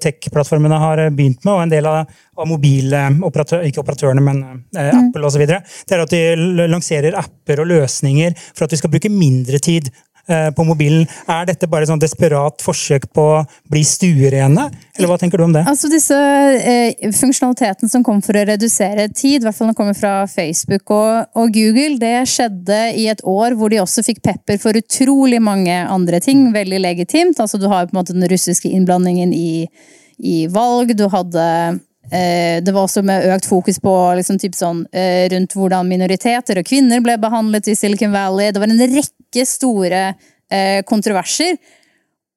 tech-plattformene 0.03 0.79
har 0.81 1.03
begynt 1.15 1.45
med, 1.45 1.53
og 1.53 1.63
en 1.63 1.73
del 1.73 1.87
av, 1.89 2.11
av 2.39 2.49
mobiloperatørene, 2.51 3.71
ikke 3.71 3.83
operatørene, 3.85 4.25
men 4.25 4.41
mm. 4.43 4.81
Apple 4.83 5.29
osv., 5.29 5.45
det 5.47 5.95
er 5.95 6.03
at 6.03 6.15
de 6.15 6.67
lanserer 6.71 7.19
apper 7.19 7.63
og 7.63 7.71
løsninger 7.71 8.35
for 8.51 8.67
at 8.67 8.75
vi 8.75 8.81
skal 8.81 8.93
bruke 8.93 9.13
mindre 9.13 9.61
tid 9.63 9.91
på 10.27 10.65
mobilen. 10.67 11.07
Er 11.31 11.49
dette 11.49 11.69
bare 11.71 11.89
sånn 11.89 12.01
desperat 12.03 12.63
forsøk 12.65 13.07
på 13.15 13.25
å 13.37 13.43
bli 13.71 13.83
stuerene? 13.87 14.69
Eller 14.97 15.11
hva 15.11 15.19
tenker 15.21 15.41
du 15.41 15.47
om 15.47 15.55
det? 15.55 15.65
Altså 15.69 15.91
disse 15.93 16.17
eh, 16.17 17.11
Funksjonaliteten 17.15 17.91
som 17.91 18.05
kom 18.07 18.21
for 18.25 18.39
å 18.39 18.45
redusere 18.49 19.09
tid, 19.13 19.43
i 19.43 19.45
hvert 19.45 19.57
fall 19.57 19.73
den 19.73 19.79
kommer 19.79 19.97
fra 19.99 20.15
Facebook 20.31 20.93
og, 20.95 21.31
og, 21.37 21.51
Google, 21.55 21.99
det 22.01 22.29
skjedde 22.31 22.81
i 22.99 23.09
et 23.13 23.23
år 23.29 23.59
hvor 23.59 23.73
de 23.73 23.83
også 23.83 24.05
fikk 24.07 24.23
pepper 24.25 24.61
for 24.63 24.79
utrolig 24.79 25.41
mange 25.43 25.75
andre 25.85 26.21
ting. 26.25 26.47
Veldig 26.55 26.81
legitimt. 26.83 27.41
Altså 27.41 27.61
Du 27.61 27.69
har 27.71 27.89
på 27.89 27.95
en 27.95 28.01
måte 28.03 28.17
den 28.17 28.29
russiske 28.31 28.71
innblandingen 28.71 29.35
i, 29.35 29.67
i 30.19 30.45
valg. 30.53 30.95
Du 30.97 31.09
hadde 31.13 31.45
Eh, 31.45 31.81
det 32.63 32.75
var 32.75 32.85
også 32.87 33.03
med 33.07 33.27
økt 33.35 33.49
fokus 33.49 33.81
på 33.83 33.93
liksom, 34.19 34.39
sånn, 34.55 34.85
eh, 34.95 35.25
rundt 35.33 35.57
hvordan 35.57 35.89
minoriteter 35.89 36.61
og 36.61 36.69
kvinner 36.69 37.03
ble 37.03 37.17
behandlet 37.19 37.71
i 37.73 37.77
Silicon 37.79 38.15
Valley. 38.15 38.53
Det 38.55 38.63
var 38.63 38.71
en 38.71 38.85
rekke 38.93 39.47
store 39.49 40.03
eh, 40.13 40.83
kontroverser. 40.87 41.57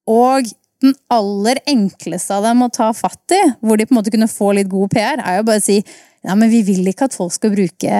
Og 0.10 0.48
den 0.82 0.94
aller 1.14 1.60
enkleste 1.70 2.38
av 2.38 2.46
dem 2.48 2.64
å 2.66 2.72
ta 2.74 2.92
fatt 2.94 3.34
i, 3.34 3.42
hvor 3.62 3.78
de 3.78 3.86
på 3.86 3.94
en 3.94 4.00
måte 4.00 4.14
kunne 4.14 4.30
få 4.32 4.54
litt 4.58 4.70
god 4.72 4.94
PR, 4.94 5.22
er 5.22 5.40
jo 5.40 5.50
bare 5.50 5.62
å 5.62 5.66
si 5.66 5.82
ja, 5.82 6.34
men 6.34 6.50
vi 6.52 6.64
vil 6.66 6.90
ikke 6.90 7.08
at 7.08 7.18
folk 7.18 7.34
skal 7.36 7.54
bruke 7.54 8.00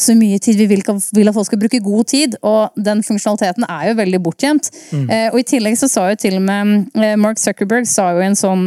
så 0.00 0.14
mye 0.16 0.38
tid. 0.42 0.58
Vi 0.58 0.66
vil 0.70 0.82
at 0.82 1.36
folk 1.36 1.46
skal 1.46 1.60
bruke 1.60 1.82
god 1.84 2.08
tid, 2.10 2.34
og 2.46 2.74
den 2.78 3.04
funksjonaliteten 3.06 3.66
er 3.68 3.90
jo 3.90 3.98
veldig 4.00 4.20
bortgjemt. 4.24 4.70
Mm. 4.90 5.06
og 5.30 5.38
i 5.38 5.46
tillegg 5.46 5.78
så 5.78 5.90
sa 5.92 6.08
jo 6.10 6.18
til 6.20 6.38
og 6.40 6.46
med 6.46 7.20
Mark 7.20 7.38
Zuckerberg 7.42 7.88
sa 7.88 8.10
jo 8.16 8.24
en 8.24 8.38
sånn 8.38 8.66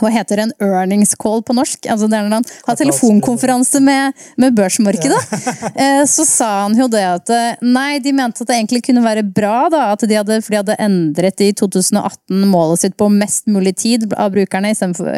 hva 0.00 0.10
heter 0.12 0.42
en 0.42 0.52
earnings 0.62 1.14
call 1.18 1.42
på 1.46 1.54
norsk? 1.56 1.86
Altså 1.90 2.08
det 2.10 2.18
er 2.18 2.26
når 2.26 2.38
han 2.38 2.48
har 2.68 2.78
telefonkonferanse 2.80 3.80
med, 3.84 4.26
med 4.40 4.56
børsmarkedet. 4.56 5.20
Ja. 5.32 5.72
Eh, 5.76 6.02
så 6.08 6.24
sa 6.24 6.48
han 6.62 6.76
jo 6.78 6.86
det 6.90 7.02
at 7.04 7.30
eh, 7.32 7.58
nei, 7.64 7.98
de 8.02 8.12
mente 8.16 8.42
at 8.42 8.48
det 8.48 8.56
egentlig 8.56 8.82
kunne 8.86 9.02
være 9.04 9.24
bra, 9.24 9.66
da, 9.72 9.82
at 9.92 10.04
de 10.08 10.16
hadde, 10.16 10.38
for 10.44 10.54
de 10.54 10.60
hadde 10.60 10.76
endret 10.82 11.42
i 11.44 11.50
2018 11.56 12.46
målet 12.48 12.82
sitt 12.82 12.96
på 12.98 13.08
mest 13.12 13.48
mulig 13.50 13.74
tid 13.80 14.06
av 14.16 14.32
brukerne, 14.34 14.72
istedenfor 14.72 15.10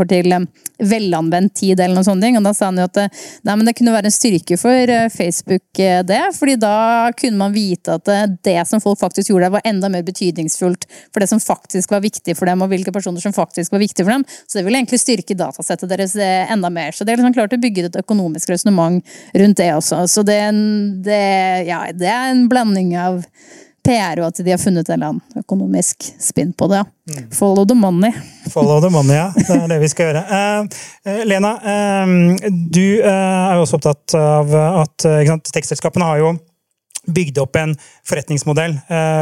for 0.00 0.06
eh, 0.06 0.10
til 0.10 0.34
velanvendt 0.90 1.54
tid 1.60 1.78
eller 1.78 1.98
noen 1.98 2.08
sånne 2.08 2.26
ting. 2.26 2.38
Og 2.40 2.46
da 2.46 2.54
sa 2.56 2.70
han 2.70 2.80
jo 2.80 2.88
at 2.88 3.00
nei, 3.46 3.54
men 3.54 3.66
det 3.68 3.76
kunne 3.78 3.94
være 3.94 4.10
en 4.10 4.16
styrke 4.16 4.58
for 4.60 4.94
Facebook 5.14 5.82
det, 6.08 6.20
fordi 6.36 6.56
da 6.60 7.10
kunne 7.16 7.38
man 7.40 7.54
vite 7.54 7.98
at 7.98 8.10
det 8.46 8.58
som 8.68 8.82
folk 8.82 8.98
faktisk 9.00 9.32
gjorde, 9.32 9.52
var 9.54 9.66
enda 9.68 9.90
mer 9.92 10.04
betydningsfullt 10.06 10.86
for 11.12 11.22
det 11.22 11.30
som 11.30 11.42
faktisk 11.42 11.92
var 11.94 12.02
viktig 12.04 12.36
for 12.38 12.50
dem, 12.50 12.64
og 12.64 12.72
hvilke 12.72 12.94
personer 12.94 13.22
som 13.22 13.34
faktisk 13.36 13.74
var 13.74 13.82
viktige 13.82 14.06
for 14.06 14.14
dem 14.14 14.19
dem. 14.20 14.26
Så 14.46 14.58
det 14.58 14.66
vil 14.66 14.78
egentlig 14.78 15.00
styrke 15.02 15.38
datasettet 15.38 15.90
deres 15.90 16.16
eh, 16.16 16.52
enda 16.52 16.70
mer. 16.72 16.92
Så 16.96 17.06
det 17.06 17.14
er 17.14 17.22
liksom 17.22 17.36
klart 17.36 17.56
å 17.56 17.62
bygge 17.62 17.88
et 17.88 17.98
økonomisk 18.02 18.52
resonnement 18.52 19.16
rundt 19.34 19.60
det 19.60 19.72
også. 19.74 20.04
Så 20.10 20.26
det, 20.26 20.42
det, 21.06 21.24
ja, 21.68 21.86
det 21.96 22.12
er 22.12 22.30
en 22.34 22.46
blanding 22.50 22.94
av 23.00 23.24
PR 23.86 24.20
og 24.20 24.26
at 24.28 24.40
de 24.44 24.52
har 24.52 24.60
funnet 24.60 24.88
en 24.88 24.94
eller 24.94 25.14
annen 25.14 25.40
økonomisk 25.40 26.04
spinn 26.20 26.52
på 26.56 26.68
det. 26.70 26.82
Ja. 26.82 26.84
Mm. 27.10 27.30
Follow 27.34 27.64
the 27.66 27.74
money. 27.74 28.12
Follow 28.52 28.80
the 28.82 28.90
money, 28.92 29.16
ja. 29.16 29.30
Det 29.34 29.56
er 29.56 29.68
det 29.72 29.80
vi 29.82 29.88
skal 29.90 30.10
gjøre. 30.10 30.22
Uh, 30.28 31.22
Lena, 31.26 31.52
uh, 31.64 32.06
du 32.50 33.00
uh, 33.00 33.08
er 33.08 33.56
jo 33.56 33.64
også 33.64 33.80
opptatt 33.80 34.16
av 34.20 34.54
at 34.84 34.96
tekstselskapene 35.50 36.06
har 36.06 36.18
jo 36.22 36.34
bygd 37.10 37.38
opp 37.40 37.56
en 37.56 37.72
forretningsmodell, 38.06 38.74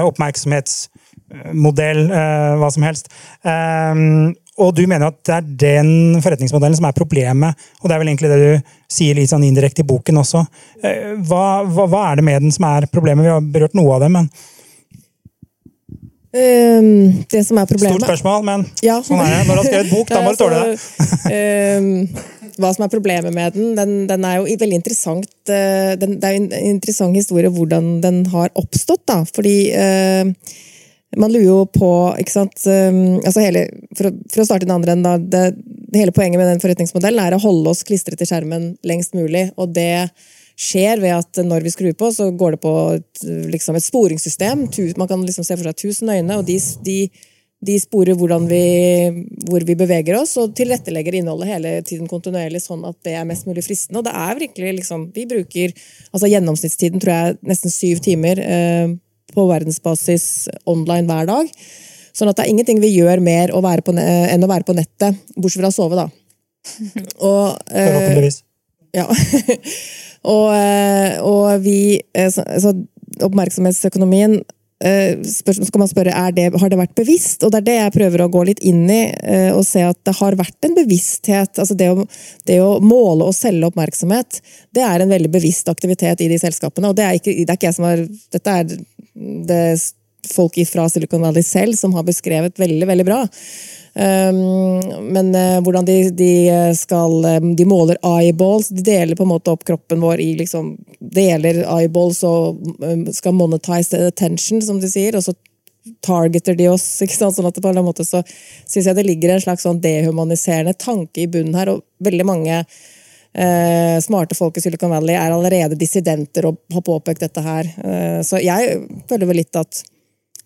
oppmerksomhetsmodell, 0.05 2.01
hva 2.59 2.71
som 2.75 2.83
helst. 2.85 3.07
Og 4.59 4.75
du 4.75 4.83
mener 4.91 5.09
at 5.09 5.19
det 5.27 5.35
er 5.37 5.49
den 5.63 6.21
forretningsmodellen 6.23 6.79
som 6.79 6.89
er 6.89 6.97
problemet, 6.97 7.67
og 7.81 7.89
det 7.89 7.95
er 7.95 8.03
vel 8.03 8.11
egentlig 8.11 8.31
det 8.33 8.39
du 8.43 8.71
sier 8.91 9.19
litt 9.19 9.31
sånn 9.31 9.47
indirekte 9.47 9.85
i 9.85 9.89
boken 9.89 10.23
også. 10.23 10.45
Eh, 10.83 11.13
hva, 11.29 11.63
hva, 11.67 11.87
hva, 11.87 12.05
er 12.11 12.19
det 12.19 12.27
med 12.27 12.47
den 12.47 12.55
som 12.55 12.67
er 12.71 12.89
problemet? 12.91 13.27
Vi 13.27 13.35
har 13.35 13.53
berørt 13.59 13.77
noe 13.79 13.95
av 13.95 14.05
det, 14.05 14.11
men 14.15 14.31
um, 16.35 16.89
Det 17.31 17.45
som 17.47 17.61
er 17.61 17.71
problemet 17.71 18.01
Stort 18.01 18.11
spørsmål, 18.11 18.49
men 18.49 18.67
ja. 18.85 18.99
sånn 19.05 19.23
er 19.23 19.37
det. 19.37 19.45
Når 19.47 19.55
du 19.55 19.63
har 19.63 19.71
skrevet 19.71 19.95
bok, 19.95 20.11
da 20.11 20.25
må 20.25 20.35
du 20.35 20.41
tåle 20.43 20.65
det. 20.65 20.75
um, 21.79 22.27
hva 22.59 22.73
som 22.75 22.87
er 22.87 22.93
problemet 22.93 23.35
med 23.35 23.55
den, 23.55 23.75
den, 23.79 23.99
den 24.11 24.25
er 24.27 24.41
jo 24.41 24.57
veldig 24.59 24.81
interessant. 24.81 25.31
Eh, 25.47 25.93
den, 26.01 26.17
det 26.19 26.31
er 26.33 26.41
en 26.41 26.49
interessant 26.75 27.15
historie 27.15 27.51
hvordan 27.55 27.99
den 28.03 28.25
har 28.33 28.51
oppstått, 28.59 29.05
da. 29.07 29.21
Fordi 29.31 29.57
uh, 29.79 30.57
man 31.17 31.33
lurer 31.33 31.47
jo 31.47 31.61
på 31.73 31.91
ikke 32.21 32.35
sant, 32.35 32.59
um, 32.69 33.17
altså 33.23 33.41
hele, 33.41 33.65
for, 33.97 34.11
å, 34.11 34.27
for, 34.29 34.43
å, 34.43 34.49
starte 34.49 34.67
den 34.67 34.75
andre 34.75 34.93
enden, 34.93 35.29
det, 35.33 35.45
det, 35.89 36.03
hele 36.03 36.13
poenget 36.13 36.41
med 36.41 36.51
den 36.51 36.61
forretningsmodellen 36.61 37.23
er 37.23 37.37
å 37.37 37.41
holde 37.41 37.73
oss 37.73 37.87
klistret 37.89 38.21
til 38.21 38.29
skjermen 38.29 38.75
lengst 38.87 39.17
mulig. 39.17 39.47
Og 39.57 39.73
det 39.73 40.11
skjer 40.59 41.01
ved 41.01 41.15
at 41.15 41.41
når 41.47 41.65
vi 41.65 41.73
skrur 41.73 41.97
på, 41.97 42.11
så 42.13 42.29
går 42.35 42.57
det 42.57 42.61
på 42.61 42.75
et, 42.99 43.25
liksom 43.55 43.79
et 43.79 43.87
sporingssystem. 43.87 44.67
Man 45.01 45.09
kan 45.09 45.25
liksom 45.25 45.47
se 45.47 45.57
for 45.57 45.71
seg 45.71 45.81
tusen 45.81 46.13
øyne, 46.13 46.37
og 46.37 46.45
de, 46.49 46.59
de, 46.85 46.99
de 47.65 47.79
sporer 47.81 48.19
vi, 48.19 48.63
hvor 49.49 49.65
vi 49.65 49.79
beveger 49.79 50.19
oss, 50.19 50.37
og 50.37 50.53
tilrettelegger 50.59 51.23
innholdet 51.23 51.53
hele 51.55 51.75
tiden 51.89 52.11
kontinuerlig, 52.11 52.61
sånn 52.67 52.85
at 52.91 53.01
det 53.07 53.17
er 53.17 53.29
mest 53.31 53.49
mulig 53.49 53.65
fristende. 53.65 54.03
Og 54.03 54.11
det 54.11 54.17
er 54.19 54.45
virkelig 54.45 54.77
liksom 54.83 55.09
Vi 55.17 55.25
bruker 55.31 55.73
altså 56.13 56.29
Gjennomsnittstiden 56.29 57.01
tror 57.01 57.15
jeg 57.15 57.39
nesten 57.49 57.73
syv 57.73 58.05
timer. 58.05 58.43
Eh, 58.45 58.99
på 59.35 59.47
verdensbasis 59.49 60.49
online 60.69 61.07
hver 61.09 61.29
dag. 61.29 61.53
Sånn 62.17 62.31
at 62.31 62.39
det 62.39 62.47
er 62.47 62.53
ingenting 62.53 62.81
vi 62.83 62.91
gjør 62.97 63.23
mer 63.23 63.53
å 63.55 63.63
enn 63.63 64.45
å 64.45 64.51
være 64.51 64.67
på 64.67 64.75
nettet, 64.77 65.19
bortsett 65.37 65.63
fra 65.63 65.71
å 65.71 65.75
sove, 65.75 65.99
da. 65.99 66.09
Og, 67.29 67.57
Forhåpentligvis. 67.71 68.43
Eh, 68.43 69.01
ja. 69.01 69.07
og, 70.33 70.47
eh, 70.57 71.19
og, 71.23 71.45
vi 71.63 72.01
eh, 72.17 72.31
så, 72.33 72.45
så 72.61 72.75
Oppmerksomhetsøkonomien 73.25 74.37
Eh, 74.85 75.19
så 75.27 75.55
skal 75.67 75.83
man 75.83 75.91
spørre 75.91 76.15
er 76.15 76.35
det, 76.37 76.47
har 76.55 76.71
det 76.71 76.79
vært 76.79 76.95
bevisst, 76.99 77.43
og 77.43 77.51
det 77.51 77.63
er 77.63 77.67
det 77.67 77.77
jeg 77.79 77.95
prøver 77.97 78.23
å 78.23 78.31
gå 78.31 78.45
litt 78.47 78.63
inn 78.63 78.85
i. 78.87 79.01
Eh, 79.11 79.51
og 79.51 79.65
se 79.67 79.83
at 79.83 79.99
det 80.07 80.15
har 80.21 80.39
vært 80.39 80.69
en 80.69 80.77
bevissthet. 80.79 81.59
altså 81.59 81.75
Det 81.79 81.91
å, 81.91 82.07
det 82.47 82.61
å 82.63 82.79
måle 82.85 83.27
og 83.27 83.37
selge 83.37 83.71
oppmerksomhet, 83.71 84.41
det 84.75 84.85
er 84.87 85.03
en 85.03 85.11
veldig 85.15 85.33
bevisst 85.35 85.71
aktivitet 85.73 86.23
i 86.23 86.31
de 86.31 86.39
selskapene. 86.39 86.93
og 86.93 86.99
det 86.99 87.07
er 87.07 87.19
ikke, 87.19 87.35
det 87.43 87.51
er 87.51 87.59
ikke 87.59 87.71
jeg 87.71 87.79
som 87.81 87.89
har, 87.89 88.05
Dette 88.33 88.59
er 88.61 88.69
det 89.49 89.63
folk 90.35 90.59
fra 90.69 90.89
Silicon 90.89 91.23
Valley 91.23 91.43
selv 91.43 91.77
som 91.79 91.95
har 91.95 92.07
beskrevet 92.07 92.59
veldig, 92.59 92.87
veldig 92.87 93.07
bra. 93.07 93.21
Ehm, 93.99 94.81
men 95.13 95.35
eh, 95.35 95.59
hvordan 95.65 95.85
de, 95.85 96.11
de, 96.15 96.33
skal 96.77 97.25
eh, 97.25 97.41
De 97.57 97.65
måler 97.67 97.99
eyeballs. 98.07 98.69
De 98.69 98.83
deler 98.83 99.17
på 99.17 99.27
en 99.27 99.33
måte 99.33 99.51
opp 99.51 99.65
kroppen 99.67 100.01
vår 100.01 100.21
i 100.23 100.33
liksom 100.39 100.77
Deler 100.99 101.65
eyeballs 101.65 102.23
og 102.27 102.61
um, 102.85 103.07
skal 103.15 103.35
monetize 103.35 103.99
attention, 104.07 104.63
som 104.63 104.81
de 104.81 104.91
sier. 104.91 105.17
og 105.17 105.25
så 105.25 105.35
targeter 106.05 106.55
de 106.55 106.69
oss. 106.69 106.87
ikke 107.05 107.17
sant? 107.17 107.37
Sånn 107.37 107.49
at 107.49 107.59
på 107.63 107.73
en 107.73 107.83
måte 107.87 108.07
så 108.07 108.23
synes 108.29 108.87
jeg 108.87 108.99
det 108.99 109.07
ligger 109.09 109.35
en 109.35 109.45
slags 109.47 109.67
sånn 109.67 109.83
dehumaniserende 109.83 110.77
tanke 110.79 111.25
i 111.25 111.29
bunnen 111.31 111.59
her. 111.59 111.75
og 111.75 111.85
veldig 112.05 112.27
mange 112.29 112.63
eh, 112.63 113.99
smarte 114.05 114.39
folk 114.39 114.59
i 114.59 114.63
Silicon 114.63 114.95
Valley 114.95 115.17
er 115.19 115.35
allerede 115.35 115.79
dissidenter 115.79 116.47
og 116.51 116.61
har 116.75 116.87
påpekt 116.87 117.25
dette 117.27 117.43
her. 117.43 117.71
Eh, 117.83 118.21
så 118.23 118.43
jeg 118.43 118.83
føler 119.11 119.31
vel 119.31 119.43
litt 119.43 119.59
at 119.59 119.83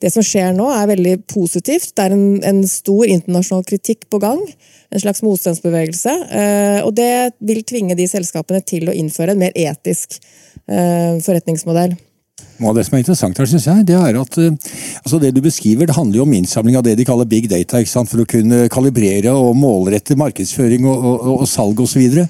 det 0.02 0.10
som 0.10 0.24
skjer 0.26 0.54
nå, 0.56 0.66
er 0.74 0.90
veldig 0.90 1.16
positivt. 1.30 1.92
Det 1.94 2.04
er 2.04 2.14
en, 2.16 2.26
en 2.46 2.62
stor 2.68 3.06
internasjonal 3.06 3.66
kritikk 3.68 4.08
på 4.10 4.18
gang. 4.22 4.40
En 4.92 5.02
slags 5.02 5.22
motstandsbevegelse. 5.24 6.14
Eh, 6.42 6.78
og 6.82 6.94
det 6.98 7.32
vil 7.38 7.62
tvinge 7.66 7.96
de 7.98 8.08
selskapene 8.10 8.62
til 8.66 8.90
å 8.90 8.96
innføre 8.98 9.36
en 9.36 9.44
mer 9.44 9.54
etisk 9.58 10.18
eh, 10.66 11.20
forretningsmodell. 11.22 11.94
Noe 12.62 12.70
av 12.70 12.78
det 12.78 12.84
som 12.86 12.94
er 12.94 13.02
interessant 13.02 13.38
her, 13.40 13.48
synes 13.48 13.64
jeg, 13.66 13.84
det 13.88 13.96
er 13.98 14.16
at 14.20 14.36
uh, 14.38 14.72
altså 15.02 15.18
det 15.22 15.32
du 15.34 15.40
beskriver, 15.42 15.88
det 15.88 15.96
handler 15.96 16.20
jo 16.20 16.26
om 16.26 16.34
innsamling 16.36 16.76
av 16.78 16.84
det 16.86 16.94
de 16.98 17.06
kaller 17.08 17.26
big 17.26 17.48
data, 17.50 17.80
for 17.82 18.22
å 18.22 18.26
kunne 18.28 18.68
kalibrere 18.72 19.32
og 19.34 19.56
målrette 19.58 20.14
markedsføring 20.20 20.86
og, 20.86 21.06
og, 21.08 21.24
og 21.42 21.48
salg 21.50 21.80
osv. 21.82 22.22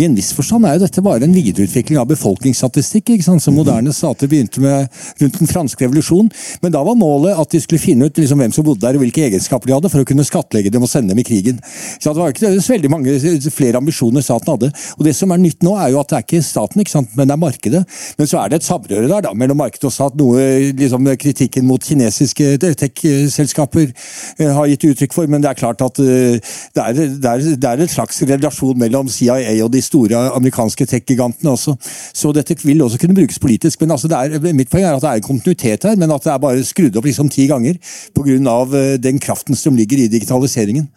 I 0.00 0.06
en 0.06 0.16
viss 0.16 0.32
forstand 0.36 0.64
er 0.68 0.78
jo 0.78 0.84
dette 0.86 1.04
bare 1.04 1.26
en 1.26 1.34
videreutvikling 1.34 2.00
av 2.00 2.08
befolkningsstatistikk, 2.12 3.12
som 3.26 3.40
moderne 3.56 3.92
stater 3.92 4.30
begynte 4.30 4.62
med 4.64 4.88
rundt 5.20 5.40
den 5.42 5.50
franske 5.50 5.84
revolusjon. 5.84 6.30
Men 6.62 6.74
da 6.74 6.84
var 6.86 6.96
målet 6.98 7.36
at 7.40 7.52
de 7.52 7.60
skulle 7.62 7.82
finne 7.82 8.08
ut 8.08 8.20
liksom, 8.20 8.40
hvem 8.40 8.54
som 8.56 8.66
bodde 8.66 8.86
der 8.86 8.96
og 8.96 9.04
hvilke 9.04 9.26
egenskaper 9.26 9.68
de 9.68 9.76
hadde, 9.76 9.92
for 9.92 10.04
å 10.04 10.08
kunne 10.08 10.26
skattlegge 10.26 10.72
dem 10.72 10.86
og 10.86 10.90
sende 10.90 11.12
dem 11.12 11.20
i 11.20 11.26
krigen. 11.26 11.60
Så 11.98 12.14
Det 12.14 12.22
var 12.22 12.32
ikke 12.32 12.54
så 12.56 12.74
veldig 12.76 12.92
mange 12.92 13.18
flere 13.50 13.80
ambisjoner 13.82 14.24
staten 14.24 14.54
hadde. 14.54 14.72
Og 14.96 15.04
Det 15.04 15.14
som 15.18 15.34
er 15.34 15.42
nytt 15.42 15.66
nå, 15.66 15.76
er 15.76 15.92
jo 15.92 16.00
at 16.00 16.12
det 16.12 16.20
er 16.20 16.26
ikke 16.28 16.44
staten, 16.46 16.80
ikke 16.80 17.04
men 17.18 17.28
det 17.28 17.34
er 17.34 17.42
markedet. 17.42 17.84
Men 18.18 18.30
så 18.30 18.40
er 18.40 18.50
det 18.50 18.62
et 18.62 18.68
samrøre 18.68 19.10
der 19.10 19.28
da, 19.28 19.34
mellom 19.36 19.53
markedet 19.58 19.88
også 19.88 20.08
at 20.10 20.16
noe 20.18 20.44
liksom, 20.76 21.08
kritikken 21.20 21.66
mot 21.68 21.82
kinesiske 21.82 22.56
tech-selskaper 22.62 23.86
eh, 23.88 24.50
har 24.56 24.70
gitt 24.70 24.86
uttrykk 24.90 25.16
for, 25.16 25.30
men 25.30 25.44
det 25.44 25.50
er 25.50 25.60
klart 25.60 25.84
at 25.84 26.00
eh, 26.02 26.40
det 26.74 26.84
er, 26.84 26.98
det 26.98 27.30
er, 27.30 27.44
det 27.60 27.70
er 27.70 27.84
en 27.84 27.92
slags 27.92 28.22
relasjon 28.28 28.78
mellom 28.80 29.10
CIA 29.12 29.56
og 29.64 29.72
de 29.74 29.82
store 29.84 30.26
amerikanske 30.34 30.88
tech-gigantene 30.90 31.54
også. 31.54 31.76
Så 32.14 32.32
dette 32.36 32.56
vil 32.64 32.82
også 32.82 33.00
kunne 33.02 33.16
brukes 33.16 33.38
politisk. 33.38 33.80
men 33.80 33.94
altså 33.94 34.08
er, 34.10 34.38
Mitt 34.54 34.70
poeng 34.70 34.84
er 34.84 34.94
at 34.96 35.02
det 35.04 35.12
er 35.12 35.26
kontinuitet 35.26 35.88
her, 35.88 35.96
men 35.96 36.12
at 36.14 36.24
det 36.24 36.32
er 36.32 36.42
bare 36.42 36.64
skrudd 36.66 36.96
opp 36.96 37.08
liksom 37.08 37.30
ti 37.32 37.48
ganger 37.50 37.80
pga. 38.14 38.34
Eh, 38.34 38.94
den 39.02 39.18
kraften 39.20 39.56
som 39.56 39.76
ligger 39.76 39.98
i 40.04 40.08
digitaliseringen. 40.08 40.88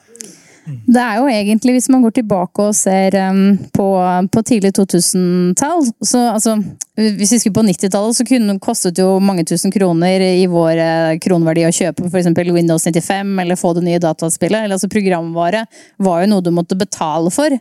Det 0.68 1.00
er 1.00 1.20
jo 1.22 1.28
egentlig, 1.32 1.78
hvis 1.78 1.88
man 1.92 2.04
går 2.04 2.18
tilbake 2.18 2.64
og 2.66 2.76
ser 2.76 3.16
um, 3.30 3.56
på, 3.76 3.86
på, 4.34 4.44
tidlig 4.48 4.74
2000-tall 4.76 5.86
så 6.06 6.24
altså, 6.34 6.58
Hvis 6.98 7.32
vi 7.36 7.40
skulle 7.40 7.56
på 7.56 7.64
90-tallet, 7.68 8.18
så 8.18 8.26
kunne, 8.28 8.58
kostet 8.64 9.00
jo 9.00 9.18
mange 9.24 9.46
tusen 9.48 9.72
kroner 9.72 10.24
i 10.26 10.46
vår 10.52 10.82
uh, 10.82 11.16
kroneverdi 11.24 11.68
å 11.68 11.74
kjøpe 11.74 12.10
f.eks. 12.10 12.32
Windows 12.52 12.88
95 12.88 13.34
eller 13.44 13.60
få 13.60 13.74
det 13.78 13.86
nye 13.88 14.02
dataspillet. 14.04 14.66
Eller, 14.66 14.76
altså, 14.76 14.92
programvare 14.92 15.66
var 16.04 16.24
jo 16.24 16.32
noe 16.34 16.44
du 16.44 16.52
måtte 16.56 16.80
betale 16.80 17.32
for. 17.34 17.56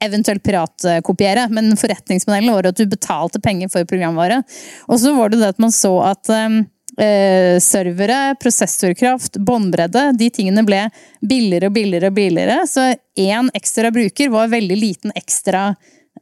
Eventuelt 0.00 0.44
piratkopiere, 0.44 1.46
men 1.52 1.74
forretningsmodellen 1.80 2.52
var 2.54 2.70
at 2.70 2.80
du 2.80 2.86
betalte 2.88 3.40
penger 3.44 3.72
for 3.72 3.88
programvare. 3.88 4.42
Og 4.88 5.00
så 5.00 5.12
var 5.16 5.32
det 5.32 5.40
det 5.42 5.54
at 5.54 5.60
man 5.62 5.72
så 5.74 5.92
at 6.08 6.32
um, 6.32 6.62
eh, 6.98 7.58
servere, 7.62 8.34
prosessorkraft, 8.40 9.36
båndbredde. 9.36 10.10
De 10.18 10.30
tingene 10.34 10.64
ble 10.66 10.86
billigere 11.20 11.70
og 11.70 11.76
billigere 11.76 12.10
og 12.10 12.18
billigere. 12.18 12.58
Så 12.68 12.90
én 13.20 13.50
ekstra 13.54 13.92
bruker 13.94 14.32
var 14.32 14.52
veldig 14.52 14.78
liten 14.78 15.14
ekstra 15.18 15.70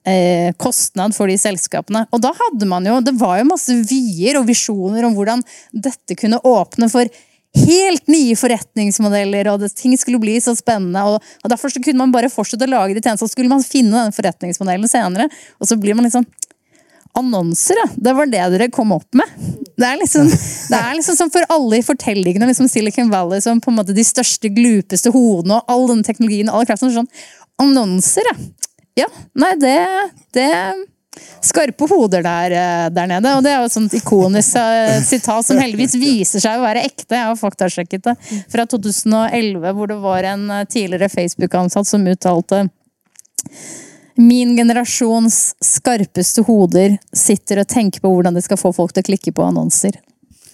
eh, 0.04 0.52
kostnad 0.56 1.16
for 1.16 1.30
de 1.30 1.38
selskapene. 1.40 2.06
Og 2.12 2.22
da 2.24 2.34
hadde 2.36 2.68
man 2.68 2.86
jo 2.86 3.00
Det 3.04 3.16
var 3.18 3.38
jo 3.38 3.48
masse 3.52 3.74
vyer 3.88 4.40
og 4.40 4.48
visjoner 4.48 5.06
om 5.08 5.16
hvordan 5.16 5.42
dette 5.72 6.18
kunne 6.18 6.42
åpne 6.44 6.90
for 6.92 7.08
helt 7.58 8.10
nye 8.12 8.36
forretningsmodeller, 8.36 9.48
og 9.50 9.62
det, 9.62 9.72
ting 9.78 9.94
skulle 9.98 10.20
bli 10.20 10.36
så 10.42 10.54
spennende. 10.56 11.00
Og, 11.08 11.22
og 11.42 11.50
Derfor 11.50 11.72
kunne 11.78 12.02
man 12.02 12.12
bare 12.14 12.30
fortsette 12.32 12.68
å 12.68 12.70
lage 12.70 12.94
de 12.94 13.00
tjenestene, 13.00 13.24
så 13.24 13.32
skulle 13.32 13.52
man 13.52 13.64
finne 13.64 14.04
den 14.04 14.14
forretningsmodellen 14.14 14.90
senere. 14.90 15.28
Og 15.58 15.70
så 15.70 15.78
blir 15.80 15.96
man 15.96 16.06
litt 16.06 16.16
sånn 16.16 16.28
Annonser, 17.18 17.78
ja. 17.80 17.88
Det 17.96 18.14
var 18.14 18.28
det 18.30 18.44
dere 18.54 18.68
kom 18.74 18.92
opp 18.96 19.08
med. 19.16 19.30
Det 19.78 19.86
er 19.86 19.98
liksom, 20.00 20.28
det 20.28 20.78
er 20.78 20.94
liksom 20.98 21.16
som 21.18 21.32
for 21.32 21.46
alle 21.54 21.78
i 21.78 21.86
fortellingene 21.86 22.50
liksom 22.50 22.68
Silicon 22.70 23.10
Valley 23.12 23.42
som 23.42 23.60
på 23.62 23.72
en 23.72 23.78
måte 23.78 23.96
de 23.96 24.04
største, 24.06 24.50
glupeste 24.52 25.12
hodene 25.14 25.58
og 25.58 25.72
all 25.72 25.88
den 25.92 26.04
teknologien 26.06 26.50
og 26.50 26.60
all 26.60 26.70
kraften. 26.70 26.94
Sånn, 26.94 27.10
annonser, 27.62 28.28
ja. 28.32 28.38
Ja, 28.98 29.06
nei, 29.38 29.52
det, 29.62 29.76
det 30.34 30.48
Skarpe 31.42 31.86
hoder 31.90 32.22
der, 32.22 32.50
eh, 32.50 32.90
der, 32.90 33.06
nede. 33.06 33.34
Og 33.36 33.44
det 33.44 33.52
er 33.52 33.60
jo 33.60 33.68
et 33.68 33.74
sånt 33.74 33.94
ikonisk 33.94 34.58
eh, 34.58 34.98
sitat 35.06 35.46
som 35.46 35.58
heldigvis 35.58 35.96
viser 35.98 36.42
seg 36.42 36.58
å 36.58 36.64
være 36.66 36.84
ekte. 36.86 37.14
Jeg 37.14 37.30
har 37.30 37.38
faktasjekket 37.38 38.08
det. 38.10 38.14
Fra 38.52 38.66
2011, 38.66 39.72
hvor 39.74 39.90
det 39.90 39.98
var 40.02 40.28
en 40.34 40.48
eh, 40.50 40.66
tidligere 40.70 41.10
Facebook-ansatt 41.12 41.90
som 41.90 42.06
uttalte 42.10 42.66
Min 44.18 44.56
generasjons 44.58 45.54
skarpeste 45.62 46.42
hoder 46.42 46.96
sitter 47.14 47.62
og 47.62 47.68
tenker 47.70 48.02
på 48.02 48.10
hvordan 48.10 48.34
de 48.34 48.42
skal 48.42 48.58
få 48.58 48.72
folk 48.74 48.94
til 48.94 49.04
å 49.04 49.08
klikke 49.12 49.34
på 49.36 49.44
annonser. 49.46 50.00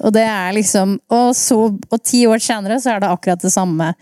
Og 0.05 0.13
det 0.13 0.25
er 0.27 0.53
liksom 0.57 0.99
Og, 1.15 1.31
så, 1.39 1.57
og 1.71 2.03
ti 2.05 2.25
år 2.27 2.43
senere 2.43 2.81
så 2.83 2.95
er 2.95 3.01
det 3.01 3.13
akkurat 3.15 3.41
det 3.41 3.53
samme 3.55 3.93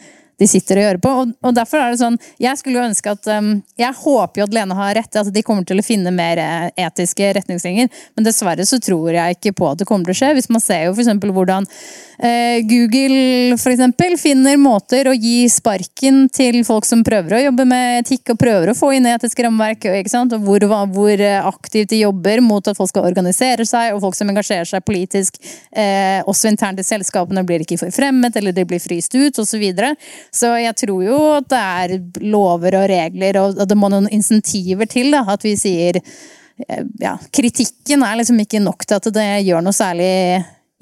de 0.43 0.49
sitter 0.51 0.81
og 0.81 0.87
gjør 0.87 1.01
på. 1.03 1.15
Og, 1.23 1.35
og, 1.43 1.55
derfor 1.57 1.83
er 1.83 1.93
det 1.93 2.01
sånn 2.03 2.19
Jeg 2.43 2.59
skulle 2.61 2.81
jo 2.81 2.89
ønske 2.89 3.15
at 3.15 3.29
um, 3.31 3.55
Jeg 3.79 3.99
håper 4.03 4.43
jo 4.43 4.47
at 4.49 4.57
Lene 4.57 4.79
har 4.79 4.97
rett, 4.99 5.19
at 5.19 5.31
de 5.33 5.45
kommer 5.47 5.67
til 5.69 5.81
å 5.81 5.87
finne 5.87 6.13
mer 6.15 6.41
eh, 6.43 6.69
etiske 6.85 7.31
retningslinjer. 7.39 7.91
Men 8.17 8.27
dessverre 8.27 8.65
så 8.69 8.79
tror 8.83 9.13
jeg 9.15 9.37
ikke 9.37 9.55
på 9.57 9.69
at 9.71 9.81
det 9.81 9.87
kommer 9.89 10.09
til 10.09 10.17
å 10.17 10.19
skje. 10.19 10.33
Hvis 10.39 10.51
man 10.53 10.63
ser 10.63 10.87
jo 10.87 10.95
f.eks. 10.97 11.11
hvordan 11.23 11.67
uh, 11.69 12.59
Google 12.69 13.59
for 13.61 13.73
eksempel, 13.73 14.17
finner 14.21 14.59
måter 14.61 15.09
å 15.11 15.15
gi 15.15 15.47
sparken 15.53 16.27
til 16.33 16.61
folk 16.67 16.87
som 16.89 17.05
prøver 17.07 17.39
å 17.39 17.43
jobbe 17.47 17.67
med 17.69 18.03
etikk 18.03 18.35
og 18.35 18.41
prøver 18.41 18.73
å 18.73 18.77
få 18.77 18.93
inn 18.97 19.09
etiske 19.09 19.47
rammeverk, 19.47 19.87
og 19.89 20.37
hvor, 20.45 20.67
hvor, 20.93 21.25
aktivt 21.53 21.93
de 21.93 22.03
jobber 22.03 22.43
mot 22.45 22.69
at 22.69 22.79
folk 22.79 22.91
skal 22.91 23.07
organisere 23.09 23.67
seg, 23.69 23.95
og 23.95 24.03
folk 24.05 24.19
som 24.19 24.31
engasjerer 24.33 24.69
seg 24.69 24.85
politisk, 24.87 25.39
uh, 25.77 26.21
også 26.29 26.51
internt 26.53 26.83
i 26.83 26.87
selskapene, 26.87 27.45
blir 27.47 27.65
ikke 27.65 27.81
forfremmet, 27.81 28.37
eller 28.41 28.57
de 28.57 28.67
blir 28.69 28.83
fryst 28.83 29.15
ut, 29.17 29.39
osv. 29.39 29.53
Så, 29.53 29.61
videre. 29.61 29.93
Så 30.33 30.49
jeg 30.57 30.77
tror 30.81 31.03
jo 31.05 31.19
at 31.37 31.49
det 31.53 31.61
er 31.61 31.97
lover 32.25 32.79
og 32.81 32.87
regler, 32.89 33.39
og 33.43 33.65
det 33.69 33.77
må 33.77 33.91
noen 33.93 34.09
insentiver 34.13 34.89
til. 34.89 35.13
Da, 35.13 35.27
at 35.35 35.45
vi 35.45 35.53
sier 35.61 35.99
eh, 36.01 36.85
ja, 37.03 37.19
Kritikken 37.35 38.05
er 38.07 38.17
liksom 38.21 38.41
ikke 38.41 38.63
nok 38.65 38.87
til 38.87 38.97
at 38.97 39.11
det 39.13 39.27
gjør 39.45 39.65
noe 39.67 39.77
særlig 39.77 40.13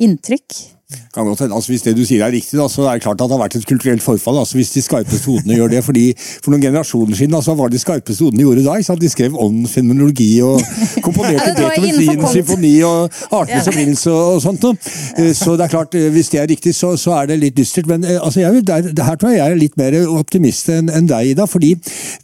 inntrykk. 0.00 0.60
Kan 1.14 1.26
godt 1.26 1.40
hende, 1.40 1.54
altså 1.54 1.72
Hvis 1.72 1.82
det 1.82 1.96
du 1.96 2.04
sier 2.06 2.24
er 2.24 2.32
riktig, 2.32 2.58
da, 2.58 2.66
så 2.70 2.84
er 2.86 2.98
det 2.98 3.02
klart 3.02 3.20
at 3.20 3.28
det 3.30 3.34
har 3.36 3.42
vært 3.42 3.56
et 3.58 3.66
kulturelt 3.66 4.02
forfall. 4.02 4.38
altså 4.38 4.58
Hvis 4.58 4.70
de 4.74 4.82
skarpeste 4.82 5.26
hodene 5.26 5.56
gjør 5.58 5.68
det. 5.68 5.84
fordi 5.84 6.04
For 6.18 6.50
noen 6.50 6.62
generasjoner 6.62 7.16
siden 7.16 7.34
altså, 7.34 7.54
var 7.54 7.70
det 7.70 7.78
de 7.78 7.82
skarpeste 7.82 8.24
hodene 8.24 8.42
gjorde 8.46 8.64
da? 8.64 8.76
ikke 8.78 8.88
sant? 8.88 9.00
De 9.00 9.10
skrev 9.10 9.36
ånd, 9.38 9.66
fenomenologi 9.68 10.28
og 10.46 10.62
komponerte 11.02 11.54
Beethovens 11.58 12.32
symfoni 12.34 12.72
og 12.86 13.10
artenes 13.30 13.66
ja. 13.66 13.72
opprinnelse 13.72 14.10
og, 14.10 14.34
og, 14.34 14.42
sånt 14.44 14.66
noe. 14.66 14.78
Eh, 15.18 15.32
så 15.36 15.56
det 15.58 15.66
er 15.66 15.74
klart, 15.74 15.94
eh, 15.98 16.10
hvis 16.14 16.30
det 16.34 16.42
er 16.42 16.50
riktig, 16.50 16.74
så, 16.78 16.92
så 16.96 17.14
er 17.18 17.30
det 17.30 17.40
litt 17.42 17.58
dystert. 17.58 17.90
Men 17.90 18.06
eh, 18.06 18.18
altså, 18.18 18.42
jeg, 18.44 18.64
der, 18.66 18.90
her 19.06 19.18
tror 19.18 19.34
jeg 19.34 19.40
jeg 19.40 19.56
er 19.56 19.62
litt 19.62 19.78
mer 19.80 19.98
optimist 20.14 20.70
enn 20.70 20.90
en 20.94 21.10
deg, 21.10 21.32
Ida. 21.34 21.46
fordi 21.50 21.72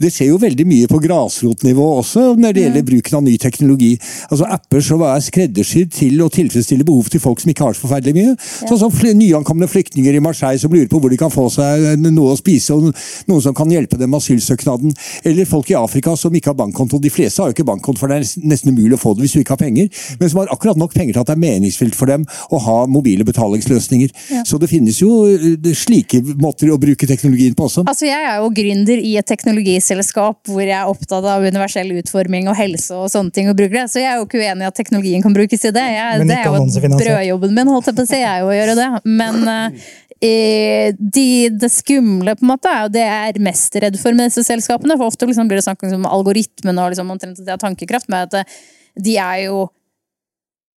det 0.02 0.12
skjer 0.14 0.32
jo 0.32 0.40
veldig 0.42 0.66
mye 0.68 0.90
på 0.90 1.00
grasrotnivå 1.02 1.86
også 2.00 2.28
når 2.38 2.54
det 2.54 2.66
gjelder 2.66 2.86
bruken 2.90 3.18
av 3.20 3.26
ny 3.26 3.36
teknologi. 3.42 3.92
Altså 4.30 4.46
Apper 4.56 4.84
som 4.84 5.02
er 5.06 5.22
skreddersydd 5.24 5.94
til 5.96 6.22
å 6.22 6.30
tilfredsstille 6.32 6.86
behov 6.86 7.10
til 7.10 7.22
folk 7.22 7.42
som 7.42 7.50
ikke 7.52 7.66
har 7.66 7.76
så 7.76 7.86
forferdelig 7.86 8.16
mye. 8.16 8.36
Sånn 8.64 8.80
som 8.80 8.92
nyankomne 9.16 9.68
flyktninger 9.70 10.16
i 10.16 10.22
Marseille 10.22 10.61
som 10.61 10.72
lurer 10.72 10.88
på 10.90 11.00
hvor 11.02 11.12
de 11.12 11.18
kan 11.20 11.32
få 11.32 11.46
seg 11.52 12.00
noe 12.02 12.34
å 12.34 12.38
spise, 12.38 12.74
og 12.74 12.90
noen 13.28 13.42
som 13.44 13.54
kan 13.57 13.70
hjelpe 13.72 13.98
dem 14.00 14.12
med 14.12 14.22
asylsøknaden. 14.22 14.94
Eller 15.26 15.48
folk 15.48 15.70
i 15.70 15.78
Afrika 15.78 16.16
som 16.18 16.34
ikke 16.34 16.52
har 16.52 16.59
bankkonto. 16.59 17.00
De 17.02 17.12
fleste 17.12 17.42
har 17.42 17.50
jo 17.50 17.57
ikke 17.57 17.68
bankkonto, 17.68 18.00
for 18.02 18.12
det 18.12 18.20
er 18.20 18.46
nesten 18.48 18.72
umulig 18.72 18.96
å 18.98 19.02
få 19.02 19.14
det 19.16 19.26
hvis 19.26 19.36
du 19.36 19.42
ikke 19.42 19.57
har 19.57 19.62
penger. 19.62 19.90
Men 20.20 20.32
som 20.32 20.42
har 20.42 20.52
akkurat 20.54 20.80
nok 20.80 20.94
penger 20.96 21.16
til 21.16 21.24
at 21.24 21.30
det 21.30 21.36
er 21.36 21.42
meningsfylt 21.42 21.96
for 21.98 22.11
dem 22.11 22.26
å 22.50 22.61
ha 22.66 22.78
mobile 22.90 23.26
betalingsløsninger. 23.28 24.14
Ja. 24.32 24.44
Så 24.48 24.61
det 24.62 24.70
finnes 24.72 25.00
jo 25.02 25.24
eh, 25.30 25.72
slike 25.76 26.22
måter 26.40 26.72
å 26.72 26.80
bruke 26.80 27.09
teknologien 27.09 27.57
på 27.57 27.66
også. 27.68 27.86
Altså, 27.90 28.09
jeg 28.09 28.26
er 28.30 28.40
jo 28.40 28.50
gründer 28.57 29.02
i 29.02 29.16
et 29.20 29.28
teknologiselskap 29.28 30.50
hvor 30.50 30.64
jeg 30.64 30.76
er 30.76 30.90
opptatt 30.90 31.26
av 31.26 31.44
universell 31.44 31.92
utforming 32.00 32.50
og 32.50 32.57
helse 32.59 32.96
og 32.96 33.11
sånne 33.12 33.34
ting, 33.34 33.50
og 33.50 33.59
bruker 33.59 33.80
det. 33.80 33.86
Så 33.92 34.02
jeg 34.02 34.11
er 34.12 34.20
jo 34.20 34.26
ikke 34.28 34.40
uenig 34.42 34.66
i 34.66 34.70
at 34.70 34.78
teknologien 34.78 35.24
kan 35.24 35.34
brukes 35.36 35.66
i 35.66 35.74
det. 35.74 35.86
Jeg, 35.96 36.26
det 36.28 36.38
er 36.40 36.50
jo 36.50 36.94
brødjobben 36.96 37.57
min, 37.57 37.72
holdt 37.72 37.90
jeg 37.90 37.98
på 37.98 38.07
å 38.07 38.11
si. 38.11 38.20
Jeg 38.22 38.30
er 38.30 38.44
jo 38.44 38.45
å 38.49 38.57
gjøre 38.57 38.76
det. 38.78 38.88
Men 39.05 39.42
eh, 39.51 40.94
de, 40.99 41.26
det 41.53 41.70
skumle 41.72 42.36
på 42.36 42.47
en 42.47 42.53
måte 42.55 42.72
er 42.72 42.86
jo 42.86 42.92
det 42.97 43.07
jeg 43.07 43.32
er 43.32 43.42
mest 43.47 43.80
redd 43.84 43.99
for 44.01 44.16
med 44.16 44.30
disse 44.30 44.47
selskapene. 44.49 44.99
For 44.99 45.11
ofte 45.11 45.28
liksom 45.28 45.51
blir 45.51 45.61
det 45.61 45.66
snakk 45.68 45.84
om 45.90 46.09
algoritmene 46.09 46.84
og 46.84 46.94
liksom 46.94 47.11
omtrent 47.14 47.40
at 47.40 47.47
de 47.47 47.55
har 47.55 47.62
tankekraft. 47.62 48.11
Med 48.12 48.28
at 48.28 48.40
eh, 48.40 48.61
de 49.07 49.18
er 49.20 49.42
jo 49.47 49.66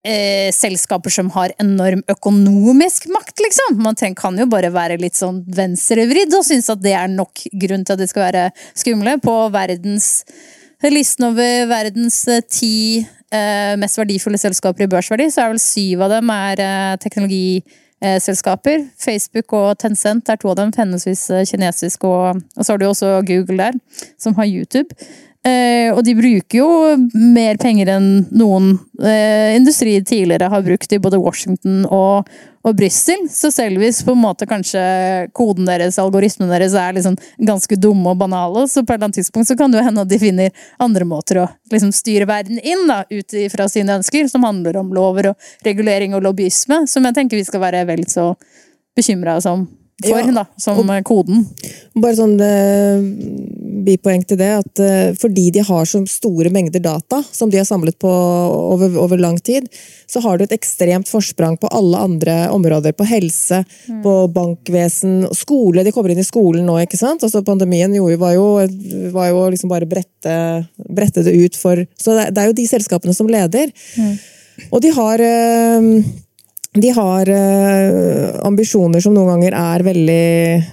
eh, 0.07 0.51
selskaper 0.55 1.13
som 1.13 1.31
har 1.35 1.53
enorm 1.61 2.03
økonomisk 2.11 3.09
makt, 3.13 3.37
liksom. 3.45 3.79
Man 3.83 3.97
trenger, 3.99 4.19
kan 4.19 4.39
jo 4.39 4.47
bare 4.51 4.71
være 4.75 4.99
litt 5.01 5.17
sånn 5.19 5.43
venstrevridd 5.55 6.35
og 6.35 6.45
synes 6.47 6.69
at 6.71 6.83
det 6.83 6.95
er 6.97 7.11
nok 7.11 7.47
grunn 7.63 7.85
til 7.85 7.95
at 7.95 8.03
de 8.03 8.09
skal 8.11 8.27
være 8.29 8.47
skumle. 8.77 9.17
På 9.23 9.41
verdens 9.53 10.25
listen 10.87 11.25
over 11.27 11.67
verdens 11.67 12.21
eh, 12.31 12.39
ti 12.47 13.05
eh, 13.35 13.75
mest 13.79 13.99
verdifulle 13.99 14.39
selskaper 14.39 14.85
i 14.85 14.87
børsverdi, 14.87 15.27
så 15.27 15.43
er 15.43 15.51
vel 15.51 15.59
syv 15.59 16.05
av 16.05 16.13
dem 16.15 16.31
er 16.31 16.61
eh, 16.63 16.93
teknologiselskaper. 17.03 18.85
Facebook 18.95 19.51
og 19.59 19.73
Tencent 19.81 20.31
er 20.31 20.39
to 20.39 20.53
av 20.53 20.61
dem, 20.61 20.71
henholdsvis 20.71 21.25
kinesisk 21.51 22.07
og 22.07 22.39
Og 22.55 22.63
så 22.63 22.71
har 22.71 22.79
du 22.79 22.87
også 22.87 23.17
Google 23.27 23.59
der, 23.59 23.79
som 24.17 24.35
har 24.39 24.47
YouTube. 24.47 24.95
Eh, 25.49 25.89
og 25.93 26.03
de 26.05 26.13
bruker 26.17 26.59
jo 26.59 26.69
mer 27.13 27.57
penger 27.61 27.91
enn 27.95 28.07
noen 28.35 28.73
eh, 29.01 29.55
industri 29.57 29.97
tidligere 30.05 30.49
har 30.51 30.63
brukt 30.65 30.91
i 30.93 30.99
både 31.01 31.19
Washington 31.21 31.81
og, 31.85 32.29
og 32.67 32.77
Brussel. 32.77 33.25
Så 33.31 33.51
selv 33.53 33.81
hvis 33.81 34.01
på 34.05 34.13
en 34.15 34.21
måte 34.21 34.47
kanskje 34.49 34.81
koden 35.37 35.69
deres, 35.69 35.99
algoritmene 36.01 36.51
deres, 36.53 36.75
er 36.77 36.95
liksom 36.97 37.17
ganske 37.47 37.79
dumme 37.79 38.13
og 38.13 38.21
banale, 38.21 38.67
så 38.67 38.83
på 38.83 38.93
et 38.93 38.97
eller 38.97 39.09
annet 39.09 39.21
tidspunkt 39.21 39.49
så 39.51 39.57
kan 39.59 39.71
det 39.71 39.81
jo 39.81 39.87
hende 39.87 40.05
at 40.05 40.11
de 40.11 40.21
finner 40.21 40.69
andre 40.81 41.07
måter 41.09 41.43
å 41.43 41.49
liksom 41.73 41.93
styre 41.95 42.29
verden 42.29 42.61
inn 42.61 42.85
da, 42.89 43.01
ut 43.09 43.37
fra 43.53 43.69
sine 43.71 43.99
ønsker, 43.99 44.29
som 44.31 44.47
handler 44.47 44.81
om 44.81 44.93
lover 44.95 45.33
og 45.33 45.51
regulering 45.67 46.17
og 46.17 46.25
lobbyisme, 46.27 46.83
som 46.89 47.07
jeg 47.07 47.17
tenker 47.17 47.39
vi 47.39 47.47
skal 47.47 47.63
være 47.63 47.85
vel 47.89 48.05
så 48.09 48.33
bekymra 48.97 49.39
som 49.43 49.67
for, 50.03 50.19
ja, 50.19 50.31
da, 50.31 50.45
som 50.57 50.79
og, 50.79 50.91
koden. 51.07 51.43
Bare 51.99 52.15
sånn 52.15 52.35
uh, 52.39 53.01
bipoeng 53.83 54.23
til 54.27 54.39
det, 54.39 54.49
at 54.61 54.81
uh, 54.81 55.17
fordi 55.19 55.49
de 55.55 55.63
har 55.65 55.89
så 55.89 56.01
store 56.07 56.51
mengder 56.53 56.83
data 56.83 57.19
som 57.31 57.51
de 57.51 57.59
har 57.59 57.67
samlet 57.67 57.97
på 57.99 58.09
over, 58.09 58.95
over, 59.01 59.19
lang 59.19 59.39
tid, 59.43 59.67
så 60.07 60.21
har 60.23 60.37
du 60.39 60.45
et 60.45 60.55
ekstremt 60.55 61.09
forsprang 61.11 61.57
på 61.59 61.71
alle 61.75 61.99
andre 61.99 62.37
områder. 62.55 62.95
På 62.95 63.07
helse, 63.09 63.63
mm. 63.89 63.99
på 64.05 64.15
bankvesen, 64.35 65.27
skole. 65.35 65.83
De 65.83 65.93
kommer 65.95 66.15
inn 66.15 66.23
i 66.23 66.27
skolen 66.27 66.67
nå, 66.67 66.79
ikke 66.85 66.99
sant. 66.99 67.25
Altså, 67.25 67.43
pandemien 67.45 67.93
jo, 67.95 68.07
var 68.21 68.37
jo, 68.37 68.47
var 69.15 69.33
jo 69.33 69.45
liksom 69.51 69.73
bare 69.73 69.89
brette, 69.89 70.39
brette, 70.87 71.25
det 71.27 71.35
ut 71.35 71.59
for 71.59 71.83
Så 71.99 72.15
det, 72.15 72.29
det, 72.31 72.41
er 72.41 72.49
jo 72.49 72.57
de 72.57 72.67
selskapene 72.69 73.15
som 73.15 73.29
leder. 73.29 73.71
Mm. 73.99 74.15
Og 74.71 74.81
de 74.83 74.95
har 74.95 75.23
uh, 75.23 75.91
de 76.77 76.89
har 76.93 77.29
uh, 77.33 78.39
ambisjoner 78.45 79.01
som 79.01 79.15
noen 79.15 79.31
ganger 79.33 79.55
er 79.57 79.83
veldig 79.87 80.25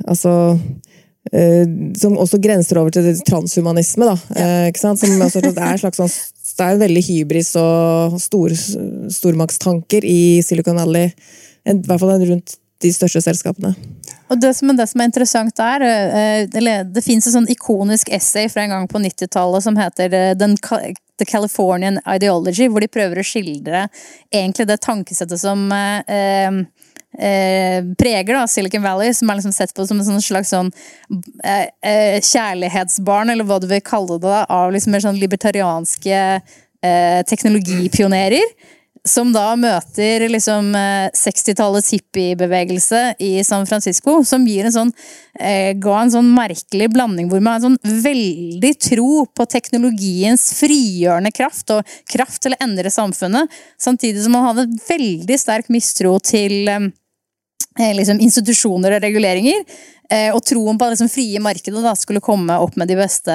Altså 0.05 0.33
uh, 0.53 1.65
Som 1.97 2.19
også 2.21 2.41
grenser 2.43 2.81
over 2.83 2.93
til 2.93 3.09
transhumanisme, 3.25 4.11
da. 4.11 4.17
Ja. 4.37 4.51
Uh, 4.69 4.97
som, 5.01 5.15
altså, 5.23 5.41
det 5.41 5.55
er 5.57 5.81
slags 5.81 6.03
sånn 6.03 6.13
det 6.57 6.65
er 6.65 6.79
veldig 6.81 7.01
hybris 7.05 7.51
og 7.61 8.15
stor, 8.17 8.53
stormaktstanker 9.13 10.07
i 10.09 10.41
Silicon 10.41 10.79
Valley. 10.81 11.11
I 11.69 11.75
hvert 11.85 12.01
fall 12.01 12.15
rundt 12.23 12.55
de 12.83 12.93
største 12.93 13.23
selskapene. 13.25 13.73
Og 14.31 14.41
det 14.43 14.53
som, 14.59 14.73
det 14.77 14.89
som 14.91 15.01
er 15.01 15.09
interessant 15.09 15.57
der, 15.57 15.85
eh, 15.87 16.47
det, 16.51 17.03
fins 17.05 17.29
et 17.29 17.35
sånn 17.35 17.49
ikonisk 17.53 18.11
essay 18.15 18.51
fra 18.53 18.65
en 18.65 18.75
gang 18.75 18.89
på 18.91 19.01
90-tallet 19.03 19.65
som 19.65 19.79
heter 19.79 20.15
eh, 20.17 20.33
den, 20.39 20.57
The 21.17 21.29
Californian 21.29 22.01
Ideology, 22.03 22.69
hvor 22.69 22.85
de 22.85 22.91
prøver 22.93 23.21
å 23.21 23.27
skildre 23.27 23.87
egentlig 24.35 24.67
det 24.69 24.81
tankesettet 24.85 25.41
som 25.41 25.63
eh, 25.73 26.61
eh, 27.19 27.81
preger 27.99 28.35
da, 28.35 28.45
Silicon 28.51 28.85
Valley, 28.85 29.15
som 29.15 29.31
er 29.31 29.41
liksom 29.41 29.55
sett 29.55 29.75
på 29.77 29.87
som 29.89 30.01
en 30.01 30.09
sånn 30.09 30.25
slags 30.25 30.53
sånn 30.53 30.73
eh, 31.45 31.69
eh, 31.87 32.19
kjærlighetsbarn, 32.21 33.33
eller 33.33 33.49
hva 33.49 33.61
du 33.63 33.69
vil 33.71 33.85
kalle 33.85 34.19
det, 34.23 34.39
av 34.53 34.75
liksom 34.75 34.97
mer 34.97 35.07
sånn 35.07 35.21
libertarianske 35.23 36.23
eh, 36.37 37.21
teknologipionerer. 37.31 38.57
Som 39.07 39.31
da 39.35 39.53
møter 39.55 40.25
liksom 40.27 40.73
60-tallets 41.15 41.93
hippiebevegelse 41.95 43.03
i 43.23 43.31
San 43.47 43.67
Francisco, 43.71 44.19
som 44.27 44.45
gir 44.51 44.67
en 44.67 44.75
sånn, 44.75 44.93
eh, 45.39 45.71
ga 45.79 46.01
en 46.01 46.11
sånn 46.11 46.33
merkelig 46.35 46.91
blanding 46.91 47.31
hvor 47.31 47.41
man 47.41 47.55
har 47.55 47.63
en 47.63 47.77
sånn 47.77 48.03
veldig 48.03 48.73
tro 48.83 49.25
på 49.31 49.47
teknologiens 49.47 50.49
frigjørende 50.59 51.31
kraft 51.37 51.71
og 51.77 51.97
kraft 52.11 52.43
til 52.43 52.57
å 52.57 52.63
endre 52.67 52.91
samfunnet, 52.91 53.47
samtidig 53.79 54.27
som 54.27 54.35
man 54.35 54.51
hadde 54.51 54.69
veldig 54.89 55.39
sterk 55.39 55.71
mistro 55.71 56.19
til 56.19 56.67
eh, 56.73 56.91
Eh, 57.79 57.93
liksom, 57.97 58.21
institusjoner 58.25 58.97
og 58.97 59.03
reguleringer. 59.05 59.65
Eh, 60.11 60.31
og 60.35 60.41
troen 60.47 60.79
på 60.79 60.87
at 60.87 60.95
liksom, 60.95 61.11
frie 61.13 61.41
markedet 61.43 61.83
da, 61.85 61.93
skulle 61.99 62.25
komme 62.25 62.57
opp 62.63 62.77
med 62.81 62.89
de 62.89 62.97
beste 62.97 63.35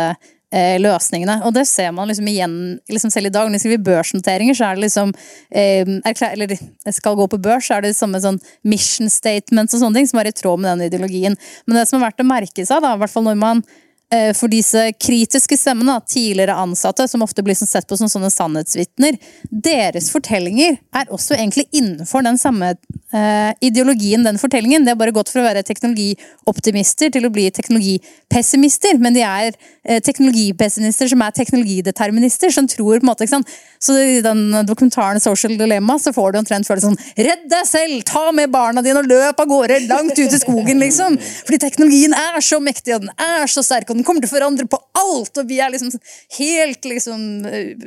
eh, 0.52 0.78
løsningene. 0.82 1.40
Og 1.48 1.56
det 1.56 1.66
ser 1.70 1.92
man 1.96 2.12
liksom 2.12 2.28
igjen 2.30 2.56
liksom 2.92 3.14
selv 3.14 3.32
i 3.32 3.34
dag. 3.34 3.48
Når 3.48 3.58
vi 3.58 3.64
skriver 3.66 3.86
børsnoteringer, 3.88 4.58
så 4.58 4.68
er 4.68 4.78
det 4.78 4.86
liksom 4.86 5.14
eh, 5.50 5.94
Eller 6.32 6.56
skal 6.92 7.18
gå 7.20 7.28
på 7.32 7.42
børs, 7.42 7.68
så 7.68 7.78
er 7.78 7.86
det 7.86 7.96
samme 7.98 8.22
sånn 8.24 8.40
mission 8.68 9.12
statements 9.12 9.76
og 9.76 9.84
sånne 9.84 10.02
ting 10.02 10.12
som 10.12 10.22
er 10.22 10.32
i 10.32 10.36
tråd 10.36 10.62
med 10.62 10.74
den 10.74 10.90
ideologien. 10.90 11.38
Men 11.66 11.80
det 11.80 11.88
som 11.90 12.00
er 12.00 12.10
verdt 12.10 12.26
å 12.26 12.28
merke 12.28 12.66
seg, 12.66 12.84
da, 12.84 12.96
i 12.96 13.02
hvert 13.02 13.14
fall 13.14 13.28
når 13.28 13.40
man 13.42 13.64
for 14.36 14.52
disse 14.52 14.82
kritiske 15.00 15.56
stemmene, 15.56 15.94
tidligere 16.10 16.58
ansatte, 16.60 17.06
som 17.08 17.24
ofte 17.24 17.44
blir 17.46 17.56
sett 17.56 17.88
på 17.88 17.96
som 18.00 18.10
sånne 18.12 18.32
sannhetsvitner, 18.34 19.16
deres 19.52 20.10
fortellinger 20.12 20.80
er 20.98 21.14
også 21.14 21.38
egentlig 21.38 21.68
innenfor 21.72 22.26
den 22.26 22.40
samme 22.42 22.74
uh, 23.16 23.52
ideologien, 23.64 24.24
den 24.26 24.40
fortellingen. 24.42 24.86
Det 24.86 24.94
har 24.94 25.00
bare 25.00 25.14
gått 25.16 25.32
fra 25.32 25.44
å 25.44 25.46
være 25.46 25.64
teknologioptimister 25.68 27.12
til 27.14 27.28
å 27.28 27.32
bli 27.34 27.48
teknologipessimister, 27.54 29.00
men 29.02 29.16
de 29.16 29.24
er 29.26 29.52
uh, 29.52 30.00
teknologipessimister 30.04 31.12
som 31.12 31.24
er 31.26 31.36
teknologideterminister, 31.38 32.54
som 32.54 32.70
tror 32.72 33.00
på 33.00 33.06
en 33.06 33.12
måte, 33.12 33.28
ikke 33.28 33.38
sant? 33.38 33.56
Så 33.82 33.98
i 33.98 34.20
den 34.24 34.44
dokumentaren 34.68 35.22
Social 35.24 35.56
Dilemma 35.58 35.98
så 36.00 36.14
får 36.14 36.34
du 36.34 36.42
omtrent 36.42 36.68
følelsen 36.68 36.94
sånn 36.94 37.26
Redd 37.28 37.48
deg 37.52 37.68
selv! 37.70 38.04
Ta 38.08 38.28
med 38.36 38.52
barna 38.54 38.84
dine 38.86 39.02
og 39.02 39.10
løp 39.10 39.40
av 39.42 39.50
gårde 39.50 39.82
langt 39.88 40.18
ut 40.20 40.36
i 40.36 40.42
skogen, 40.42 40.82
liksom! 40.82 41.18
Fordi 41.48 41.62
teknologien 41.62 42.16
er 42.18 42.40
så 42.46 42.62
mektig, 42.64 42.96
og 42.96 43.08
den 43.08 43.14
er 43.18 43.50
så 43.52 43.64
sterk, 43.66 43.90
og 43.90 44.00
den 44.00 44.01
kommer 44.08 44.24
til 44.24 44.30
å 44.30 44.34
forandre 44.36 44.68
på 44.70 44.80
alt, 45.00 45.38
og 45.38 45.48
vi 45.50 45.60
er 45.64 45.72
liksom 45.74 45.92
helt 46.38 46.88
liksom 46.88 47.24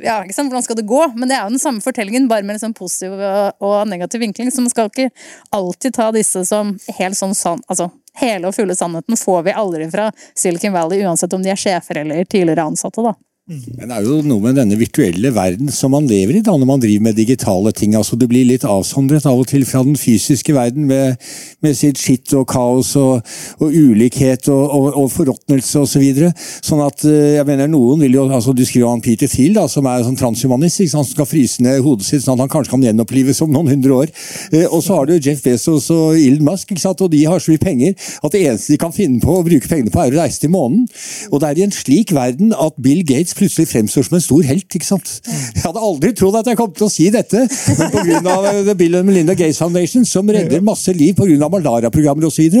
Ja, 0.03 0.21
ikke 0.23 0.35
sant, 0.35 0.51
hvordan 0.51 0.65
skal 0.65 0.79
det 0.79 0.87
gå? 0.89 1.01
Men 1.15 1.29
det 1.29 1.37
er 1.37 1.45
jo 1.45 1.55
den 1.55 1.61
samme 1.61 1.83
fortellingen, 1.83 2.29
bare 2.31 2.45
med 2.45 2.57
liksom 2.57 2.75
positiv 2.77 3.15
og 3.15 3.75
negativ 3.89 4.23
vinkling. 4.23 4.51
Så 4.51 4.63
man 4.63 4.73
skal 4.73 4.91
ikke 4.91 5.09
alltid 5.55 5.95
ta 5.97 6.09
disse 6.15 6.45
som 6.47 6.75
helt 6.99 7.17
sånn 7.17 7.35
sann 7.37 7.63
Altså, 7.71 7.89
hele 8.19 8.49
og 8.49 8.55
fulle 8.55 8.75
sannheten 8.77 9.17
får 9.19 9.45
vi 9.47 9.55
aldri 9.55 9.87
fra 9.91 10.09
Silicon 10.37 10.75
Valley, 10.75 11.03
uansett 11.05 11.33
om 11.33 11.43
de 11.43 11.51
er 11.53 11.59
sjefer 11.59 12.01
eller 12.03 12.25
tidligere 12.25 12.67
ansatte, 12.69 13.03
da. 13.03 13.15
Men 13.45 13.91
det 13.91 13.93
er 13.93 14.05
jo 14.07 14.23
noe 14.25 14.41
med 14.41 14.55
denne 14.57 14.73
virtuelle 14.79 15.29
verden 15.29 15.67
som 15.69 15.91
man 15.93 16.07
lever 16.09 16.39
i 16.39 16.41
da, 16.41 16.55
når 16.57 16.65
man 16.65 16.81
driver 16.81 17.03
med 17.05 17.17
digitale 17.19 17.69
ting. 17.77 17.93
altså 17.93 18.17
Du 18.17 18.25
blir 18.25 18.47
litt 18.49 18.63
avsondret 18.65 19.27
av 19.29 19.37
og 19.37 19.45
til 19.51 19.67
fra 19.69 19.83
den 19.85 19.93
fysiske 20.01 20.53
verden 20.55 20.87
med, 20.89 21.19
med 21.61 21.77
sitt 21.77 22.01
skitt 22.01 22.33
og 22.33 22.47
kaos 22.49 22.95
og, 22.97 23.21
og 23.61 23.69
ulikhet 23.69 24.49
og, 24.49 24.63
og, 24.65 24.87
og 24.97 25.11
forråtnelse 25.13 25.83
osv. 25.83 25.93
Så 25.95 26.01
videre. 26.01 26.31
sånn 26.35 26.81
at 26.83 27.05
eh, 27.07 27.37
jeg 27.37 27.47
mener 27.47 27.69
noen 27.71 28.01
vil 28.03 28.17
jo, 28.17 28.25
altså 28.27 28.51
Du 28.51 28.65
skriver 28.65 28.89
om 28.89 29.03
Peter 29.05 29.29
Thiel, 29.31 29.53
da, 29.55 29.67
som 29.71 29.85
er 29.87 30.01
sånn 30.03 30.17
transhumanist, 30.19 30.81
ikke 30.81 30.95
sant, 30.95 31.07
som 31.07 31.19
skal 31.19 31.29
fryse 31.29 31.63
ned 31.63 31.79
hodet 31.85 32.09
sitt 32.09 32.25
sånn 32.25 32.35
at 32.35 32.47
han 32.47 32.51
kanskje 32.51 32.73
kan 32.73 32.83
gjenopplives 32.83 33.39
om 33.45 33.53
noen 33.53 33.71
hundre 33.75 34.01
år. 34.01 34.11
Eh, 34.49 34.65
og 34.65 34.81
så 34.83 34.97
har 34.97 35.07
du 35.07 35.15
Jeff 35.15 35.45
Bezos 35.45 35.91
og 35.93 36.17
Elon 36.17 36.49
Musk, 36.49 36.73
ikke 36.73 36.83
sant, 36.83 37.05
og 37.05 37.13
de 37.13 37.21
har 37.29 37.39
så 37.39 37.53
mye 37.53 37.61
penger 37.61 37.93
at 37.95 38.33
det 38.33 38.41
eneste 38.41 38.73
de 38.73 38.81
kan 38.81 38.97
finne 38.97 39.21
på 39.23 39.37
å 39.37 39.45
bruke 39.45 39.69
pengene 39.69 39.93
på, 39.93 40.01
er 40.01 40.17
å 40.17 40.25
reise 40.25 40.41
til 40.41 40.51
månen. 40.57 40.89
Og 41.29 41.39
det 41.39 41.53
er 41.53 41.61
i 41.61 41.67
en 41.69 41.77
slik 41.77 42.11
verden 42.17 42.51
at 42.57 42.75
Bill 42.81 43.05
Gates 43.05 43.34
plutselig 43.35 43.69
fremstår 43.69 44.07
som 44.07 44.17
en 44.17 44.23
stor 44.23 44.43
helt. 44.47 44.67
ikke 44.67 44.87
sant? 44.87 45.11
Jeg 45.25 45.63
hadde 45.63 45.83
aldri 45.89 46.13
trodd 46.17 46.39
at 46.39 46.49
jeg 46.51 46.59
kom 46.59 46.71
til 46.75 46.87
å 46.87 46.91
si 46.91 47.09
dette, 47.13 47.45
men 47.79 47.93
pga. 47.93 48.37
The 48.65 48.75
Bill 48.77 48.99
and 48.99 49.09
Melinda 49.09 49.35
Gates 49.37 49.61
Foundation, 49.61 50.05
som 50.07 50.29
redder 50.31 50.63
masse 50.65 50.93
liv 50.95 51.15
pga. 51.17 51.49
malariaprogrammer 51.49 52.27
osv. 52.29 52.59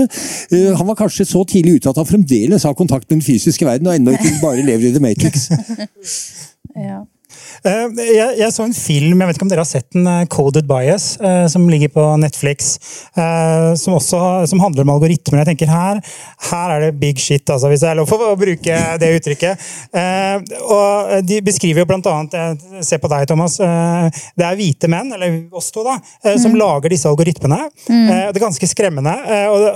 Uh, 0.51 0.73
han 0.75 0.87
var 0.87 0.99
kanskje 0.99 1.27
så 1.29 1.43
tidlig 1.47 1.79
ute 1.79 1.91
at 1.91 2.01
han 2.01 2.09
fremdeles 2.09 2.67
har 2.67 2.77
kontakt 2.77 3.09
med 3.09 3.19
den 3.19 3.25
fysiske 3.25 3.67
verden, 3.67 3.89
og 3.89 3.95
ennå 3.95 4.17
ikke 4.17 4.35
bare 4.43 4.65
lever 4.65 4.89
i 4.89 4.95
The 4.95 5.03
Matrix. 5.03 5.49
Eh, 7.63 7.85
jeg, 8.15 8.35
jeg, 8.39 8.51
så 8.53 8.65
en 8.65 8.75
film, 8.75 9.21
jeg 9.21 9.29
vet 9.29 9.37
ikke 9.37 9.45
om 9.45 9.51
dere 9.51 9.63
har 9.63 9.69
sett 9.69 9.87
den, 9.95 10.07
eh, 10.09 10.25
Coded 10.31 10.67
Bias, 10.69 11.15
eh, 11.21 11.45
som 11.51 11.67
ligger 11.71 11.93
på 11.93 12.05
Netflix. 12.21 12.75
Som, 13.15 13.95
også, 13.95 14.19
som 14.49 14.59
handler 14.59 14.83
om 14.83 14.91
algoritmer. 14.95 15.41
Jeg 15.41 15.53
tenker 15.53 15.69
her, 15.71 15.99
her 16.49 16.71
er 16.73 16.83
det 16.83 16.99
big 16.99 17.19
shit, 17.21 17.43
altså, 17.49 17.69
hvis 17.71 17.83
det 17.83 17.89
er 17.91 17.97
lov 17.99 18.09
for 18.09 18.21
å 18.23 18.35
bruke 18.39 18.77
det 18.99 19.09
uttrykket. 19.17 19.61
Og 20.65 21.13
De 21.27 21.37
beskriver 21.45 21.83
jo 21.83 21.87
blant 21.89 22.07
annet, 22.11 22.65
se 22.85 22.99
på 23.01 23.09
deg, 23.11 23.25
Thomas, 23.29 23.57
det 23.59 24.45
er 24.45 24.57
hvite 24.59 24.89
menn, 24.91 25.13
eller 25.15 25.37
oss 25.55 25.71
to, 25.75 25.83
da, 25.85 25.95
som 26.35 26.53
mm. 26.53 26.59
lager 26.59 26.93
disse 26.93 27.09
algoritmene. 27.09 27.59
Mm. 27.87 28.09
Det 28.09 28.39
er 28.39 28.43
ganske 28.45 28.69
skremmende. 28.69 29.15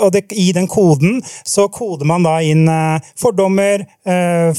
Og 0.03 0.11
det, 0.15 0.25
i 0.35 0.49
den 0.55 0.67
koden 0.71 1.19
så 1.47 1.69
koder 1.73 2.09
man 2.09 2.27
da 2.27 2.37
inn 2.45 2.67
fordommer, 3.19 3.85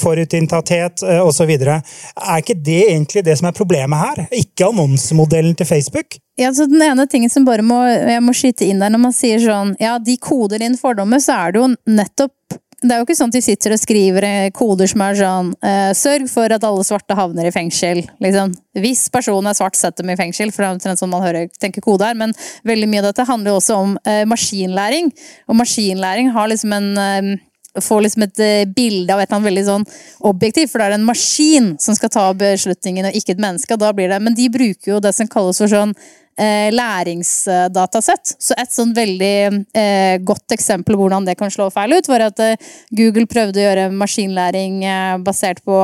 forutinntatthet 0.00 1.04
osv. 1.20 1.54
Er 1.60 2.40
ikke 2.40 2.58
det 2.58 2.82
egentlig 2.88 3.09
det 3.26 3.36
som 3.40 3.48
er 3.50 3.56
problemet 3.56 4.00
her, 4.00 4.24
ikke 4.40 4.70
annonsemodellen 4.70 5.56
til 5.58 5.68
Facebook. 5.68 6.18
Ja, 6.40 6.52
så 6.54 6.66
Den 6.70 6.82
ene 6.86 7.06
tingen 7.10 7.30
som 7.32 7.44
bare 7.44 7.64
må, 7.66 7.82
jeg 7.90 8.22
må 8.24 8.34
skyte 8.36 8.68
inn 8.68 8.80
der, 8.80 8.92
når 8.92 9.04
man 9.08 9.16
sier 9.16 9.42
sånn 9.42 9.74
ja, 9.82 9.98
de 9.98 10.16
koder 10.22 10.62
inn 10.64 10.78
fordommer, 10.80 11.20
så 11.22 11.36
er 11.36 11.54
det 11.54 11.62
jo 11.62 11.70
nettopp 11.90 12.60
det 12.80 12.94
er 12.94 13.00
jo 13.00 13.04
ikke 13.04 13.16
sånn 13.18 13.28
at 13.28 13.36
de 13.36 13.42
sitter 13.44 13.74
og 13.74 13.80
skriver 13.80 14.24
koder 14.56 14.88
som 14.88 15.02
er 15.04 15.18
sånn 15.18 15.50
eh, 15.68 15.90
Sørg 15.96 16.30
for 16.32 16.52
at 16.54 16.64
alle 16.64 16.84
svarte 16.86 17.16
havner 17.18 17.50
i 17.50 17.52
fengsel. 17.52 18.00
Liksom. 18.24 18.54
Hvis 18.80 19.02
personen 19.12 19.50
er 19.50 19.58
svart, 19.58 19.76
sett 19.76 19.98
dem 20.00 20.12
i 20.12 20.16
fengsel. 20.16 20.52
For 20.54 20.64
det 20.64 20.88
er 20.88 20.96
sånn 20.96 21.12
man 21.12 21.24
hører, 21.26 21.50
tenker 21.60 21.84
kode 21.84 22.08
her. 22.08 22.16
Men 22.16 22.32
veldig 22.68 22.88
mye 22.88 23.02
av 23.02 23.10
dette 23.10 23.28
handler 23.28 23.52
jo 23.52 23.60
også 23.60 23.76
om 23.82 23.94
eh, 24.08 24.22
maskinlæring. 24.28 25.12
Og 25.52 25.60
maskinlæring 25.60 26.32
har 26.32 26.48
liksom 26.48 26.72
en 26.78 26.90
eh, 27.04 27.30
får 27.78 28.02
liksom 28.02 28.24
et 28.26 28.42
eh, 28.42 28.64
bilde 28.66 29.14
av 29.14 29.20
et 29.20 29.28
eller 29.28 29.38
annet 29.38 29.50
veldig 29.50 29.66
sånn 29.68 29.84
objektivt, 30.32 30.72
for 30.72 30.82
det 30.82 30.88
er 30.88 30.96
en 30.96 31.06
maskin 31.06 31.74
som 31.78 31.94
skal 31.94 32.10
ta 32.12 32.24
beslutningen, 32.34 33.10
og 33.10 33.18
ikke 33.18 33.36
et 33.36 33.44
menneske. 33.44 33.76
da 33.78 33.92
blir 33.92 34.10
det, 34.10 34.20
Men 34.22 34.34
de 34.34 34.48
bruker 34.50 34.94
jo 34.94 35.00
det 35.00 35.14
som 35.14 35.28
kalles 35.28 35.58
for 35.62 35.70
sånn 35.70 35.94
eh, 36.40 36.70
læringsdatasett. 36.74 38.34
Så 38.38 38.56
et 38.58 38.72
sånn 38.72 38.94
veldig 38.96 39.34
eh, 39.76 40.16
godt 40.26 40.56
eksempel 40.56 40.96
på 40.96 41.04
hvordan 41.04 41.28
det 41.28 41.36
kan 41.38 41.52
slå 41.52 41.70
feil 41.74 41.98
ut, 41.98 42.10
var 42.10 42.26
at 42.30 42.42
eh, 42.44 42.72
Google 42.90 43.28
prøvde 43.30 43.60
å 43.60 43.68
gjøre 43.68 43.90
maskinlæring 43.94 44.82
eh, 44.84 45.14
basert 45.24 45.62
på 45.66 45.78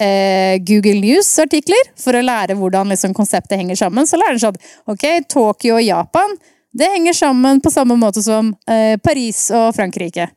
eh, 0.00 0.56
Google 0.66 1.00
News-artikler, 1.02 1.92
for 1.98 2.16
å 2.16 2.24
lære 2.24 2.58
hvordan 2.60 2.94
liksom, 2.94 3.16
konseptet 3.16 3.58
henger 3.58 3.82
sammen. 3.82 4.06
Så 4.06 4.20
lærer 4.20 4.38
de 4.38 4.46
sånn 4.46 4.64
ok, 4.90 5.06
Tokyo 5.28 5.78
og 5.80 5.86
Japan 5.86 6.38
det 6.70 6.86
henger 6.86 7.16
sammen 7.18 7.58
på 7.58 7.70
samme 7.74 7.96
måte 7.98 8.22
som 8.22 8.52
Paris 9.02 9.48
og 9.50 9.72
Frankrike. 9.74 10.28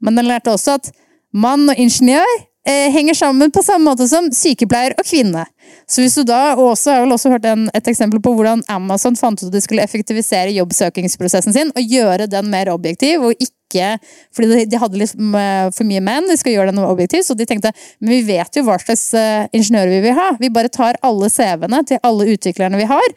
Men 0.00 0.18
den 0.18 0.28
lærte 0.28 0.52
også 0.52 0.76
at 0.80 0.92
mann 1.36 1.68
og 1.70 1.80
ingeniør 1.80 2.28
eh, 2.68 2.88
henger 2.92 3.16
sammen 3.16 3.52
på 3.52 3.64
samme 3.64 3.88
måte 3.90 4.08
som 4.10 4.28
sykepleier 4.34 4.96
og 4.98 5.06
kvinne. 5.06 5.46
Så 5.88 6.02
hvis 6.02 6.16
du 6.18 6.24
da, 6.26 6.54
og 6.56 6.72
også, 6.72 6.90
Jeg 6.90 6.98
har 6.98 7.04
vel 7.04 7.16
også 7.16 7.30
hørt 7.30 7.46
en, 7.46 7.68
et 7.74 7.88
eksempel 7.88 8.20
på 8.22 8.32
hvordan 8.34 8.62
Amazon 8.68 9.16
fant 9.16 9.42
ut 9.42 9.48
at 9.48 9.54
de 9.54 9.62
skulle 9.62 9.82
effektivisere 9.82 10.54
jobbsøkingsprosessen 10.56 11.54
sin 11.54 11.70
og 11.74 11.82
gjøre 11.82 12.26
den 12.26 12.50
mer 12.50 12.72
objektiv. 12.72 13.22
og 13.22 13.32
ikke 13.32 13.96
fordi 14.34 14.64
De 14.70 14.78
hadde 14.78 14.98
litt 14.98 15.14
eh, 15.14 15.70
for 15.74 15.84
mye 15.84 16.00
menn, 16.00 16.28
de 16.30 16.36
skal 16.38 16.54
gjøre 16.54 16.72
den 16.72 16.84
objektiv, 16.84 17.22
så 17.26 17.34
de 17.34 17.46
tenkte 17.46 17.72
men 18.00 18.14
vi 18.14 18.22
vet 18.28 18.56
jo 18.56 18.62
hva 18.66 18.78
slags 18.78 19.08
uh, 19.14 19.48
ingeniører 19.52 19.90
vi 19.90 20.00
vil 20.06 20.14
ha. 20.14 20.28
Vi 20.40 20.52
bare 20.54 20.70
tar 20.70 20.98
alle 21.02 21.28
CV-ene 21.28 21.82
til 21.88 21.98
alle 22.02 22.28
utviklerne 22.30 22.78
vi 22.78 22.86
har, 22.88 23.08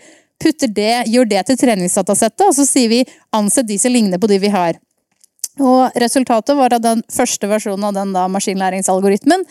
putter 0.41 0.71
det, 0.71 1.05
gjør 1.11 1.27
det 1.29 1.45
til 1.47 1.59
treningsdatasettet, 1.59 2.45
og 2.47 2.55
så 2.55 2.65
sier 2.67 2.89
vi 2.91 3.01
ansett 3.35 3.67
de 3.67 3.77
som 3.79 3.93
ligner 3.93 4.21
på 4.21 4.29
de 4.31 4.39
vi 4.41 4.51
har. 4.53 4.79
Og 5.59 5.99
resultatet 5.99 6.57
var 6.57 6.75
at 6.75 6.85
den 6.85 7.03
første 7.11 7.49
versjonen 7.51 7.89
av 7.89 7.97
den 7.97 8.15
da 8.15 8.27
maskinlæringsalgoritmen 8.31 9.43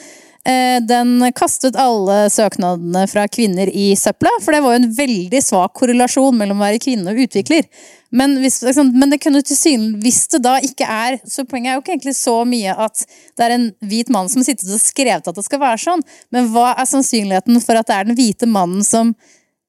eh, 0.49 0.79
den 0.85 1.21
kastet 1.37 1.77
alle 1.79 2.27
søknadene 2.33 3.05
fra 3.11 3.27
kvinner 3.29 3.69
i 3.69 3.91
søpla, 3.99 4.33
for 4.45 4.55
det 4.55 4.63
var 4.65 4.75
jo 4.75 4.83
en 4.83 4.91
veldig 4.99 5.43
svak 5.45 5.77
korrelasjon 5.79 6.37
mellom 6.39 6.61
å 6.61 6.67
være 6.67 6.83
kvinne 6.83 7.13
og 7.13 7.23
utvikler. 7.27 7.69
Men, 8.09 8.39
hvis, 8.41 8.63
men 8.65 9.11
det 9.13 9.21
kunne 9.21 9.43
til 9.45 9.59
syne, 9.59 9.91
hvis 10.01 10.23
det 10.33 10.39
da 10.41 10.55
ikke 10.65 10.87
er 10.89 11.19
Så 11.29 11.43
poenget 11.45 11.75
er 11.75 11.75
jo 11.77 11.83
ikke 11.83 11.93
egentlig 11.93 12.15
så 12.17 12.39
mye 12.49 12.73
at 12.73 13.03
det 13.37 13.45
er 13.45 13.53
en 13.53 13.67
hvit 13.85 14.09
mann 14.15 14.31
som 14.33 14.41
sittet 14.47 14.71
og 14.73 14.81
skrevet 14.81 15.29
at 15.29 15.37
det 15.37 15.45
skal 15.45 15.61
være 15.61 15.83
sånn, 15.83 16.05
men 16.33 16.49
hva 16.55 16.71
er 16.73 16.89
sannsynligheten 16.89 17.61
for 17.61 17.77
at 17.77 17.91
det 17.91 17.99
er 17.99 18.09
den 18.09 18.17
hvite 18.17 18.49
mannen 18.49 18.87
som 18.87 19.13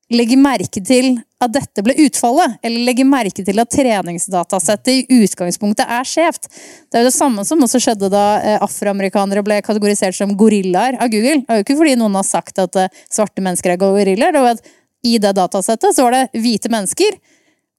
legger 0.10 0.40
merke 0.42 0.82
til 0.82 1.20
at 1.40 1.54
dette 1.54 1.84
ble 1.86 1.94
utfallet, 2.04 2.58
eller 2.66 2.86
legge 2.88 3.06
merke 3.08 3.44
til 3.46 3.62
at 3.62 3.72
treningsdatasettet 3.72 4.92
i 4.92 5.20
utgangspunktet 5.24 5.86
er 5.86 6.08
skjevt. 6.08 6.50
Det 6.90 7.00
er 7.00 7.06
jo 7.06 7.10
det 7.12 7.16
samme 7.16 7.46
som 7.48 7.62
også 7.64 7.82
skjedde 7.84 8.10
da 8.12 8.26
eh, 8.42 8.58
afroamerikanere 8.66 9.46
ble 9.46 9.62
kategorisert 9.66 10.18
som 10.18 10.34
gorillaer 10.40 10.98
av 11.00 11.14
Google. 11.14 11.44
Det 11.46 11.54
er 11.54 11.62
jo 11.62 11.68
ikke 11.68 11.80
fordi 11.80 11.96
noen 12.02 12.18
har 12.20 12.28
sagt 12.28 12.60
at 12.60 12.76
eh, 12.82 12.92
svarte 13.14 13.46
mennesker 13.46 13.76
er 13.76 13.82
gorillaer. 13.82 14.36
det 14.36 14.44
var 14.44 14.58
at 14.58 14.74
I 15.06 15.16
det 15.22 15.36
datasettet 15.38 15.96
så 15.96 16.08
var 16.08 16.18
det 16.18 16.42
hvite 16.42 16.74
mennesker, 16.74 17.16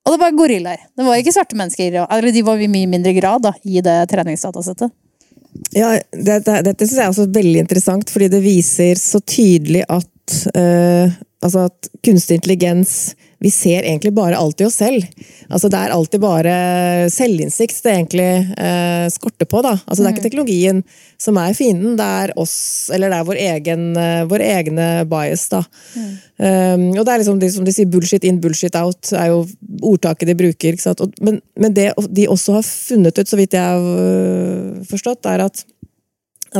og 0.06 0.14
det 0.14 0.22
var 0.22 0.38
gorillaer. 0.38 0.88
Det 0.96 1.04
var 1.04 1.20
ikke 1.20 1.34
svarte 1.34 1.58
mennesker. 1.58 2.00
Eller 2.06 2.32
de 2.32 2.46
var 2.46 2.62
i 2.62 2.70
mye 2.72 2.88
mindre 2.88 3.12
grad 3.18 3.44
da, 3.44 3.52
i 3.68 3.82
det 3.84 3.98
treningsdatasettet. 4.08 4.94
Ja, 5.74 5.94
det, 6.12 6.40
det, 6.46 6.60
Dette 6.66 6.86
synes 6.86 6.98
jeg 6.98 7.04
er 7.04 7.12
også 7.12 7.28
veldig 7.34 7.64
interessant, 7.64 8.10
fordi 8.10 8.30
det 8.32 8.42
viser 8.44 8.98
så 8.98 9.20
tydelig 9.22 9.84
at, 9.88 10.36
uh, 10.54 11.12
altså 11.42 11.66
at 11.70 11.90
kunstig 12.06 12.40
intelligens 12.40 12.94
vi 13.40 13.50
ser 13.50 13.82
egentlig 13.82 14.12
bare 14.12 14.36
alltid 14.36 14.66
oss 14.66 14.76
selv. 14.82 15.04
Altså 15.48 15.68
Det 15.72 15.78
er 15.78 15.92
alltid 15.94 16.20
bare 16.20 16.54
selvinnsikt 17.12 17.78
det 17.86 17.94
egentlig 17.94 18.28
eh, 18.60 19.06
skorter 19.08 19.48
på. 19.48 19.62
da. 19.64 19.78
Altså 19.86 20.02
Det 20.02 20.08
er 20.08 20.12
ikke 20.12 20.20
mm. 20.20 20.26
teknologien 20.26 20.82
som 21.20 21.38
er 21.40 21.56
fienden, 21.56 21.96
det 21.96 22.08
er 22.24 22.34
oss, 22.40 22.90
eller 22.92 23.08
det 23.08 23.16
er 23.16 23.28
vår 23.30 23.40
egen 23.46 23.86
uh, 23.96 24.28
vår 24.28 24.44
egne 24.44 24.90
bias. 25.08 25.46
da. 25.52 25.62
Mm. 25.96 26.12
Um, 26.36 26.86
og 26.98 27.02
det 27.04 27.14
er 27.14 27.22
liksom 27.22 27.40
det 27.40 27.50
som 27.56 27.64
de 27.64 27.74
sier, 27.76 27.88
bullshit 27.88 28.28
in, 28.28 28.42
bullshit 28.44 28.76
out, 28.76 29.12
er 29.16 29.32
jo 29.32 29.42
ordtaket 29.88 30.28
de 30.28 30.36
bruker. 30.36 30.80
Og, 30.92 31.18
men, 31.24 31.40
men, 31.56 31.76
det 31.76 31.90
de 32.12 32.28
også 32.28 32.60
har 32.60 32.68
funnet 32.68 33.18
ut, 33.18 33.28
så 33.28 33.40
vidt 33.40 33.56
jeg 33.56 33.64
har 33.64 34.84
forstått, 34.92 35.24
er 35.32 35.48
at, 35.48 35.64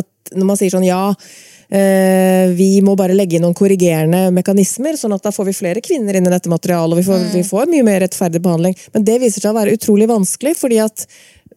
at 0.00 0.36
når 0.36 0.52
man 0.52 0.60
sier 0.60 0.72
sånn 0.72 0.88
ja 0.88 1.10
Eh, 1.12 1.59
vi 1.70 2.80
må 2.82 2.96
bare 2.98 3.14
legge 3.14 3.36
inn 3.38 3.44
noen 3.46 3.54
korrigerende 3.54 4.24
mekanismer, 4.34 4.96
sånn 4.98 5.14
at 5.14 5.22
da 5.22 5.30
får 5.30 5.46
vi 5.46 5.54
flere 5.54 5.82
kvinner 5.84 6.16
inn 6.18 6.26
i 6.26 6.32
dette 6.32 6.50
materialet, 6.50 6.96
og 6.96 6.98
vi 6.98 7.04
får, 7.06 7.20
mm. 7.22 7.28
vi 7.36 7.42
får 7.46 7.68
mye 7.70 7.84
mer 7.86 8.00
rettferdig 8.02 8.40
behandling. 8.42 8.74
Men 8.96 9.04
det 9.06 9.20
viser 9.22 9.44
seg 9.44 9.52
å 9.52 9.58
være 9.60 9.76
utrolig 9.78 10.08
vanskelig, 10.10 10.56
fordi 10.58 10.80
at 10.82 11.06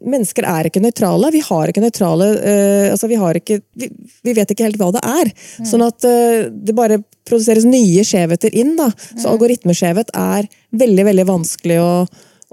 mennesker 0.03 0.47
er 0.47 0.68
ikke 0.68 0.82
nøytrale. 0.84 1.32
Vi 1.34 1.41
har 1.45 1.72
ikke 1.72 1.84
nøytrale 1.84 2.28
uh, 2.36 2.91
altså 2.91 3.09
vi, 3.11 3.20
har 3.20 3.39
ikke, 3.39 3.59
vi, 3.80 3.89
vi, 4.26 4.36
vet 4.36 4.51
ikke 4.51 4.68
helt 4.68 4.80
hva 4.82 4.91
det 4.95 5.03
er. 5.07 5.32
Mm. 5.32 5.70
Sånn 5.70 5.86
at 5.86 6.07
uh, 6.07 6.49
det 6.51 6.76
bare 6.78 6.99
produseres 7.28 7.68
nye 7.68 8.03
skjevheter 8.07 8.53
inn. 8.59 8.76
da. 8.80 8.91
Så 9.14 9.26
mm. 9.26 9.32
algoritmeskjevhet 9.34 10.14
er 10.20 10.51
veldig, 10.84 11.09
veldig 11.11 11.28
vanskelig 11.32 11.82
å 11.84 11.89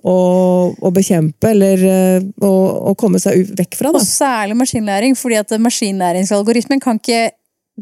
å, 0.01 0.13
å, 0.81 0.91
bekjempe 0.97 1.51
eller 1.51 1.83
å, 2.41 2.51
å, 2.89 2.95
komme 2.97 3.19
seg 3.21 3.51
vekk 3.53 3.75
fra. 3.77 3.91
Da. 3.93 4.01
Og 4.01 4.07
særlig 4.07 4.57
maskinlæring, 4.57 5.13
fordi 5.19 5.37
at 5.37 5.53
maskinlæringsalgoritmen 5.61 6.81
kan 6.81 6.97
ikke 6.97 7.27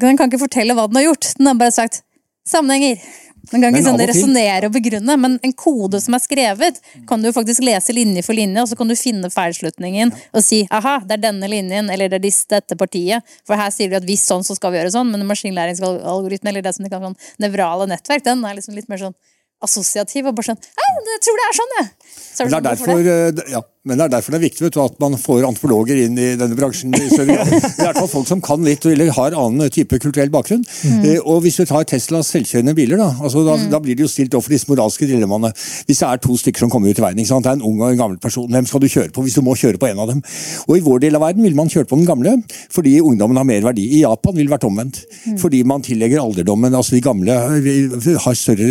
den 0.00 0.18
kan 0.18 0.30
ikke 0.30 0.44
fortelle 0.46 0.76
hva 0.76 0.88
den 0.88 1.00
har 1.00 1.10
gjort. 1.10 1.32
Den 1.38 1.50
har 1.50 1.58
bare 1.60 1.74
sagt 1.74 2.02
sammenhenger. 2.48 3.00
Den 3.48 3.62
kan 3.62 3.72
ikke 3.72 3.86
sånn 3.86 4.02
resonnere 4.10 4.68
og 4.68 4.74
begrunne, 4.74 5.14
men 5.20 5.36
en 5.44 5.54
kode 5.56 6.00
som 6.04 6.16
er 6.16 6.20
skrevet, 6.20 6.80
kan 7.08 7.22
du 7.24 7.30
faktisk 7.32 7.64
lese 7.64 7.94
linje 7.96 8.20
for 8.26 8.36
linje, 8.36 8.60
og 8.60 8.68
så 8.68 8.76
kan 8.76 8.90
du 8.90 8.96
finne 8.98 9.30
feilslutningen 9.32 10.12
og 10.12 10.44
si 10.44 10.64
aha, 10.74 10.98
det 11.08 11.16
er 11.16 11.22
denne 11.30 11.48
linjen, 11.48 11.88
eller 11.92 12.12
det 12.12 12.20
er 12.20 12.36
dette 12.58 12.76
partiet. 12.76 13.24
For 13.48 13.56
her 13.56 13.72
sier 13.72 13.88
de 13.88 13.96
at 14.00 14.08
hvis 14.08 14.26
sånn, 14.28 14.44
så 14.44 14.56
skal 14.58 14.74
vi 14.74 14.82
gjøre 14.82 14.92
sånn, 14.92 15.14
men 15.14 15.24
maskinlæringsalgoritmen, 15.30 16.52
eller 16.52 16.66
det 16.66 16.74
som 16.76 16.84
de 16.84 16.92
kan 16.92 17.08
sånn 17.08 17.18
nevrale 17.40 17.88
nettverk, 17.88 18.26
den 18.26 18.44
er 18.44 18.58
liksom 18.58 18.76
litt 18.76 18.90
mer 18.92 19.00
sånn 19.06 19.16
assosiativ 19.64 20.28
og 20.28 20.36
bare 20.38 20.52
sånn 20.52 20.60
Jeg 20.60 21.22
tror 21.24 21.40
det 21.40 21.46
er 21.46 21.56
sånn, 21.56 21.72
jeg. 21.78 21.88
Så 22.12 22.44
er 22.44 22.50
det, 22.50 22.50
det 22.52 22.58
er 22.58 22.66
derfor, 22.68 23.00
det? 23.02 23.16
Eh, 23.46 23.52
ja, 23.56 23.62
men 23.88 23.98
det 23.98 24.06
er 24.06 24.14
derfor 24.18 24.34
det 24.34 24.38
er 24.38 24.46
viktig 24.46 24.68
du, 24.68 24.80
at 24.82 24.98
man 25.00 25.16
får 25.18 25.46
antropologer 25.48 25.98
inn 26.04 26.18
i 26.20 26.28
denne 26.38 26.56
bransjen. 26.58 26.92
i 26.94 27.08
større 27.08 27.38
grad. 27.38 27.52
I 27.78 27.86
hvert 27.86 28.00
fall 28.02 28.10
folk 28.12 28.28
som 28.28 28.42
kan 28.44 28.64
litt, 28.66 28.84
eller 28.86 29.12
har 29.16 29.36
annen 29.38 29.72
type 29.72 29.98
kulturell 30.02 30.30
bakgrunn. 30.32 30.64
Mm. 30.84 31.04
Eh, 31.04 31.20
og 31.22 31.42
Hvis 31.44 31.56
du 31.60 31.64
tar 31.68 31.86
Teslas 31.88 32.30
selvkjørende 32.34 32.74
biler, 32.76 33.00
da, 33.00 33.08
altså, 33.16 33.44
da, 33.46 33.56
mm. 33.56 33.68
da, 33.72 33.80
blir 33.84 33.96
det 33.96 34.04
jo 34.04 34.10
stilt 34.12 34.36
overfor 34.36 34.54
disse 34.54 34.68
moralske 34.70 35.08
dilemmaene. 35.08 35.52
Hvis 35.88 36.02
det 36.02 36.08
er 36.10 36.22
to 36.24 36.36
stykker 36.42 36.66
som 36.66 36.72
kommer 36.72 36.92
ut 36.92 37.00
i 37.00 37.04
veien, 37.04 37.18
det 37.18 37.28
er 37.38 37.56
en 37.56 37.64
ung 37.64 37.80
og 37.80 37.92
en 37.92 38.02
gammel 38.02 38.20
person, 38.22 38.48
hvem 38.52 38.68
skal 38.68 38.84
du 38.84 38.88
kjøre 38.92 39.14
på 39.14 39.24
hvis 39.24 39.38
du 39.38 39.42
må 39.46 39.56
kjøre 39.58 39.80
på 39.80 39.88
en 39.88 40.02
av 40.04 40.12
dem? 40.12 40.22
Og 40.68 40.76
I 40.76 40.84
vår 40.84 41.02
del 41.06 41.16
av 41.18 41.24
verden 41.24 41.46
vil 41.46 41.56
man 41.58 41.72
kjøre 41.72 41.88
på 41.88 41.98
den 41.98 42.08
gamle 42.08 42.36
fordi 42.72 42.98
ungdommen 43.00 43.38
har 43.40 43.46
mer 43.48 43.64
verdi. 43.70 43.86
I 43.96 44.02
Japan 44.02 44.36
vil 44.36 44.48
det 44.48 44.52
vært 44.52 44.66
omvendt. 44.68 45.00
Mm. 45.24 45.38
Fordi 45.40 45.62
man 45.66 45.84
tillegger 45.84 46.22
alderdommen, 46.22 46.74
altså 46.76 46.96
de 46.96 47.02
gamle 47.04 47.36
har 47.38 48.38
større 48.38 48.68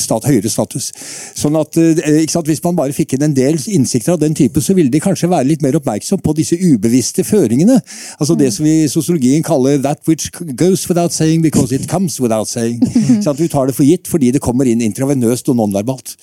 stat, 0.00 0.28
høyere 0.30 0.50
status. 0.50 0.90
Sånn 1.36 1.58
at, 1.60 1.76
eh, 1.76 2.24
sant? 2.30 2.48
Hvis 2.48 2.62
man 2.64 2.78
bare 2.78 2.96
fikk 2.96 3.16
inn 3.16 3.26
en 3.28 3.36
del 3.36 3.58
innsikter 3.76 4.14
av 4.14 4.22
den 4.22 4.36
type, 4.46 4.62
så 4.62 4.76
ville 4.76 4.92
de 4.92 5.02
kanskje 5.02 5.30
være 5.30 5.50
litt 5.50 5.64
mer 5.66 5.76
oppmerksom 5.80 6.22
på 6.22 6.36
disse 6.38 6.58
ubevisste 6.60 7.24
føringene. 7.26 7.80
Altså 8.20 8.38
det 8.38 8.52
som 8.54 8.66
vi 8.66 8.78
i 8.84 8.88
sosiologien 8.92 9.44
kaller 9.46 9.78
'that 9.82 10.00
which 10.08 10.30
goes 10.54 10.88
without 10.88 11.12
saying 11.12 11.42
because 11.42 11.74
it 11.74 11.88
comes 11.88 12.20
without 12.20 12.48
saying'. 12.48 12.80
Så 13.22 13.30
at 13.30 13.36
Du 13.36 13.48
tar 13.48 13.66
det 13.66 13.74
for 13.76 13.84
gitt 13.84 14.08
fordi 14.08 14.30
det 14.32 14.40
kommer 14.40 14.64
inn 14.64 14.80
intravenøst 14.80 15.48
og 15.48 15.56
nonverbalt. 15.56 16.16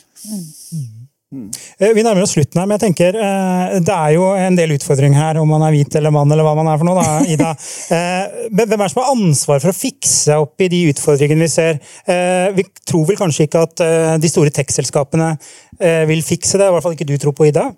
Mm. 1.33 1.49
Vi 1.79 2.03
nærmer 2.05 2.21
oss 2.21 2.35
slutten 2.35 2.59
her, 2.61 2.67
men 2.69 2.77
jeg 2.77 2.83
tenker 2.83 3.15
eh, 3.17 3.77
det 3.81 3.93
er 3.93 4.11
jo 4.13 4.27
en 4.37 4.57
del 4.57 4.75
utfordringer 4.75 5.17
her, 5.17 5.39
om 5.41 5.49
man 5.49 5.63
er 5.65 5.73
hvit 5.73 5.95
eller 5.97 6.13
mann 6.13 6.29
eller 6.31 6.45
hva 6.45 6.53
man 6.59 6.69
er 6.69 6.77
for 6.77 6.85
noe. 6.85 7.01
da, 7.01 7.15
Ida. 7.33 7.53
Eh, 7.95 8.49
hvem 8.53 8.75
er 8.75 8.83
det 8.83 8.91
som 8.93 9.01
har 9.01 9.13
ansvar 9.15 9.63
for 9.63 9.73
å 9.73 9.77
fikse 9.77 10.37
opp 10.43 10.61
i 10.61 10.69
de 10.69 10.83
utfordringene 10.91 11.47
vi 11.47 11.49
ser? 11.49 11.79
Vi 12.53 12.67
tror 12.85 13.07
vel 13.09 13.17
kanskje 13.17 13.47
ikke 13.47 13.63
at 13.65 13.83
de 14.21 14.29
store 14.29 14.53
tech-selskapene 14.53 15.31
vil 16.09 16.21
fikse 16.25 16.59
det, 16.61 16.67
i 16.69 16.75
hvert 16.75 16.85
fall 16.85 16.93
ikke 16.93 17.09
du 17.09 17.15
tror 17.17 17.33
på, 17.37 17.47
Ida? 17.49 17.71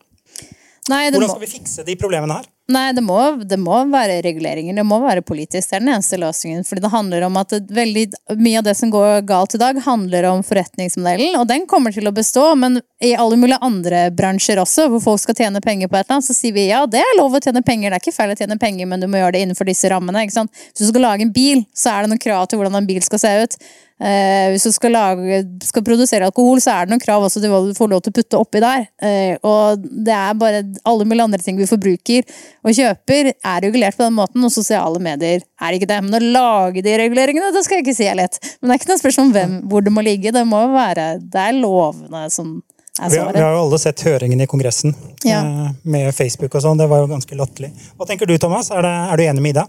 Nei, 0.92 1.08
Hvordan 1.10 1.32
skal 1.32 1.42
vi 1.42 1.50
fikse 1.50 1.84
de 1.86 1.96
problemene 1.98 2.38
her? 2.38 2.52
Nei, 2.70 2.88
det 2.98 3.02
må, 3.06 3.18
det 3.46 3.58
må, 3.62 3.78
være 3.92 4.20
reguleringer. 4.26 4.74
Det 4.74 4.84
må 4.90 4.98
være 5.04 5.22
politisk. 5.26 5.70
Det 5.70 5.78
er 5.78 5.84
den 5.84 5.92
eneste 5.94 6.18
løsningen. 6.18 6.64
Fordi 6.66 6.82
det 6.82 6.90
handler 6.94 7.26
om 7.28 7.38
at 7.38 7.54
veldig, 7.74 8.06
mye 8.42 8.58
av 8.58 8.66
det 8.66 8.74
som 8.78 8.90
går 8.94 9.22
galt 9.30 9.54
i 9.54 9.60
dag, 9.62 9.78
handler 9.86 10.26
om 10.32 10.42
forretningsmodellen. 10.46 11.38
Og 11.38 11.46
den 11.50 11.68
kommer 11.70 11.94
til 11.94 12.10
å 12.10 12.14
bestå, 12.14 12.48
men 12.58 12.80
i 13.06 13.14
alle 13.14 13.38
mulige 13.38 13.62
andre 13.66 14.08
bransjer 14.18 14.62
også, 14.62 14.88
hvor 14.90 15.04
folk 15.04 15.22
skal 15.22 15.38
tjene 15.42 15.62
penger 15.62 15.90
på 15.90 16.00
et 16.00 16.08
eller 16.08 16.18
annet, 16.18 16.30
så 16.30 16.38
sier 16.38 16.58
vi 16.58 16.68
ja, 16.72 16.82
det 16.90 17.02
er 17.02 17.18
lov 17.20 17.38
å 17.38 17.42
tjene 17.42 17.62
penger. 17.66 17.94
Det 17.94 18.00
er 18.00 18.06
ikke 18.06 18.18
feil 18.18 18.34
å 18.34 18.40
tjene 18.42 18.58
penger, 18.62 18.90
men 18.90 19.02
du 19.02 19.10
må 19.10 19.22
gjøre 19.22 19.38
det 19.38 19.46
innenfor 19.46 19.70
disse 19.70 19.90
rammene. 19.94 20.26
Hvis 20.26 20.82
du 20.82 20.88
skal 20.90 21.06
lage 21.06 21.26
en 21.26 21.34
bil, 21.34 21.66
så 21.74 21.94
er 21.94 22.06
det 22.06 22.16
noen 22.16 22.26
krav 22.26 22.50
til 22.50 22.62
hvordan 22.62 22.82
en 22.82 22.90
bil 22.90 23.06
skal 23.06 23.22
se 23.22 23.36
ut. 23.46 23.60
Eh, 23.96 24.50
hvis 24.52 24.66
du 24.68 24.74
skal, 24.76 24.92
lage, 24.92 25.38
skal, 25.64 25.84
produsere 25.88 26.28
alkohol, 26.28 26.60
så 26.60 26.74
er 26.74 26.86
det 26.86 26.92
noen 26.92 27.04
krav 27.04 27.24
også 27.24 27.40
til 27.40 27.54
hva 27.54 27.62
du 27.64 27.72
får 27.78 27.92
lov 27.94 28.02
til 28.04 28.12
å 28.12 28.18
putte 28.18 28.42
oppi 28.42 28.60
der. 28.64 28.90
Eh, 29.00 29.38
og 29.48 29.86
det 29.86 30.12
er 30.12 30.36
bare 30.40 30.66
alle 30.84 31.08
mulige 31.08 31.30
andre 31.30 31.40
ting 31.46 31.56
vi 31.60 31.70
forbruker 31.70 32.28
og 32.66 32.76
kjøper, 32.76 33.32
er 33.32 33.64
regulert 33.64 33.96
på 33.96 34.04
den 34.04 34.18
måten, 34.18 34.44
og 34.44 34.52
sosiale 34.52 35.00
medier 35.00 35.40
er 35.40 35.78
ikke 35.78 35.90
det. 35.94 36.02
Men 36.04 36.20
å 36.20 36.24
lage 36.24 36.84
de 36.84 37.00
reguleringene, 37.06 37.54
det 37.56 37.64
skal 37.64 37.80
jeg 37.80 37.88
ikke 37.88 37.98
si 38.02 38.12
er 38.12 38.20
lett. 38.20 38.40
Men 38.60 38.68
det 38.68 38.76
er 38.76 38.84
ikke 38.84 38.92
noe 38.92 39.04
spørsmål 39.06 39.30
om 39.30 39.36
hvem, 39.40 39.58
hvor 39.72 39.88
det 39.88 39.96
må 39.96 40.04
ligge. 40.06 40.36
Det 40.36 40.44
må 40.48 40.66
være 40.76 41.14
Det 41.24 41.48
er 41.48 41.60
lovene 41.62 42.28
som 42.34 42.58
vi 42.96 43.18
har, 43.18 43.34
vi 43.34 43.42
har, 43.42 43.52
jo 43.52 43.64
alle 43.66 43.78
sett 43.80 44.02
høringen 44.08 44.40
i 44.40 44.46
Kongressen 44.48 44.94
ja. 45.28 45.42
Eh, 45.44 45.72
med 45.84 46.16
Facebook 46.16 46.54
og 46.56 46.64
sånn. 46.64 46.80
Det 46.80 46.88
var 46.88 47.02
jo 47.04 47.10
ganske 47.12 47.36
latterlig. 47.36 47.74
Hva 48.00 48.08
tenker 48.08 48.30
du, 48.30 48.38
Thomas? 48.40 48.70
Er, 48.72 48.86
det, 48.88 48.92
er, 49.12 49.20
du 49.20 49.24
enig 49.26 49.44
med 49.44 49.52
Ida? 49.52 49.66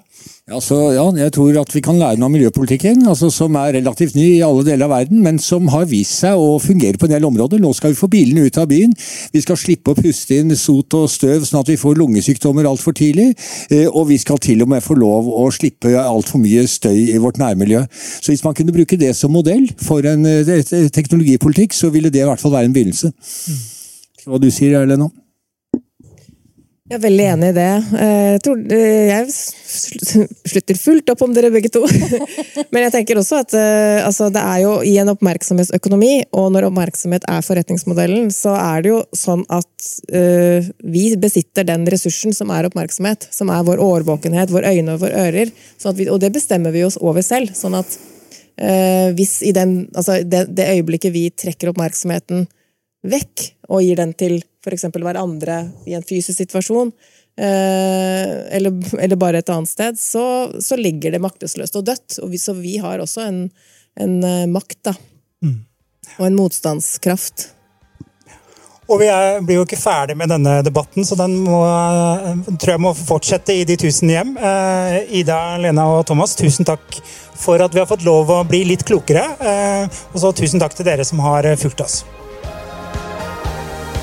Ja, 0.47 0.61
så, 0.63 0.77
ja, 0.95 1.03
jeg 1.19 1.33
tror 1.35 1.57
at 1.59 1.73
vi 1.75 1.81
kan 1.83 1.97
lære 1.99 2.21
noe 2.21 2.29
av 2.29 2.35
miljøpolitikken, 2.37 3.01
altså, 3.11 3.33
som 3.35 3.57
er 3.59 3.73
relativt 3.81 4.15
ny 4.15 4.27
i 4.37 4.45
alle 4.47 4.63
deler 4.63 4.87
av 4.87 4.93
verden, 4.93 5.19
men 5.25 5.41
som 5.43 5.67
har 5.73 5.89
vist 5.91 6.21
seg 6.21 6.39
å 6.39 6.61
fungere 6.63 7.01
på 7.03 7.09
en 7.09 7.17
del 7.17 7.27
områder. 7.27 7.59
Nå 7.59 7.73
skal 7.75 7.91
vi 7.91 7.99
få 7.99 8.07
bilene 8.13 8.45
ut 8.47 8.61
av 8.63 8.69
byen. 8.71 8.95
Vi 9.35 9.43
skal 9.43 9.59
slippe 9.59 9.91
å 9.91 9.99
puste 9.99 10.39
inn 10.39 10.55
sot 10.55 10.95
og 10.95 11.11
støv 11.11 11.43
sånn 11.49 11.65
at 11.65 11.75
vi 11.75 11.79
får 11.83 11.99
lungesykdommer 11.99 12.71
altfor 12.71 12.95
tidlig. 12.95 13.33
Eh, 13.75 13.91
og 13.91 14.07
vi 14.13 14.21
skal 14.23 14.39
til 14.39 14.63
og 14.63 14.71
med 14.71 14.87
få 14.87 14.95
lov 14.95 15.27
å 15.35 15.51
slippe 15.51 15.91
altfor 15.99 16.45
mye 16.47 16.63
støy 16.71 16.95
i 17.17 17.19
vårt 17.27 17.43
nærmiljø. 17.43 17.83
Så 17.91 18.31
hvis 18.31 18.47
man 18.47 18.55
kunne 18.55 18.79
bruke 18.79 19.03
det 19.03 19.17
som 19.19 19.35
modell 19.35 19.67
for 19.83 20.07
en 20.07 20.31
eh, 20.31 20.63
teknologipolitikk, 20.95 21.75
så 21.75 21.91
ville 21.91 22.15
det 22.15 22.23
i 22.23 22.31
hvert 22.31 22.47
fall 22.47 22.55
være 22.55 22.71
en 22.71 22.79
begynnelse. 22.79 23.11
Hva 24.23 24.39
du 24.39 24.53
sier, 24.55 24.79
Lena? 24.87 25.11
Jeg 26.87 27.01
er 27.01 27.03
veldig 27.03 27.25
enig 27.33 27.47
i 27.51 27.55
det. 27.57 27.71
Eh, 27.99 28.29
jeg, 28.37 28.41
tror, 28.47 28.61
eh, 28.71 29.09
jeg 29.09 29.33
slutter 30.53 30.77
fullt 30.79 31.11
opp 31.11 31.25
om 31.27 31.33
dere 31.35 31.51
begge 31.51 31.71
to. 31.75 31.81
Men 32.71 32.85
jeg 32.85 32.93
tenker 32.95 33.19
også 33.19 33.41
at 33.43 33.57
eh, 33.59 34.05
altså, 34.07 34.29
det 34.31 34.39
er 34.39 34.61
jo 34.63 34.77
i 34.87 34.93
en 35.03 35.11
oppmerksomhetsøkonomi, 35.11 36.13
og 36.39 36.53
når 36.55 36.69
oppmerksomhet 36.69 37.27
er 37.33 37.43
forretningsmodellen, 37.43 38.31
så 38.31 38.55
er 38.55 38.87
det 38.87 38.93
jo 38.93 39.01
sånn 39.19 39.43
at 39.51 39.89
uh, 40.15 40.69
vi 40.87 41.09
besitter 41.19 41.67
den 41.67 41.89
ressursen 41.91 42.37
som 42.37 42.53
er 42.55 42.69
oppmerksomhet. 42.71 43.27
Som 43.35 43.51
er 43.51 43.67
vår 43.67 43.83
årvåkenhet, 43.83 44.55
vår 44.55 44.71
øyne 44.71 44.95
og 44.95 45.03
våre 45.03 45.27
ører. 45.27 45.51
Vi, 45.51 46.07
og 46.07 46.23
det 46.23 46.31
bestemmer 46.39 46.75
vi 46.75 46.87
oss 46.87 47.01
over 47.03 47.27
selv. 47.27 47.51
sånn 47.59 47.75
at 47.81 47.99
uh, 48.63 49.11
hvis 49.19 49.41
i 49.43 49.51
den, 49.57 49.89
altså, 49.91 50.21
det, 50.23 50.47
det 50.55 50.71
øyeblikket 50.77 51.19
vi 51.19 51.33
trekker 51.35 51.75
oppmerksomheten 51.75 52.47
vekk, 53.11 53.47
og 53.71 53.85
gir 53.85 54.01
den 54.01 54.15
til 54.19 54.39
f.eks. 54.67 54.89
hverandre 54.95 55.61
i 55.87 55.97
en 55.97 56.07
fysisk 56.07 56.43
situasjon, 56.43 56.93
eh, 57.39 58.33
eller, 58.59 58.77
eller, 58.99 59.17
bare 59.21 59.43
et 59.43 59.53
annet 59.53 59.71
sted, 59.71 60.01
så, 60.01 60.27
så, 60.61 60.79
ligger 60.81 61.15
det 61.15 61.23
maktesløst 61.23 61.79
og 61.79 61.87
dødt. 61.87 62.21
Og 62.25 62.33
vi, 62.35 62.43
så 62.43 62.57
vi 62.59 62.77
har 62.83 63.03
også 63.03 63.27
en, 63.29 63.45
en 64.01 64.17
eh, 64.25 64.47
makt, 64.51 64.81
da. 64.91 64.97
Mm. 65.45 65.61
Og 66.17 66.27
en 66.29 66.41
motstandskraft. 66.41 67.51
Og 68.87 69.01
vi 69.01 69.09
er, 69.11 69.41
blir 69.43 69.59
jo 69.59 69.65
ikke 69.67 69.79
ferdig 69.81 70.15
med 70.19 70.31
denne 70.31 70.61
debatten, 70.63 71.03
så 71.03 71.17
den 71.19 71.41
må, 71.43 71.59
tror 72.55 72.77
jeg 72.77 72.83
må 72.85 72.93
fortsette 72.95 73.57
i 73.59 73.65
de 73.67 73.75
tusen 73.83 74.13
hjem. 74.13 74.37
Eh, 74.39 75.17
Ida, 75.23 75.41
Lena 75.59 75.89
og 75.97 76.05
Thomas, 76.07 76.37
tusen 76.39 76.69
takk 76.69 77.01
for 77.37 77.63
at 77.63 77.75
vi 77.75 77.83
har 77.83 77.91
fått 77.91 78.07
lov 78.07 78.31
å 78.31 78.45
bli 78.47 78.63
litt 78.69 78.87
klokere. 78.87 79.27
Eh, 79.43 79.99
og 80.13 80.23
så 80.23 80.31
tusen 80.39 80.63
takk 80.63 80.79
til 80.79 80.87
dere 80.87 81.07
som 81.07 81.23
har 81.27 81.51
fulgt 81.59 81.83
oss. 81.83 82.05